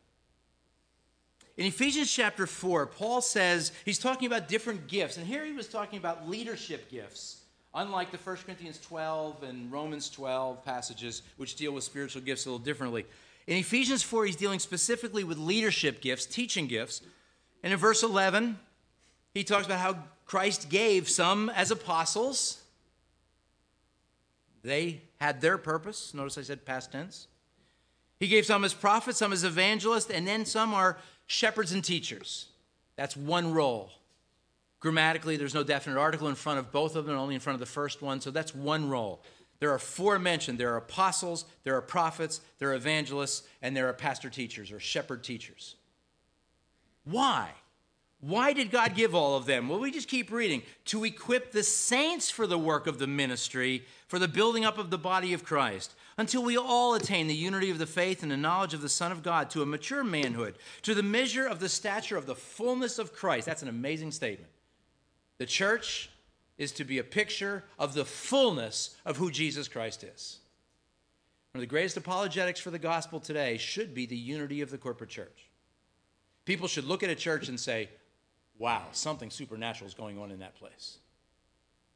in 1.59 1.67
ephesians 1.67 2.11
chapter 2.11 2.47
4 2.47 2.87
paul 2.87 3.21
says 3.21 3.73
he's 3.85 3.99
talking 3.99 4.27
about 4.27 4.49
different 4.49 4.89
gifts 4.89 5.19
and 5.19 5.27
here 5.27 5.45
he 5.45 5.53
was 5.53 5.69
talking 5.69 5.99
about 5.99 6.27
leadership 6.27 6.91
gifts 6.91 7.43
unlike 7.75 8.11
the 8.11 8.17
1 8.17 8.37
corinthians 8.47 8.81
12 8.81 9.43
and 9.43 9.71
romans 9.71 10.09
12 10.09 10.65
passages 10.65 11.21
which 11.37 11.57
deal 11.57 11.73
with 11.73 11.85
spiritual 11.85 12.23
gifts 12.23 12.47
a 12.47 12.49
little 12.49 12.65
differently 12.65 13.05
in 13.47 13.59
ephesians 13.59 14.03
4 14.03 14.25
he's 14.25 14.37
dealing 14.37 14.59
specifically 14.59 15.25
with 15.25 15.37
leadership 15.37 16.01
gifts 16.01 16.25
teaching 16.25 16.67
gifts 16.67 17.03
and 17.63 17.73
in 17.73 17.79
verse 17.79 18.03
11, 18.03 18.59
he 19.35 19.45
talks 19.45 19.67
about 19.67 19.81
how 19.81 19.99
Christ 20.27 20.69
gave 20.69 21.09
some 21.09 21.49
as 21.51 21.71
apostles. 21.71 22.63
They 24.63 25.03
had 25.21 25.41
their 25.41 25.59
purpose. 25.59 26.15
Notice 26.15 26.39
I 26.39 26.43
said 26.43 26.65
past 26.65 26.93
tense. 26.93 27.27
He 28.21 28.29
gave 28.29 28.47
some 28.47 28.65
as 28.65 28.75
prophets, 28.75 29.19
some 29.19 29.33
as 29.33 29.45
evangelists, 29.45 30.11
and 30.11 30.27
then 30.27 30.45
some 30.45 30.75
are 30.75 30.99
shepherds 31.29 31.71
and 31.71 31.85
teachers. 31.85 32.47
That's 32.97 33.17
one 33.17 33.53
role. 33.53 33.93
Grammatically, 34.81 35.37
there's 35.37 35.55
no 35.55 35.63
definite 35.63 35.99
article 35.99 36.29
in 36.29 36.35
front 36.35 36.59
of 36.59 36.73
both 36.73 36.97
of 36.97 37.07
them, 37.07 37.17
only 37.17 37.37
in 37.37 37.41
front 37.41 37.55
of 37.55 37.61
the 37.61 37.67
first 37.67 38.03
one, 38.03 38.21
so 38.21 38.33
that's 38.33 38.55
one 38.55 38.89
role. 38.89 39.23
There 39.61 39.73
are 39.73 39.79
four 39.79 40.19
mentioned 40.19 40.59
there 40.59 40.73
are 40.75 40.79
apostles, 40.79 41.45
there 41.65 41.77
are 41.77 41.83
prophets, 41.83 42.41
there 42.59 42.71
are 42.71 42.75
evangelists, 42.75 43.43
and 43.63 43.77
there 43.77 43.89
are 43.89 43.93
pastor 43.93 44.31
teachers 44.31 44.73
or 44.73 44.81
shepherd 44.81 45.23
teachers. 45.23 45.77
Why? 47.05 47.51
Why 48.21 48.53
did 48.53 48.73
God 48.73 48.97
give 48.97 49.15
all 49.15 49.37
of 49.37 49.47
them? 49.47 49.69
Well, 49.69 49.79
we 49.79 49.93
just 49.93 50.09
keep 50.09 50.33
reading. 50.33 50.63
To 50.87 51.05
equip 51.05 51.53
the 51.53 51.63
saints 51.63 52.31
for 52.31 52.47
the 52.47 52.59
work 52.59 52.89
of 52.89 52.99
the 52.99 53.07
ministry, 53.07 53.85
for 54.09 54.19
the 54.19 54.27
building 54.27 54.65
up 54.65 54.77
of 54.77 54.91
the 54.91 54.99
body 54.99 55.33
of 55.33 55.45
Christ, 55.45 55.95
until 56.17 56.43
we 56.43 56.57
all 56.57 56.95
attain 56.95 57.29
the 57.29 57.35
unity 57.35 57.71
of 57.71 57.79
the 57.79 57.87
faith 57.87 58.25
and 58.25 58.33
the 58.33 58.37
knowledge 58.37 58.75
of 58.75 58.81
the 58.81 58.89
Son 58.89 59.13
of 59.13 59.23
God, 59.23 59.51
to 59.51 59.63
a 59.63 59.67
mature 59.67 60.03
manhood, 60.03 60.57
to 60.83 60.95
the 60.95 61.03
measure 61.03 61.47
of 61.47 61.61
the 61.61 61.69
stature 61.69 62.17
of 62.17 62.27
the 62.27 62.35
fullness 62.35 62.99
of 62.99 63.15
Christ. 63.15 63.47
That's 63.47 63.63
an 63.63 63.69
amazing 63.69 64.11
statement. 64.11 64.51
The 65.39 65.47
church 65.47 66.11
is 66.57 66.73
to 66.73 66.85
be 66.85 66.99
a 66.99 67.05
picture 67.05 67.63
of 67.79 67.95
the 67.95 68.05
fullness 68.05 68.97
of 69.07 69.17
who 69.17 69.31
Jesus 69.31 69.69
Christ 69.69 70.03
is. 70.03 70.41
One 71.53 71.61
of 71.61 71.63
the 71.63 71.73
greatest 71.73 71.97
apologetics 71.97 72.59
for 72.59 72.71
the 72.73 72.81
gospel 72.81 73.21
today 73.21 73.59
should 73.59 73.95
be 73.95 74.07
the 74.07 74.17
unity 74.17 74.61
of 74.61 74.71
the 74.71 74.79
corporate 74.79 75.11
church. 75.11 75.49
People 76.45 76.67
should 76.67 76.85
look 76.85 77.05
at 77.05 77.11
a 77.11 77.15
church 77.15 77.49
and 77.49 77.61
say, 77.61 77.89
wow, 78.59 78.87
something 78.93 79.31
supernatural 79.31 79.89
is 79.89 79.95
going 79.95 80.19
on 80.19 80.31
in 80.31 80.41
that 80.41 80.55
place. 80.57 80.99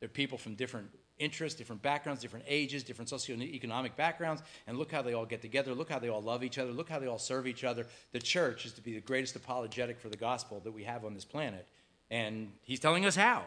There 0.01 0.07
are 0.07 0.11
people 0.11 0.39
from 0.39 0.55
different 0.55 0.89
interests, 1.19 1.57
different 1.57 1.83
backgrounds, 1.83 2.21
different 2.21 2.45
ages, 2.49 2.83
different 2.83 3.11
socioeconomic 3.11 3.95
backgrounds, 3.97 4.43
and 4.67 4.79
look 4.79 4.91
how 4.91 5.03
they 5.03 5.13
all 5.13 5.27
get 5.27 5.41
together. 5.41 5.75
Look 5.75 5.89
how 5.89 5.99
they 5.99 6.09
all 6.09 6.23
love 6.23 6.43
each 6.43 6.59
other. 6.59 6.73
Look 6.73 6.89
how 6.89 6.99
they 6.99 7.07
all 7.07 7.19
serve 7.19 7.47
each 7.47 7.65
other. 7.65 7.87
The 8.13 8.19
church 8.19 8.67
is 8.67 8.73
to 8.73 8.81
be 8.81 8.95
the 8.95 9.01
greatest 9.01 9.37
apologetic 9.37 10.01
for 10.01 10.09
the 10.09 10.17
gospel 10.17 10.61
that 10.65 10.73
we 10.73 10.85
have 10.85 11.05
on 11.05 11.15
this 11.15 11.25
planet. 11.25 11.67
And 12.11 12.53
he's 12.63 12.81
telling 12.81 13.07
us 13.07 13.15
how. 13.15 13.45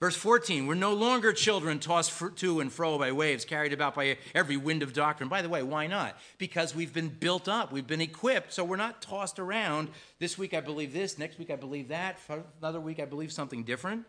Verse 0.00 0.16
14, 0.16 0.66
we're 0.66 0.74
no 0.74 0.94
longer 0.94 1.30
children 1.30 1.78
tossed 1.78 2.10
to 2.36 2.60
and 2.60 2.72
fro 2.72 2.96
by 2.98 3.12
waves, 3.12 3.44
carried 3.44 3.74
about 3.74 3.94
by 3.94 4.16
every 4.34 4.56
wind 4.56 4.82
of 4.82 4.94
doctrine. 4.94 5.28
By 5.28 5.42
the 5.42 5.48
way, 5.50 5.62
why 5.62 5.88
not? 5.88 6.16
Because 6.38 6.74
we've 6.74 6.94
been 6.94 7.10
built 7.10 7.48
up, 7.48 7.70
we've 7.70 7.86
been 7.86 8.00
equipped, 8.00 8.54
so 8.54 8.64
we're 8.64 8.76
not 8.76 9.02
tossed 9.02 9.38
around. 9.38 9.90
This 10.18 10.38
week 10.38 10.54
I 10.54 10.62
believe 10.62 10.94
this, 10.94 11.18
next 11.18 11.38
week 11.38 11.50
I 11.50 11.56
believe 11.56 11.88
that, 11.88 12.18
another 12.62 12.80
week 12.80 12.98
I 12.98 13.04
believe 13.04 13.30
something 13.30 13.62
different. 13.62 14.06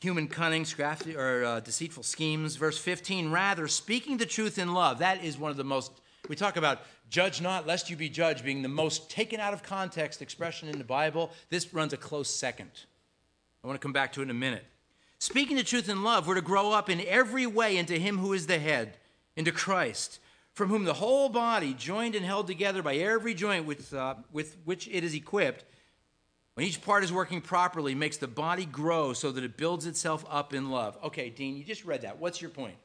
Human 0.00 0.28
cunning, 0.28 0.64
crafty, 0.64 1.16
or 1.16 1.44
uh, 1.44 1.58
deceitful 1.58 2.04
schemes. 2.04 2.54
Verse 2.54 2.78
15, 2.78 3.32
rather, 3.32 3.66
speaking 3.66 4.16
the 4.16 4.26
truth 4.26 4.58
in 4.58 4.74
love. 4.74 5.00
That 5.00 5.24
is 5.24 5.38
one 5.38 5.50
of 5.50 5.56
the 5.56 5.64
most, 5.64 5.90
we 6.28 6.36
talk 6.36 6.56
about 6.56 6.82
judge 7.10 7.40
not 7.40 7.66
lest 7.66 7.90
you 7.90 7.96
be 7.96 8.08
judged 8.08 8.44
being 8.44 8.62
the 8.62 8.68
most 8.68 9.10
taken 9.10 9.40
out 9.40 9.54
of 9.54 9.64
context 9.64 10.22
expression 10.22 10.68
in 10.68 10.78
the 10.78 10.84
Bible. 10.84 11.32
This 11.48 11.74
runs 11.74 11.92
a 11.92 11.96
close 11.96 12.30
second. 12.30 12.70
I 13.62 13.66
want 13.66 13.80
to 13.80 13.82
come 13.82 13.92
back 13.92 14.12
to 14.14 14.20
it 14.20 14.24
in 14.24 14.30
a 14.30 14.34
minute. 14.34 14.64
Speaking 15.18 15.56
the 15.56 15.62
truth 15.62 15.88
in 15.88 16.02
love, 16.02 16.26
we're 16.26 16.34
to 16.36 16.40
grow 16.40 16.72
up 16.72 16.88
in 16.88 17.00
every 17.06 17.46
way 17.46 17.76
into 17.76 17.94
Him 17.94 18.18
who 18.18 18.32
is 18.32 18.46
the 18.46 18.58
head, 18.58 18.96
into 19.36 19.52
Christ, 19.52 20.18
from 20.54 20.70
whom 20.70 20.84
the 20.84 20.94
whole 20.94 21.28
body, 21.28 21.74
joined 21.74 22.14
and 22.14 22.24
held 22.24 22.46
together 22.46 22.82
by 22.82 22.96
every 22.96 23.34
joint 23.34 23.66
with, 23.66 23.92
uh, 23.92 24.14
with 24.32 24.56
which 24.64 24.88
it 24.88 25.04
is 25.04 25.14
equipped, 25.14 25.64
when 26.54 26.66
each 26.66 26.82
part 26.82 27.04
is 27.04 27.12
working 27.12 27.40
properly, 27.40 27.94
makes 27.94 28.16
the 28.16 28.28
body 28.28 28.64
grow 28.64 29.12
so 29.12 29.30
that 29.30 29.44
it 29.44 29.56
builds 29.56 29.86
itself 29.86 30.24
up 30.28 30.52
in 30.52 30.70
love. 30.70 30.98
Okay, 31.04 31.30
Dean, 31.30 31.56
you 31.56 31.64
just 31.64 31.84
read 31.84 32.02
that. 32.02 32.18
What's 32.18 32.40
your 32.40 32.50
point? 32.50 32.76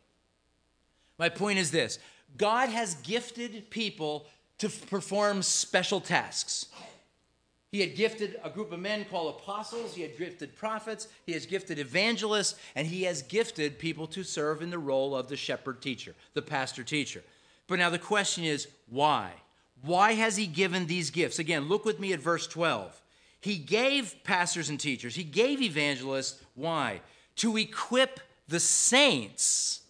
My 1.17 1.29
point 1.29 1.57
is 1.57 1.71
this 1.71 1.99
God 2.37 2.69
has 2.69 2.95
gifted 2.95 3.69
people 3.69 4.27
to 4.57 4.69
perform 4.69 5.41
special 5.41 5.99
tasks. 5.99 6.67
He 7.71 7.81
had 7.81 7.95
gifted 7.95 8.39
a 8.43 8.49
group 8.49 8.71
of 8.71 8.79
men 8.79 9.05
called 9.05 9.35
apostles, 9.35 9.95
he 9.95 10.01
had 10.01 10.17
gifted 10.17 10.55
prophets, 10.55 11.07
he 11.25 11.33
has 11.33 11.45
gifted 11.45 11.79
evangelists, 11.79 12.55
and 12.75 12.87
he 12.87 13.03
has 13.03 13.21
gifted 13.21 13.79
people 13.79 14.07
to 14.07 14.23
serve 14.23 14.61
in 14.61 14.69
the 14.69 14.79
role 14.79 15.15
of 15.15 15.27
the 15.27 15.35
shepherd 15.35 15.81
teacher, 15.81 16.15
the 16.33 16.41
pastor 16.41 16.83
teacher. 16.83 17.21
But 17.67 17.79
now 17.79 17.89
the 17.89 17.99
question 17.99 18.43
is 18.43 18.67
why? 18.89 19.31
Why 19.81 20.13
has 20.13 20.37
he 20.37 20.47
given 20.47 20.87
these 20.87 21.09
gifts? 21.09 21.39
Again, 21.39 21.67
look 21.67 21.85
with 21.85 21.99
me 21.99 22.13
at 22.13 22.19
verse 22.19 22.47
12. 22.47 23.01
He 23.41 23.57
gave 23.57 24.15
pastors 24.23 24.69
and 24.69 24.79
teachers, 24.79 25.15
he 25.15 25.23
gave 25.23 25.61
evangelists. 25.61 26.41
Why? 26.55 27.01
To 27.37 27.57
equip 27.57 28.19
the 28.47 28.59
saints 28.59 29.81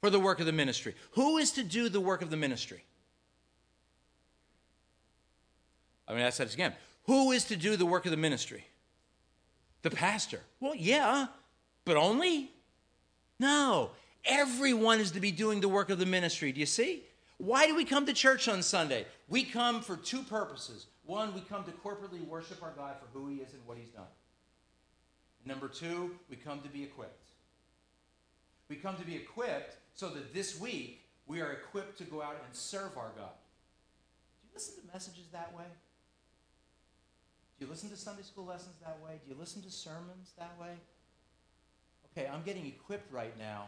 for 0.00 0.10
the 0.10 0.20
work 0.20 0.38
of 0.38 0.46
the 0.46 0.52
ministry. 0.52 0.94
Who 1.12 1.38
is 1.38 1.50
to 1.52 1.64
do 1.64 1.88
the 1.88 2.00
work 2.00 2.20
of 2.20 2.30
the 2.30 2.36
ministry? 2.36 2.84
I'm 6.06 6.14
going 6.14 6.22
to 6.22 6.26
ask 6.26 6.38
that 6.38 6.52
again. 6.52 6.74
Who 7.04 7.32
is 7.32 7.44
to 7.44 7.56
do 7.56 7.76
the 7.76 7.86
work 7.86 8.04
of 8.04 8.10
the 8.10 8.16
ministry? 8.16 8.64
The 9.82 9.90
pastor. 9.90 10.40
Well, 10.60 10.74
yeah, 10.74 11.26
but 11.84 11.96
only? 11.96 12.50
No. 13.38 13.90
Everyone 14.24 15.00
is 15.00 15.10
to 15.12 15.20
be 15.20 15.30
doing 15.30 15.60
the 15.60 15.68
work 15.68 15.90
of 15.90 15.98
the 15.98 16.06
ministry. 16.06 16.52
Do 16.52 16.60
you 16.60 16.66
see? 16.66 17.02
Why 17.38 17.66
do 17.66 17.74
we 17.74 17.84
come 17.84 18.06
to 18.06 18.12
church 18.12 18.48
on 18.48 18.62
Sunday? 18.62 19.06
We 19.28 19.44
come 19.44 19.82
for 19.82 19.96
two 19.96 20.22
purposes. 20.22 20.86
One, 21.04 21.34
we 21.34 21.40
come 21.40 21.64
to 21.64 21.70
corporately 21.70 22.26
worship 22.26 22.62
our 22.62 22.72
God 22.76 22.94
for 22.98 23.18
who 23.18 23.28
He 23.28 23.36
is 23.36 23.52
and 23.52 23.60
what 23.66 23.76
He's 23.76 23.90
done. 23.90 24.04
Number 25.44 25.68
two, 25.68 26.12
we 26.30 26.36
come 26.36 26.60
to 26.60 26.68
be 26.68 26.82
equipped. 26.82 27.30
We 28.70 28.76
come 28.76 28.96
to 28.96 29.04
be 29.04 29.14
equipped 29.14 29.76
so 29.94 30.08
that 30.08 30.32
this 30.32 30.58
week 30.58 31.02
we 31.26 31.42
are 31.42 31.52
equipped 31.52 31.98
to 31.98 32.04
go 32.04 32.22
out 32.22 32.36
and 32.46 32.56
serve 32.56 32.96
our 32.96 33.12
God. 33.16 33.34
Do 34.40 34.48
you 34.48 34.54
listen 34.54 34.82
to 34.82 34.92
messages 34.92 35.26
that 35.32 35.54
way? 35.54 35.64
Do 37.58 37.64
you 37.64 37.70
listen 37.70 37.90
to 37.90 37.96
Sunday 37.96 38.22
school 38.22 38.44
lessons 38.44 38.74
that 38.84 38.98
way? 39.04 39.20
Do 39.24 39.32
you 39.32 39.38
listen 39.38 39.62
to 39.62 39.70
sermons 39.70 40.32
that 40.38 40.52
way? 40.60 40.74
Okay, 42.12 42.28
I'm 42.28 42.42
getting 42.42 42.66
equipped 42.66 43.12
right 43.12 43.36
now 43.38 43.66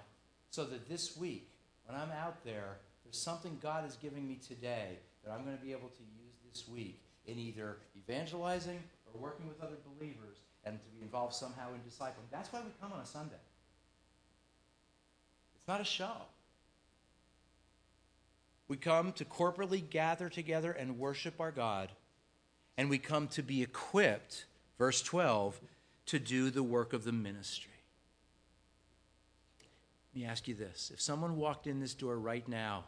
so 0.51 0.65
that 0.65 0.89
this 0.89 1.17
week, 1.17 1.49
when 1.87 1.99
I'm 1.99 2.11
out 2.11 2.45
there, 2.45 2.79
there's 3.05 3.19
something 3.19 3.59
God 3.63 3.87
is 3.87 3.97
giving 3.97 4.27
me 4.27 4.39
today 4.47 4.99
that 5.25 5.33
I'm 5.33 5.45
going 5.45 5.57
to 5.57 5.63
be 5.65 5.73
able 5.73 5.89
to 5.89 6.03
use 6.03 6.35
this 6.51 6.69
week 6.69 7.01
in 7.27 7.39
either 7.39 7.77
evangelizing 7.97 8.83
or 9.07 9.21
working 9.21 9.47
with 9.49 9.61
other 9.61 9.77
believers 9.97 10.39
and 10.65 10.79
to 10.81 10.89
be 10.91 11.03
involved 11.03 11.35
somehow 11.35 11.69
in 11.75 11.81
discipling. 11.81 12.27
That's 12.31 12.53
why 12.53 12.61
we 12.61 12.71
come 12.81 12.93
on 12.93 13.01
a 13.01 13.07
Sunday. 13.07 13.37
It's 15.57 15.69
not 15.69 15.81
a 15.81 15.85
show. 15.85 16.13
We 18.69 18.77
come 18.77 19.13
to 19.13 19.25
corporately 19.25 19.89
gather 19.89 20.29
together 20.29 20.73
and 20.73 20.99
worship 20.99 21.41
our 21.41 21.53
God 21.53 21.91
and 22.77 22.91
we 22.91 22.99
come 22.99 23.29
to 23.29 23.43
be 23.43 23.63
equipped, 23.63 24.47
verse 24.79 25.03
12, 25.03 25.61
to 26.07 26.19
do 26.19 26.51
the 26.51 26.63
work 26.63 26.93
of 26.93 27.05
the 27.05 27.13
ministry. 27.13 27.73
Let 30.15 30.21
me 30.21 30.27
ask 30.27 30.49
you 30.49 30.55
this. 30.55 30.91
If 30.93 31.01
someone 31.01 31.37
walked 31.37 31.67
in 31.67 31.81
this 31.81 31.95
door 31.95 32.19
right 32.19 32.47
now 32.49 32.85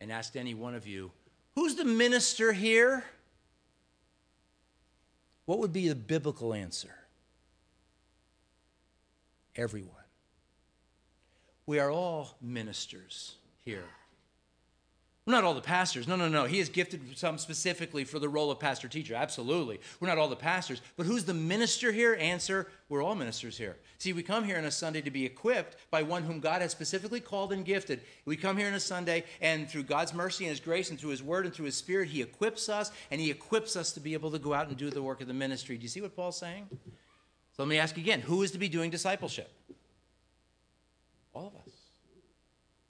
and 0.00 0.10
asked 0.12 0.36
any 0.36 0.54
one 0.54 0.74
of 0.74 0.86
you, 0.86 1.10
Who's 1.54 1.76
the 1.76 1.84
minister 1.84 2.52
here? 2.52 3.04
What 5.46 5.58
would 5.60 5.72
be 5.72 5.88
the 5.88 5.94
biblical 5.94 6.52
answer? 6.52 6.94
Everyone. 9.56 9.90
We 11.66 11.78
are 11.78 11.90
all 11.90 12.36
ministers 12.42 13.36
here. 13.64 13.84
We're 15.26 15.32
not 15.32 15.44
all 15.44 15.54
the 15.54 15.62
pastors. 15.62 16.06
No, 16.06 16.16
no, 16.16 16.28
no. 16.28 16.44
He 16.44 16.58
has 16.58 16.68
gifted 16.68 17.16
some 17.16 17.38
specifically 17.38 18.04
for 18.04 18.18
the 18.18 18.28
role 18.28 18.50
of 18.50 18.60
pastor 18.60 18.88
teacher. 18.88 19.14
Absolutely. 19.14 19.80
We're 19.98 20.08
not 20.08 20.18
all 20.18 20.28
the 20.28 20.36
pastors. 20.36 20.82
But 20.98 21.06
who's 21.06 21.24
the 21.24 21.32
minister 21.32 21.92
here? 21.92 22.14
Answer 22.20 22.68
we're 22.90 23.02
all 23.02 23.14
ministers 23.14 23.56
here. 23.56 23.78
See, 23.96 24.12
we 24.12 24.22
come 24.22 24.44
here 24.44 24.58
on 24.58 24.66
a 24.66 24.70
Sunday 24.70 25.00
to 25.00 25.10
be 25.10 25.24
equipped 25.24 25.76
by 25.90 26.02
one 26.02 26.24
whom 26.24 26.40
God 26.40 26.60
has 26.60 26.72
specifically 26.72 27.20
called 27.20 27.54
and 27.54 27.64
gifted. 27.64 28.02
We 28.26 28.36
come 28.36 28.58
here 28.58 28.68
on 28.68 28.74
a 28.74 28.80
Sunday, 28.80 29.24
and 29.40 29.66
through 29.66 29.84
God's 29.84 30.12
mercy 30.12 30.44
and 30.44 30.50
His 30.50 30.60
grace, 30.60 30.90
and 30.90 31.00
through 31.00 31.10
His 31.10 31.22
word 31.22 31.46
and 31.46 31.54
through 31.54 31.64
His 31.64 31.76
Spirit, 31.76 32.10
He 32.10 32.20
equips 32.20 32.68
us, 32.68 32.92
and 33.10 33.18
He 33.18 33.30
equips 33.30 33.76
us 33.76 33.92
to 33.92 34.00
be 34.00 34.12
able 34.12 34.30
to 34.30 34.38
go 34.38 34.52
out 34.52 34.68
and 34.68 34.76
do 34.76 34.90
the 34.90 35.02
work 35.02 35.22
of 35.22 35.26
the 35.26 35.32
ministry. 35.32 35.78
Do 35.78 35.84
you 35.84 35.88
see 35.88 36.02
what 36.02 36.14
Paul's 36.14 36.36
saying? 36.36 36.68
So 37.56 37.62
let 37.62 37.68
me 37.68 37.78
ask 37.78 37.96
again 37.96 38.20
who 38.20 38.42
is 38.42 38.50
to 38.50 38.58
be 38.58 38.68
doing 38.68 38.90
discipleship? 38.90 39.50
All 41.32 41.46
of 41.46 41.54
us. 41.54 41.63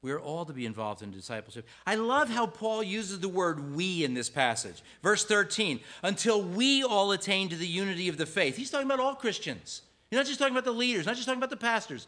We 0.05 0.13
are 0.13 0.21
all 0.21 0.45
to 0.45 0.53
be 0.53 0.67
involved 0.67 1.01
in 1.01 1.11
discipleship. 1.11 1.67
I 1.87 1.95
love 1.95 2.29
how 2.29 2.47
Paul 2.47 2.83
uses 2.83 3.21
the 3.21 3.29
word 3.29 3.75
we 3.75 4.05
in 4.05 4.13
this 4.13 4.29
passage. 4.29 4.83
Verse 5.03 5.25
13, 5.25 5.81
until 6.03 6.43
we 6.43 6.85
all 6.85 7.13
attain 7.13 7.49
to 7.49 7.57
the 7.57 7.67
unity 7.67 8.11
of 8.11 8.19
the 8.19 8.27
faith. 8.27 8.55
He's 8.55 8.71
talking 8.71 8.87
about 8.87 9.01
all 9.01 9.15
Christians. 9.15 9.81
He's 10.11 10.19
not 10.19 10.27
just 10.27 10.39
talking 10.39 10.53
about 10.53 10.67
the 10.67 10.73
leaders, 10.73 11.07
not 11.07 11.17
just 11.17 11.27
talking 11.27 11.41
about 11.41 11.49
the 11.49 11.57
pastors. 11.57 12.07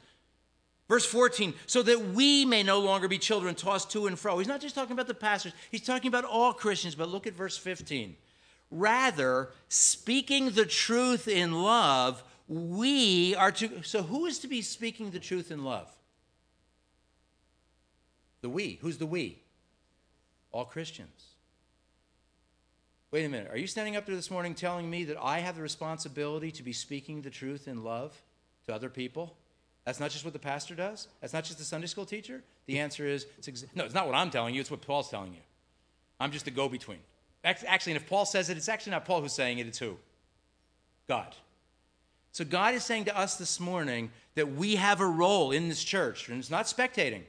Verse 0.90 1.06
14, 1.06 1.54
so 1.64 1.82
that 1.85 2.09
we 2.09 2.44
may 2.44 2.62
no 2.62 2.80
longer 2.80 3.09
be 3.09 3.16
children 3.16 3.54
tossed 3.54 3.90
to 3.92 4.06
and 4.09 4.18
fro. 4.18 4.37
He's 4.37 4.46
not 4.46 4.61
just 4.61 4.74
talking 4.74 4.92
about 4.92 5.06
the 5.06 5.14
pastors, 5.14 5.54
he's 5.70 5.80
talking 5.80 6.09
about 6.09 6.24
all 6.24 6.52
Christians. 6.52 6.94
But 6.94 7.09
look 7.09 7.26
at 7.26 7.32
verse 7.32 7.56
15. 7.56 8.14
Rather, 8.70 9.48
speaking 9.70 10.50
the 10.50 10.66
truth 10.66 11.28
in 11.28 11.62
love, 11.62 12.22
we 12.46 13.35
are 13.37 13.52
to. 13.52 13.82
So, 13.85 14.02
who 14.02 14.26
is 14.26 14.38
to 14.40 14.48
be 14.48 14.61
speaking 14.61 15.12
the 15.12 15.18
truth 15.18 15.50
in 15.50 15.64
love? 15.64 15.95
The 18.40 18.49
we. 18.49 18.79
Who's 18.83 18.99
the 18.99 19.07
we? 19.07 19.38
All 20.53 20.64
Christians. 20.64 21.25
Wait 23.11 23.25
a 23.25 23.29
minute. 23.29 23.51
Are 23.51 23.57
you 23.57 23.66
standing 23.66 23.96
up 23.96 24.07
there 24.07 24.16
this 24.16 24.31
morning 24.31 24.55
telling 24.55 24.90
me 24.90 25.05
that 25.05 25.16
I 25.20 25.38
have 25.38 25.57
the 25.57 25.62
responsibility 25.62 26.51
to 26.53 26.62
be 26.62 26.72
speaking 26.72 27.22
the 27.22 27.31
truth 27.31 27.68
in 27.68 27.85
love 27.85 28.20
to 28.66 28.75
other 28.75 28.90
people? 28.90 29.37
That's 29.85 30.01
not 30.01 30.11
just 30.11 30.25
what 30.25 30.33
the 30.33 30.40
pastor 30.40 30.75
does? 30.75 31.07
That's 31.20 31.33
not 31.33 31.44
just 31.44 31.59
the 31.59 31.64
Sunday 31.64 31.87
school 31.87 32.05
teacher? 32.05 32.42
The 32.66 32.81
answer 32.81 33.07
is 33.07 33.27
it's 33.38 33.49
exa- 33.49 33.68
no, 33.75 33.85
it's 33.85 33.94
not 33.94 34.07
what 34.07 34.16
I'm 34.16 34.31
telling 34.31 34.55
you, 34.55 34.61
it's 34.61 34.70
what 34.70 34.83
Paul's 34.83 35.09
telling 35.09 35.33
you. 35.33 35.40
I'm 36.18 36.33
just 36.33 36.49
a 36.49 36.51
go 36.51 36.68
between. 36.68 36.99
Actually, 37.44 37.92
and 37.92 38.03
if 38.03 38.09
Paul 38.09 38.27
says 38.27 38.51
it, 38.51 38.57
it's 38.57 38.68
actually 38.68 38.90
not 38.90 39.05
Paul 39.05 39.22
who's 39.22 39.33
saying 39.33 39.59
it, 39.59 39.68
it's 39.68 39.79
who? 39.79 39.96
God. 41.07 41.37
So 42.33 42.44
God 42.44 42.75
is 42.75 42.85
saying 42.85 43.05
to 43.05 43.16
us 43.16 43.37
this 43.37 43.61
morning 43.61 44.11
that 44.35 44.53
we 44.53 44.75
have 44.75 45.01
a 45.01 45.07
role 45.07 45.53
in 45.53 45.68
this 45.68 45.83
church, 45.83 46.29
and 46.29 46.38
it's 46.38 46.51
not 46.51 46.66
spectating. 46.66 47.22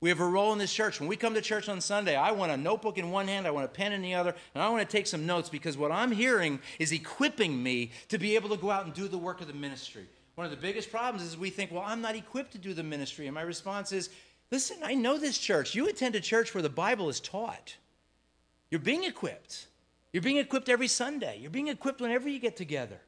We 0.00 0.08
have 0.08 0.20
a 0.20 0.26
role 0.26 0.52
in 0.54 0.58
this 0.58 0.72
church. 0.72 0.98
When 0.98 1.08
we 1.08 1.16
come 1.16 1.34
to 1.34 1.42
church 1.42 1.68
on 1.68 1.80
Sunday, 1.82 2.16
I 2.16 2.32
want 2.32 2.52
a 2.52 2.56
notebook 2.56 2.96
in 2.96 3.10
one 3.10 3.28
hand, 3.28 3.46
I 3.46 3.50
want 3.50 3.66
a 3.66 3.68
pen 3.68 3.92
in 3.92 4.00
the 4.00 4.14
other, 4.14 4.34
and 4.54 4.62
I 4.62 4.68
want 4.70 4.88
to 4.88 4.96
take 4.96 5.06
some 5.06 5.26
notes 5.26 5.50
because 5.50 5.76
what 5.76 5.92
I'm 5.92 6.10
hearing 6.10 6.58
is 6.78 6.90
equipping 6.90 7.62
me 7.62 7.90
to 8.08 8.16
be 8.16 8.34
able 8.34 8.48
to 8.48 8.56
go 8.56 8.70
out 8.70 8.86
and 8.86 8.94
do 8.94 9.08
the 9.08 9.18
work 9.18 9.42
of 9.42 9.46
the 9.46 9.52
ministry. 9.52 10.06
One 10.36 10.46
of 10.46 10.50
the 10.50 10.56
biggest 10.56 10.90
problems 10.90 11.22
is 11.22 11.36
we 11.36 11.50
think, 11.50 11.70
well, 11.70 11.84
I'm 11.84 12.00
not 12.00 12.16
equipped 12.16 12.52
to 12.52 12.58
do 12.58 12.72
the 12.72 12.82
ministry. 12.82 13.26
And 13.26 13.34
my 13.34 13.42
response 13.42 13.92
is, 13.92 14.08
listen, 14.50 14.78
I 14.82 14.94
know 14.94 15.18
this 15.18 15.36
church. 15.36 15.74
You 15.74 15.86
attend 15.86 16.14
a 16.14 16.20
church 16.20 16.54
where 16.54 16.62
the 16.62 16.70
Bible 16.70 17.10
is 17.10 17.20
taught. 17.20 17.76
You're 18.70 18.80
being 18.80 19.04
equipped. 19.04 19.66
You're 20.14 20.22
being 20.22 20.38
equipped 20.38 20.70
every 20.70 20.88
Sunday. 20.88 21.38
You're 21.42 21.50
being 21.50 21.68
equipped 21.68 22.00
whenever 22.00 22.26
you 22.26 22.38
get 22.38 22.56
together. 22.56 23.00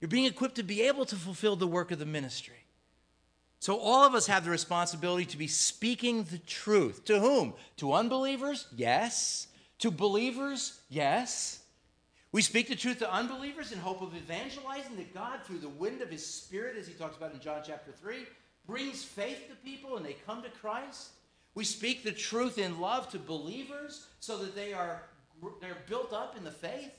You're 0.00 0.08
being 0.08 0.24
equipped 0.24 0.54
to 0.54 0.62
be 0.62 0.82
able 0.82 1.04
to 1.04 1.16
fulfill 1.16 1.56
the 1.56 1.66
work 1.66 1.90
of 1.90 1.98
the 1.98 2.06
ministry. 2.06 2.64
So, 3.60 3.78
all 3.78 4.04
of 4.04 4.14
us 4.14 4.26
have 4.28 4.44
the 4.44 4.50
responsibility 4.50 5.24
to 5.26 5.38
be 5.38 5.48
speaking 5.48 6.24
the 6.24 6.38
truth. 6.38 7.04
To 7.06 7.18
whom? 7.18 7.54
To 7.78 7.92
unbelievers? 7.92 8.68
Yes. 8.76 9.48
To 9.80 9.90
believers? 9.90 10.80
Yes. 10.88 11.60
We 12.30 12.42
speak 12.42 12.68
the 12.68 12.76
truth 12.76 12.98
to 12.98 13.12
unbelievers 13.12 13.72
in 13.72 13.78
hope 13.78 14.02
of 14.02 14.14
evangelizing 14.14 14.96
that 14.96 15.14
God, 15.14 15.40
through 15.44 15.58
the 15.58 15.68
wind 15.68 16.02
of 16.02 16.10
His 16.10 16.24
Spirit, 16.24 16.76
as 16.76 16.86
He 16.86 16.94
talks 16.94 17.16
about 17.16 17.32
in 17.32 17.40
John 17.40 17.62
chapter 17.66 17.90
3, 17.90 18.26
brings 18.66 19.02
faith 19.02 19.48
to 19.48 19.56
people 19.56 19.96
and 19.96 20.04
they 20.04 20.16
come 20.26 20.42
to 20.42 20.50
Christ. 20.50 21.10
We 21.54 21.64
speak 21.64 22.04
the 22.04 22.12
truth 22.12 22.58
in 22.58 22.80
love 22.80 23.10
to 23.10 23.18
believers 23.18 24.06
so 24.20 24.38
that 24.38 24.54
they 24.54 24.72
are 24.72 25.02
they're 25.60 25.78
built 25.88 26.12
up 26.12 26.36
in 26.36 26.44
the 26.44 26.50
faith. 26.50 26.92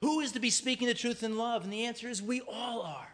Who 0.00 0.20
is 0.20 0.32
to 0.32 0.40
be 0.40 0.50
speaking 0.50 0.86
the 0.86 0.94
truth 0.94 1.22
in 1.22 1.36
love? 1.36 1.64
And 1.64 1.72
the 1.72 1.84
answer 1.84 2.08
is 2.08 2.22
we 2.22 2.40
all 2.42 2.82
are. 2.82 3.07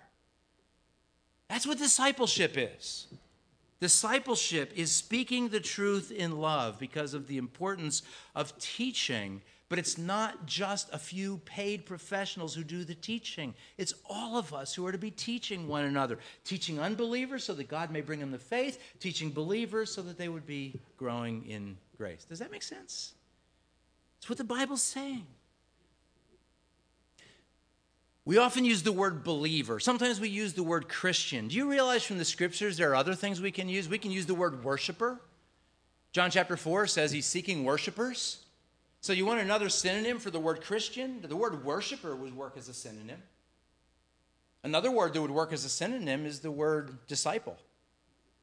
That's 1.54 1.68
what 1.68 1.78
discipleship 1.78 2.56
is. 2.56 3.06
Discipleship 3.78 4.72
is 4.74 4.90
speaking 4.90 5.50
the 5.50 5.60
truth 5.60 6.10
in 6.10 6.40
love 6.40 6.80
because 6.80 7.14
of 7.14 7.28
the 7.28 7.38
importance 7.38 8.02
of 8.34 8.58
teaching, 8.58 9.40
but 9.68 9.78
it's 9.78 9.96
not 9.96 10.46
just 10.46 10.92
a 10.92 10.98
few 10.98 11.38
paid 11.44 11.86
professionals 11.86 12.56
who 12.56 12.64
do 12.64 12.82
the 12.82 12.96
teaching. 12.96 13.54
It's 13.78 13.94
all 14.10 14.36
of 14.36 14.52
us 14.52 14.74
who 14.74 14.84
are 14.84 14.90
to 14.90 14.98
be 14.98 15.12
teaching 15.12 15.68
one 15.68 15.84
another, 15.84 16.18
teaching 16.44 16.80
unbelievers 16.80 17.44
so 17.44 17.54
that 17.54 17.68
God 17.68 17.92
may 17.92 18.00
bring 18.00 18.18
them 18.18 18.32
to 18.32 18.38
faith, 18.38 18.80
teaching 18.98 19.30
believers 19.30 19.94
so 19.94 20.02
that 20.02 20.18
they 20.18 20.28
would 20.28 20.48
be 20.48 20.80
growing 20.96 21.46
in 21.48 21.76
grace. 21.96 22.24
Does 22.24 22.40
that 22.40 22.50
make 22.50 22.64
sense? 22.64 23.12
It's 24.18 24.28
what 24.28 24.38
the 24.38 24.42
Bible's 24.42 24.82
saying. 24.82 25.28
We 28.26 28.38
often 28.38 28.64
use 28.64 28.82
the 28.82 28.92
word 28.92 29.22
believer. 29.22 29.78
Sometimes 29.78 30.18
we 30.18 30.30
use 30.30 30.54
the 30.54 30.62
word 30.62 30.88
Christian. 30.88 31.48
Do 31.48 31.56
you 31.56 31.70
realize 31.70 32.04
from 32.04 32.16
the 32.16 32.24
scriptures 32.24 32.76
there 32.78 32.90
are 32.90 32.96
other 32.96 33.14
things 33.14 33.40
we 33.40 33.50
can 33.50 33.68
use? 33.68 33.88
We 33.88 33.98
can 33.98 34.10
use 34.10 34.24
the 34.24 34.34
word 34.34 34.64
worshiper. 34.64 35.20
John 36.12 36.30
chapter 36.30 36.56
4 36.56 36.86
says 36.86 37.12
he's 37.12 37.26
seeking 37.26 37.64
worshipers. 37.64 38.44
So 39.02 39.12
you 39.12 39.26
want 39.26 39.40
another 39.40 39.68
synonym 39.68 40.18
for 40.18 40.30
the 40.30 40.40
word 40.40 40.62
Christian? 40.62 41.20
The 41.20 41.36
word 41.36 41.64
worshiper 41.64 42.16
would 42.16 42.34
work 42.34 42.56
as 42.56 42.68
a 42.68 42.74
synonym. 42.74 43.22
Another 44.62 44.90
word 44.90 45.12
that 45.12 45.20
would 45.20 45.30
work 45.30 45.52
as 45.52 45.66
a 45.66 45.68
synonym 45.68 46.24
is 46.24 46.40
the 46.40 46.50
word 46.50 47.06
disciple. 47.06 47.58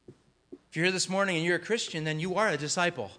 If 0.06 0.76
you're 0.76 0.84
here 0.84 0.92
this 0.92 1.08
morning 1.08 1.36
and 1.36 1.44
you're 1.44 1.56
a 1.56 1.58
Christian, 1.58 2.04
then 2.04 2.20
you 2.20 2.36
are 2.36 2.48
a 2.48 2.56
disciple. 2.56 3.10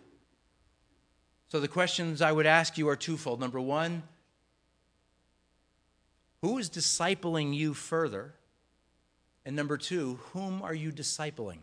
So 1.49 1.59
the 1.59 1.67
questions 1.67 2.21
I 2.21 2.31
would 2.31 2.45
ask 2.45 2.77
you 2.77 2.87
are 2.87 2.95
twofold. 2.95 3.41
Number 3.41 3.59
one, 3.59 4.03
who 6.43 6.57
is 6.57 6.69
discipling 6.69 7.55
you 7.55 7.73
further? 7.73 8.33
And 9.45 9.55
number 9.55 9.77
two, 9.77 10.19
whom 10.33 10.61
are 10.61 10.73
you 10.73 10.91
discipling? 10.91 11.59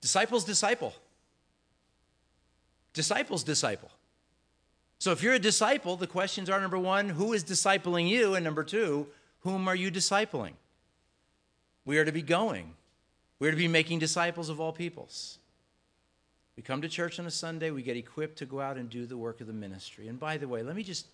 Disciples 0.00 0.42
disciple. 0.44 0.94
Disciples 2.94 3.44
disciple. 3.44 3.90
So 4.98 5.12
if 5.12 5.22
you're 5.22 5.34
a 5.34 5.38
disciple, 5.38 5.96
the 5.96 6.06
questions 6.06 6.48
are 6.48 6.58
number 6.58 6.78
one, 6.78 7.10
who 7.10 7.34
is 7.34 7.44
discipling 7.44 8.08
you? 8.08 8.34
And 8.34 8.42
number 8.42 8.64
two, 8.64 9.06
whom 9.40 9.68
are 9.68 9.76
you 9.76 9.90
discipling? 9.90 10.54
We 11.84 11.98
are 11.98 12.06
to 12.06 12.12
be 12.12 12.22
going. 12.22 12.72
We 13.38 13.48
are 13.48 13.50
to 13.50 13.56
be 13.56 13.68
making 13.68 13.98
disciples 13.98 14.48
of 14.48 14.60
all 14.60 14.72
peoples. 14.72 15.36
We 16.56 16.62
come 16.62 16.80
to 16.80 16.88
church 16.88 17.18
on 17.18 17.26
a 17.26 17.30
Sunday, 17.30 17.70
we 17.70 17.82
get 17.82 17.98
equipped 17.98 18.38
to 18.38 18.46
go 18.46 18.62
out 18.62 18.78
and 18.78 18.88
do 18.88 19.04
the 19.04 19.18
work 19.18 19.42
of 19.42 19.46
the 19.46 19.52
ministry. 19.52 20.08
And 20.08 20.18
by 20.18 20.38
the 20.38 20.48
way, 20.48 20.62
let 20.62 20.74
me 20.74 20.82
just 20.82 21.06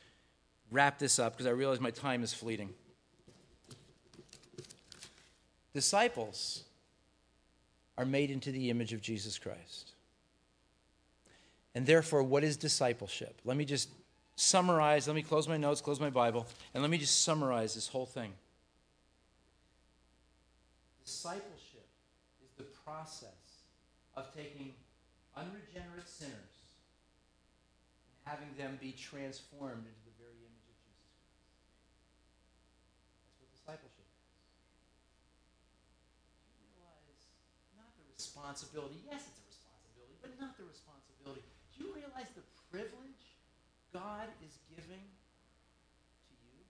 wrap 0.71 0.99
this 0.99 1.19
up 1.19 1.33
because 1.33 1.47
I 1.47 1.51
realize 1.51 1.81
my 1.81 1.91
time 1.91 2.23
is 2.23 2.33
fleeting. 2.33 2.71
Disciples 5.73 6.65
are 7.97 8.05
made 8.05 8.31
into 8.31 8.51
the 8.51 8.71
image 8.71 8.93
of 8.93 9.01
Jesus 9.01 9.39
Christ. 9.39 9.93
And 11.75 11.87
therefore, 11.87 12.23
what 12.23 12.43
is 12.43 12.57
discipleship? 12.57 13.41
Let 13.45 13.57
me 13.57 13.65
just 13.65 13.89
summarize, 14.35 15.07
let 15.07 15.15
me 15.15 15.23
close 15.23 15.47
my 15.47 15.57
notes, 15.57 15.81
close 15.81 16.01
my 16.01 16.11
Bible, 16.11 16.47
and 16.75 16.83
let 16.83 16.91
me 16.91 16.99
just 16.99 17.23
summarize 17.23 17.75
this 17.75 17.87
whole 17.87 18.07
thing. 18.07 18.33
Discipleship 21.05 21.87
is 22.43 22.51
the 22.57 22.65
process 22.85 23.29
of 24.17 24.35
taking 24.35 24.73
unregenerate 25.37 26.09
sinners 26.09 26.35
and 28.09 28.17
having 28.25 28.49
them 28.57 28.79
be 28.81 28.93
transformed 28.93 29.85
into 29.87 30.03
the 30.09 30.17
very 30.19 30.41
image 30.41 30.67
of 30.67 30.77
Jesus 30.81 30.99
Christ. 30.99 31.29
That's 33.29 33.39
what 33.39 33.51
discipleship 33.53 34.09
is. 34.09 34.25
You 36.49 36.67
realize 36.75 37.23
not 37.77 37.93
the 37.95 38.07
responsibility, 38.31 39.03
yes, 39.11 39.27
it's 39.27 39.43
a 39.43 39.47
responsibility, 39.51 40.15
but 40.23 40.31
not 40.39 40.55
the 40.55 40.63
responsibility 40.63 41.01
do 41.81 41.87
you 41.87 41.95
realize 41.95 42.29
the 42.35 42.45
privilege 42.71 43.25
God 43.93 44.29
is 44.47 44.59
giving 44.71 45.01
to 45.01 46.35
you, 46.37 46.61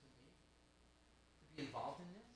to 0.00 0.06
me, 0.18 0.32
to 1.38 1.44
be 1.56 1.62
involved 1.62 2.00
in 2.00 2.08
this? 2.16 2.32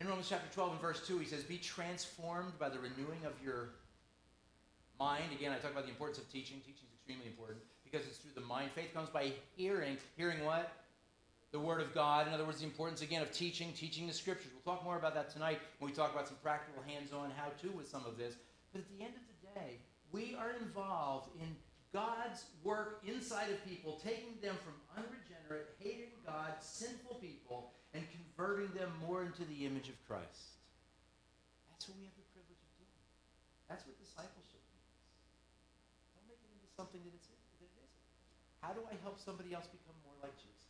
In 0.00 0.08
Romans 0.08 0.28
chapter 0.28 0.48
12 0.54 0.72
and 0.72 0.80
verse 0.80 1.06
2, 1.06 1.18
he 1.18 1.26
says, 1.26 1.42
Be 1.42 1.58
transformed 1.58 2.58
by 2.58 2.68
the 2.68 2.78
renewing 2.78 3.24
of 3.26 3.32
your 3.44 3.70
mind. 4.98 5.32
Again, 5.32 5.52
I 5.52 5.58
talk 5.58 5.72
about 5.72 5.84
the 5.84 5.90
importance 5.90 6.18
of 6.18 6.30
teaching. 6.30 6.58
Teaching 6.60 6.88
is 6.88 6.94
extremely 6.96 7.26
important 7.26 7.60
because 7.84 8.06
it's 8.06 8.18
through 8.18 8.32
the 8.34 8.46
mind. 8.46 8.70
Faith 8.74 8.94
comes 8.94 9.08
by 9.08 9.32
hearing. 9.56 9.96
Hearing 10.16 10.44
what? 10.44 10.72
The 11.52 11.58
Word 11.58 11.80
of 11.80 11.92
God. 11.94 12.28
In 12.28 12.34
other 12.34 12.44
words, 12.44 12.60
the 12.60 12.64
importance, 12.64 13.02
again, 13.02 13.22
of 13.22 13.32
teaching, 13.32 13.72
teaching 13.72 14.06
the 14.06 14.12
Scriptures. 14.12 14.52
We'll 14.54 14.74
talk 14.74 14.84
more 14.84 14.96
about 14.96 15.14
that 15.14 15.30
tonight 15.30 15.58
when 15.78 15.90
we 15.90 15.96
talk 15.96 16.12
about 16.12 16.28
some 16.28 16.36
practical 16.42 16.82
hands 16.86 17.12
on 17.12 17.32
how 17.36 17.48
to 17.62 17.76
with 17.76 17.88
some 17.88 18.04
of 18.06 18.16
this. 18.16 18.34
But 18.72 18.82
at 18.82 18.88
the 18.96 19.04
end 19.04 19.14
of 19.14 19.22
the 19.26 19.60
day, 19.60 19.78
we 20.12 20.36
are 20.38 20.52
involved 20.62 21.30
in 21.40 21.56
God's 21.92 22.46
work 22.62 23.02
inside 23.02 23.50
of 23.50 23.58
people, 23.66 23.98
taking 23.98 24.38
them 24.38 24.54
from 24.62 24.78
unregenerate, 24.94 25.74
hating 25.82 26.14
God, 26.22 26.54
sinful 26.62 27.18
people, 27.18 27.74
and 27.94 28.06
converting 28.14 28.70
them 28.78 28.94
more 29.02 29.26
into 29.26 29.42
the 29.50 29.66
image 29.66 29.90
of 29.90 29.98
Christ. 30.06 30.54
That's 31.66 31.90
what 31.90 31.98
we 31.98 32.06
have 32.06 32.14
the 32.14 32.30
privilege 32.30 32.62
of 32.62 32.70
doing. 32.78 33.02
That's 33.66 33.82
what 33.82 33.98
discipleship 33.98 34.62
means. 34.70 34.94
Don't 36.14 36.30
make 36.30 36.38
it 36.38 36.50
into 36.54 36.70
something 36.78 37.02
that, 37.02 37.10
it's, 37.10 37.26
that 37.26 37.42
it 37.58 37.66
isn't. 37.66 37.90
How 38.62 38.70
do 38.70 38.86
I 38.86 38.94
help 39.02 39.18
somebody 39.18 39.50
else 39.50 39.66
become 39.66 39.98
more 40.06 40.14
like 40.22 40.38
Jesus? 40.38 40.62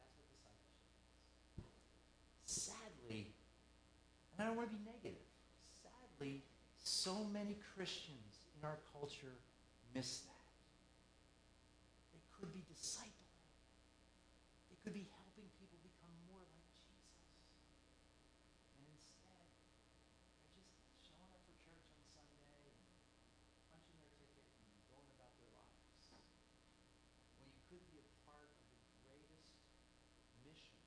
That's 0.00 0.16
what 0.16 0.24
discipleship 0.32 0.88
means. 1.60 1.76
Sadly, 2.48 3.36
and 4.32 4.40
I 4.40 4.48
don't 4.48 4.56
want 4.56 4.70
to 4.70 4.76
be 4.76 4.82
negative, 4.84 5.22
sadly, 5.84 6.42
so 6.82 7.24
many 7.30 7.58
Christians 7.74 8.48
in 8.58 8.64
our 8.64 8.78
culture 8.90 9.36
miss 9.94 10.24
that. 10.24 10.46
They 12.16 12.22
could 12.32 12.50
be 12.56 12.64
discipling. 12.66 13.12
They 14.72 14.78
could 14.82 14.96
be 14.96 15.06
helping 15.12 15.46
people 15.60 15.78
become 15.84 16.10
more 16.26 16.42
like 16.42 16.64
Jesus. 16.80 17.28
And 18.74 18.82
instead, 18.88 19.46
they're 20.56 20.64
just 20.64 20.90
showing 21.06 21.30
up 21.30 21.44
for 21.44 21.54
church 21.62 21.86
on 21.92 22.02
Sunday 22.10 22.72
and 22.72 22.88
punching 23.70 24.00
their 24.00 24.16
ticket 24.16 24.48
and 24.58 24.66
going 24.90 25.06
about 25.12 25.36
their 25.38 25.52
lives. 25.54 26.08
When 27.38 27.46
you 27.52 27.62
could 27.68 27.84
be 27.92 28.00
a 28.00 28.08
part 28.26 28.48
of 28.48 28.58
the 28.72 28.80
greatest 29.06 29.54
mission 30.42 30.80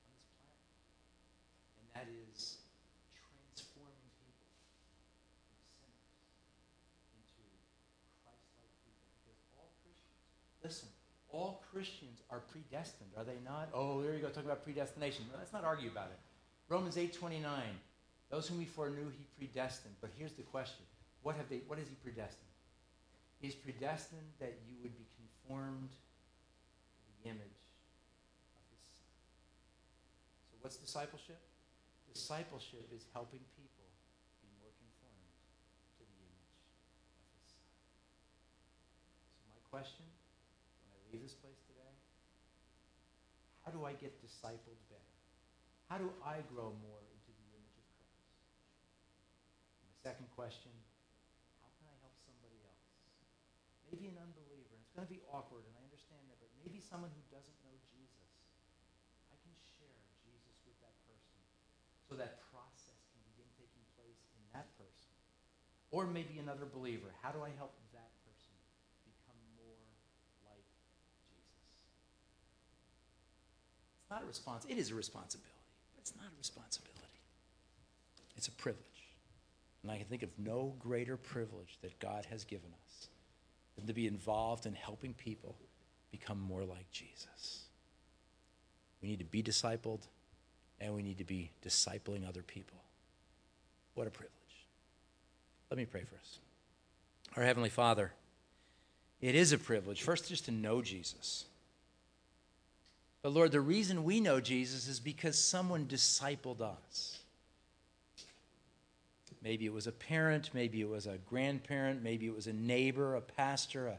on 0.00 0.14
this 0.14 0.24
planet. 0.40 0.72
And 1.76 1.86
that 2.04 2.12
is 2.36 2.60
transforming 3.16 4.12
people 4.20 4.52
from 5.80 5.88
sinners 6.04 6.28
into 7.16 7.48
Christ-like 8.20 8.72
people. 8.84 9.08
Because 9.24 9.40
all 9.56 9.72
Christians, 9.80 10.20
Listen, 10.60 10.88
all 11.32 11.64
Christians 11.72 12.20
are 12.28 12.44
predestined, 12.52 13.10
are 13.16 13.24
they 13.24 13.40
not? 13.40 13.72
Oh, 13.72 14.04
there 14.04 14.12
you 14.12 14.20
go, 14.20 14.28
talking 14.28 14.52
about 14.52 14.64
predestination. 14.64 15.24
let's 15.32 15.52
not 15.52 15.64
argue 15.64 15.88
about 15.88 16.12
it. 16.12 16.20
Romans 16.68 16.96
8 16.96 17.12
29. 17.12 17.40
Those 18.30 18.48
whom 18.48 18.58
he 18.58 18.66
foreknew, 18.66 19.08
he 19.12 19.24
predestined. 19.38 19.94
But 20.00 20.10
here's 20.18 20.32
the 20.32 20.42
question 20.42 20.84
what, 21.22 21.36
have 21.36 21.48
they, 21.48 21.60
what 21.68 21.78
is 21.78 21.88
he 21.88 21.94
predestined? 22.02 22.52
He's 23.40 23.54
predestined 23.54 24.28
that 24.40 24.58
you 24.68 24.76
would 24.82 24.96
be 24.96 25.06
conformed 25.16 25.90
to 25.92 27.08
the 27.22 27.30
image 27.30 27.60
of 28.56 28.64
his 28.72 28.80
son. 28.92 29.08
So, 30.50 30.56
what's 30.60 30.76
discipleship? 30.76 31.40
Discipleship 32.14 32.86
is 32.94 33.10
helping 33.10 33.42
people 33.58 33.90
be 34.38 34.46
more 34.62 34.70
conformed 34.78 35.34
to 35.98 36.06
the 36.06 36.14
image 36.22 36.54
of 37.18 37.26
his 37.34 37.58
son. 37.58 37.74
So, 39.34 39.42
my 39.50 39.58
question 39.66 40.06
when 40.86 40.94
I 40.94 41.02
leave 41.10 41.26
this 41.26 41.34
place 41.34 41.58
today? 41.66 41.90
How 43.66 43.74
do 43.74 43.82
I 43.82 43.98
get 43.98 44.14
discipled 44.22 44.78
better? 44.86 45.16
How 45.90 45.98
do 45.98 46.12
I 46.22 46.44
grow 46.52 46.76
more 46.84 47.02
into 47.10 47.34
the 47.34 47.46
image 47.50 47.76
of 47.80 47.86
Christ? 47.98 48.30
My 49.82 49.94
second 49.98 50.28
question, 50.32 50.72
how 51.64 51.70
can 51.80 51.88
I 51.88 51.96
help 52.04 52.14
somebody 52.22 52.60
else? 52.62 52.94
Maybe 53.88 54.06
an 54.06 54.20
unbeliever, 54.20 54.70
and 54.76 54.80
it's 54.84 54.94
going 54.94 55.08
to 55.08 55.12
be 55.12 55.24
awkward, 55.32 55.66
and 55.66 55.74
I 55.76 55.82
understand 55.82 56.24
that, 56.28 56.38
but 56.38 56.52
maybe 56.60 56.78
someone 56.78 57.10
who 57.10 57.24
doesn't 57.32 57.58
know 57.64 57.74
Jesus. 57.90 58.30
I 59.32 59.36
can 59.40 59.54
share 59.76 60.02
Jesus 60.22 60.56
with 60.68 60.76
that 60.84 60.96
person 61.08 61.40
so 62.04 62.16
that 62.20 62.44
process 62.52 63.00
can 63.12 63.20
begin 63.32 63.48
taking 63.56 63.84
place 63.96 64.28
in 64.36 64.44
that 64.52 64.68
person. 64.76 65.14
Or 65.94 66.06
maybe 66.06 66.40
another 66.42 66.66
believer. 66.66 67.06
How 67.22 67.30
do 67.30 67.38
I 67.38 67.50
help 67.56 67.72
that 67.92 68.10
person 68.26 68.50
become 69.06 69.38
more 69.54 69.78
like 70.42 70.66
Jesus? 70.82 71.38
It's 74.02 74.10
not 74.10 74.24
a 74.24 74.26
response. 74.26 74.66
It 74.68 74.76
is 74.76 74.90
a 74.90 74.96
responsibility, 74.96 75.54
but 75.94 76.00
it's 76.00 76.16
not 76.16 76.26
a 76.26 76.36
responsibility. 76.36 77.22
It's 78.36 78.48
a 78.48 78.50
privilege. 78.50 78.82
And 79.84 79.92
I 79.92 79.98
can 79.98 80.06
think 80.06 80.24
of 80.24 80.30
no 80.36 80.74
greater 80.80 81.16
privilege 81.16 81.78
that 81.82 81.96
God 82.00 82.26
has 82.28 82.42
given 82.42 82.70
us 82.86 83.06
than 83.76 83.86
to 83.86 83.92
be 83.92 84.08
involved 84.08 84.66
in 84.66 84.74
helping 84.74 85.14
people 85.14 85.54
become 86.10 86.40
more 86.40 86.64
like 86.64 86.90
Jesus. 86.90 87.66
We 89.00 89.06
need 89.10 89.20
to 89.20 89.24
be 89.24 89.44
discipled, 89.44 90.00
and 90.80 90.92
we 90.92 91.02
need 91.04 91.18
to 91.18 91.24
be 91.24 91.52
discipling 91.64 92.26
other 92.28 92.42
people. 92.42 92.78
What 93.94 94.08
a 94.08 94.10
privilege. 94.10 94.32
Let 95.74 95.78
me 95.78 95.86
pray 95.86 96.04
for 96.04 96.14
us. 96.14 96.38
Our 97.36 97.42
Heavenly 97.42 97.68
Father, 97.68 98.12
it 99.20 99.34
is 99.34 99.50
a 99.50 99.58
privilege, 99.58 100.02
first, 100.02 100.28
just 100.28 100.44
to 100.44 100.52
know 100.52 100.82
Jesus 100.82 101.46
but 103.24 103.32
Lord, 103.32 103.52
the 103.52 103.60
reason 103.62 104.04
we 104.04 104.20
know 104.20 104.38
Jesus 104.38 104.86
is 104.86 105.00
because 105.00 105.38
someone 105.38 105.86
discipled 105.86 106.60
us. 106.60 107.20
Maybe 109.42 109.64
it 109.64 109.72
was 109.72 109.86
a 109.86 109.92
parent, 109.92 110.50
maybe 110.52 110.82
it 110.82 110.90
was 110.90 111.06
a 111.06 111.16
grandparent, 111.30 112.02
maybe 112.02 112.26
it 112.26 112.34
was 112.34 112.48
a 112.48 112.52
neighbor, 112.52 113.14
a 113.14 113.22
pastor, 113.22 113.86
a, 113.86 113.96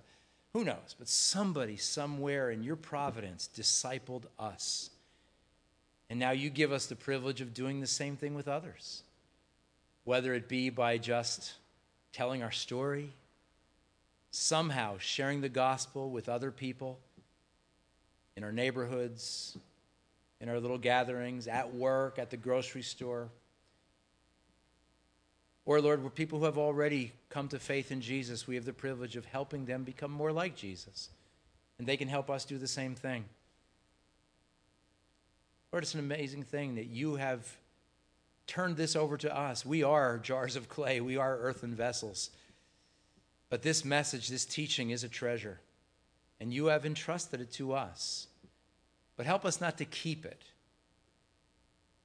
who 0.53 0.63
knows? 0.63 0.95
But 0.99 1.09
somebody 1.09 1.75
somewhere 1.75 2.51
in 2.51 2.63
your 2.63 2.75
providence 2.75 3.49
discipled 3.57 4.25
us. 4.37 4.91
And 6.07 6.19
now 6.19 6.29
you 6.29 6.51
give 6.51 6.71
us 6.71 6.85
the 6.85 6.95
privilege 6.95 7.41
of 7.41 7.55
doing 7.55 7.81
the 7.81 7.87
same 7.87 8.17
thing 8.17 8.35
with 8.35 8.47
others. 8.47 9.01
whether 10.03 10.35
it 10.35 10.47
be 10.47 10.69
by 10.69 10.99
just 10.99 11.55
telling 12.15 12.41
our 12.41 12.51
story, 12.51 13.11
somehow 14.31 14.95
sharing 14.99 15.41
the 15.41 15.49
gospel 15.49 16.09
with 16.09 16.29
other 16.29 16.49
people 16.49 16.97
in 18.37 18.43
our 18.43 18.53
neighborhoods, 18.53 19.57
in 20.39 20.47
our 20.47 20.57
little 20.57 20.77
gatherings, 20.77 21.45
at 21.45 21.75
work, 21.75 22.17
at 22.17 22.29
the 22.29 22.37
grocery 22.37 22.83
store. 22.83 23.27
Or, 25.65 25.81
Lord, 25.81 26.01
we're 26.01 26.09
people 26.09 26.39
who 26.39 26.45
have 26.45 26.57
already 26.57 27.11
come 27.29 27.49
to 27.49 27.59
faith 27.59 27.91
in 27.91 27.99
Jesus. 27.99 28.47
We 28.47 28.55
have 28.55 28.65
the 28.65 28.71
privilege 28.71 29.17
of 29.17 29.25
helping 29.25 29.65
them 29.65 29.83
become 29.83 30.11
more 30.11 30.31
like 30.31 30.55
Jesus. 30.55 31.09
And 31.79 31.85
they 31.85 31.97
can 31.97 32.07
help 32.07 32.29
us 32.29 32.45
do 32.45 32.57
the 32.57 32.67
same 32.67 32.95
thing. 32.95 33.25
Lord, 35.73 35.83
it's 35.83 35.95
an 35.95 35.99
amazing 35.99 36.43
thing 36.43 36.75
that 36.75 36.85
you 36.85 37.15
have 37.15 37.57
turned 38.47 38.77
this 38.77 38.95
over 38.95 39.17
to 39.17 39.35
us. 39.35 39.65
We 39.65 39.83
are 39.83 40.17
jars 40.17 40.55
of 40.55 40.69
clay, 40.69 41.01
we 41.01 41.17
are 41.17 41.37
earthen 41.37 41.73
vessels. 41.73 42.29
But 43.49 43.61
this 43.61 43.85
message, 43.85 44.27
this 44.27 44.45
teaching 44.45 44.89
is 44.89 45.03
a 45.03 45.09
treasure, 45.09 45.59
and 46.39 46.53
you 46.53 46.67
have 46.67 46.85
entrusted 46.85 47.41
it 47.41 47.51
to 47.53 47.73
us. 47.73 48.27
But 49.17 49.25
help 49.25 49.45
us 49.45 49.61
not 49.61 49.77
to 49.77 49.85
keep 49.85 50.25
it. 50.25 50.41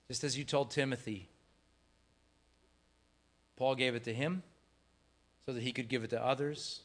Just 0.09 0.25
as 0.25 0.37
you 0.37 0.45
told 0.45 0.71
Timothy, 0.71 1.29
Paul 3.57 3.75
gave 3.75 3.95
it 3.95 4.05
to 4.05 4.15
him 4.15 4.43
so 5.47 5.53
that 5.53 5.63
he 5.63 5.73
could 5.73 5.89
give 5.89 6.05
it 6.05 6.11
to 6.11 6.25
others, 6.25 6.81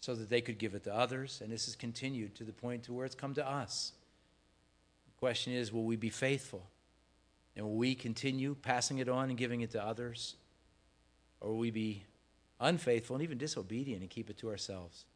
so 0.00 0.14
that 0.14 0.30
they 0.30 0.40
could 0.40 0.58
give 0.58 0.74
it 0.74 0.84
to 0.84 0.94
others, 0.94 1.40
and 1.42 1.50
this 1.50 1.66
has 1.66 1.74
continued 1.74 2.34
to 2.36 2.44
the 2.44 2.52
point 2.52 2.84
to 2.84 2.92
where 2.92 3.06
it's 3.06 3.14
come 3.14 3.34
to 3.34 3.48
us. 3.48 3.92
The 5.06 5.18
question 5.18 5.52
is, 5.52 5.72
will 5.72 5.84
we 5.84 5.96
be 5.96 6.10
faithful? 6.10 6.66
And 7.56 7.64
will 7.64 7.74
we 7.74 7.94
continue 7.94 8.54
passing 8.54 8.98
it 8.98 9.08
on 9.08 9.30
and 9.30 9.38
giving 9.38 9.62
it 9.62 9.70
to 9.70 9.82
others? 9.82 10.36
Or 11.40 11.50
will 11.50 11.58
we 11.58 11.70
be 11.70 12.04
unfaithful 12.60 13.16
and 13.16 13.22
even 13.22 13.38
disobedient 13.38 14.02
and 14.02 14.10
keep 14.10 14.30
it 14.30 14.38
to 14.38 14.50
ourselves? 14.50 15.06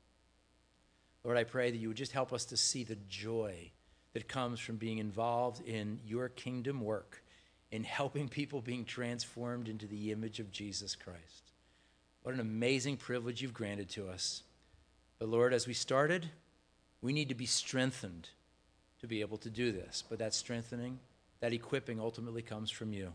Lord, 1.23 1.37
I 1.37 1.45
pray 1.45 1.71
that 1.71 1.77
you 1.77 1.89
would 1.89 1.97
just 1.97 2.13
help 2.13 2.33
us 2.33 2.47
to 2.47 2.57
see 2.57 2.83
the 2.83 2.97
joy 3.09 3.71
that 4.15 4.27
comes 4.27 4.59
from 4.59 4.77
being 4.77 4.99
involved 4.99 5.67
in 5.67 6.01
your 6.05 6.29
kingdom 6.29 6.81
work, 6.81 7.23
in 7.71 7.85
helping 7.85 8.29
people 8.29 8.61
being 8.61 8.85
transformed 8.85 9.69
into 9.69 9.87
the 9.87 10.11
image 10.11 10.41
of 10.41 10.51
Jesus 10.51 10.97
Christ. 10.97 11.53
What 12.23 12.35
an 12.35 12.41
amazing 12.41 12.97
privilege 12.97 13.43
you've 13.43 13.55
granted 13.55 13.89
to 13.91 14.09
us. 14.09 14.43
But 15.19 15.29
Lord, 15.29 15.53
as 15.53 15.67
we 15.67 15.75
started, 15.75 16.31
we 17.03 17.13
need 17.13 17.29
to 17.29 17.35
be 17.35 17.47
strengthened 17.47 18.29
to 19.01 19.07
be 19.07 19.21
able 19.21 19.39
to 19.39 19.51
do 19.51 19.73
this. 19.73 20.03
But 20.09 20.19
that 20.19 20.35
strengthening, 20.35 20.99
that 21.41 21.53
equipping 21.53 22.01
ultimately 22.01 22.43
comes 22.43 22.71
from 22.71 22.93
you. 22.93 23.13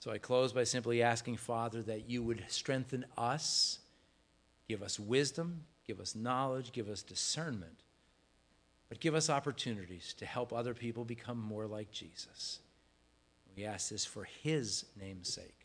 So 0.00 0.10
I 0.12 0.18
close 0.18 0.52
by 0.52 0.64
simply 0.64 1.02
asking, 1.02 1.36
Father, 1.38 1.82
that 1.82 2.08
you 2.08 2.22
would 2.22 2.44
strengthen 2.48 3.04
us, 3.16 3.80
give 4.68 4.82
us 4.82 5.00
wisdom, 5.00 5.64
give 5.86 6.00
us 6.00 6.14
knowledge, 6.14 6.72
give 6.72 6.88
us 6.88 7.02
discernment, 7.02 7.82
but 8.88 9.00
give 9.00 9.14
us 9.14 9.28
opportunities 9.28 10.14
to 10.18 10.26
help 10.26 10.52
other 10.52 10.74
people 10.74 11.04
become 11.04 11.38
more 11.38 11.66
like 11.66 11.90
Jesus. 11.90 12.60
We 13.56 13.64
ask 13.64 13.90
this 13.90 14.04
for 14.04 14.24
his 14.24 14.84
name's 15.00 15.32
sake. 15.32 15.57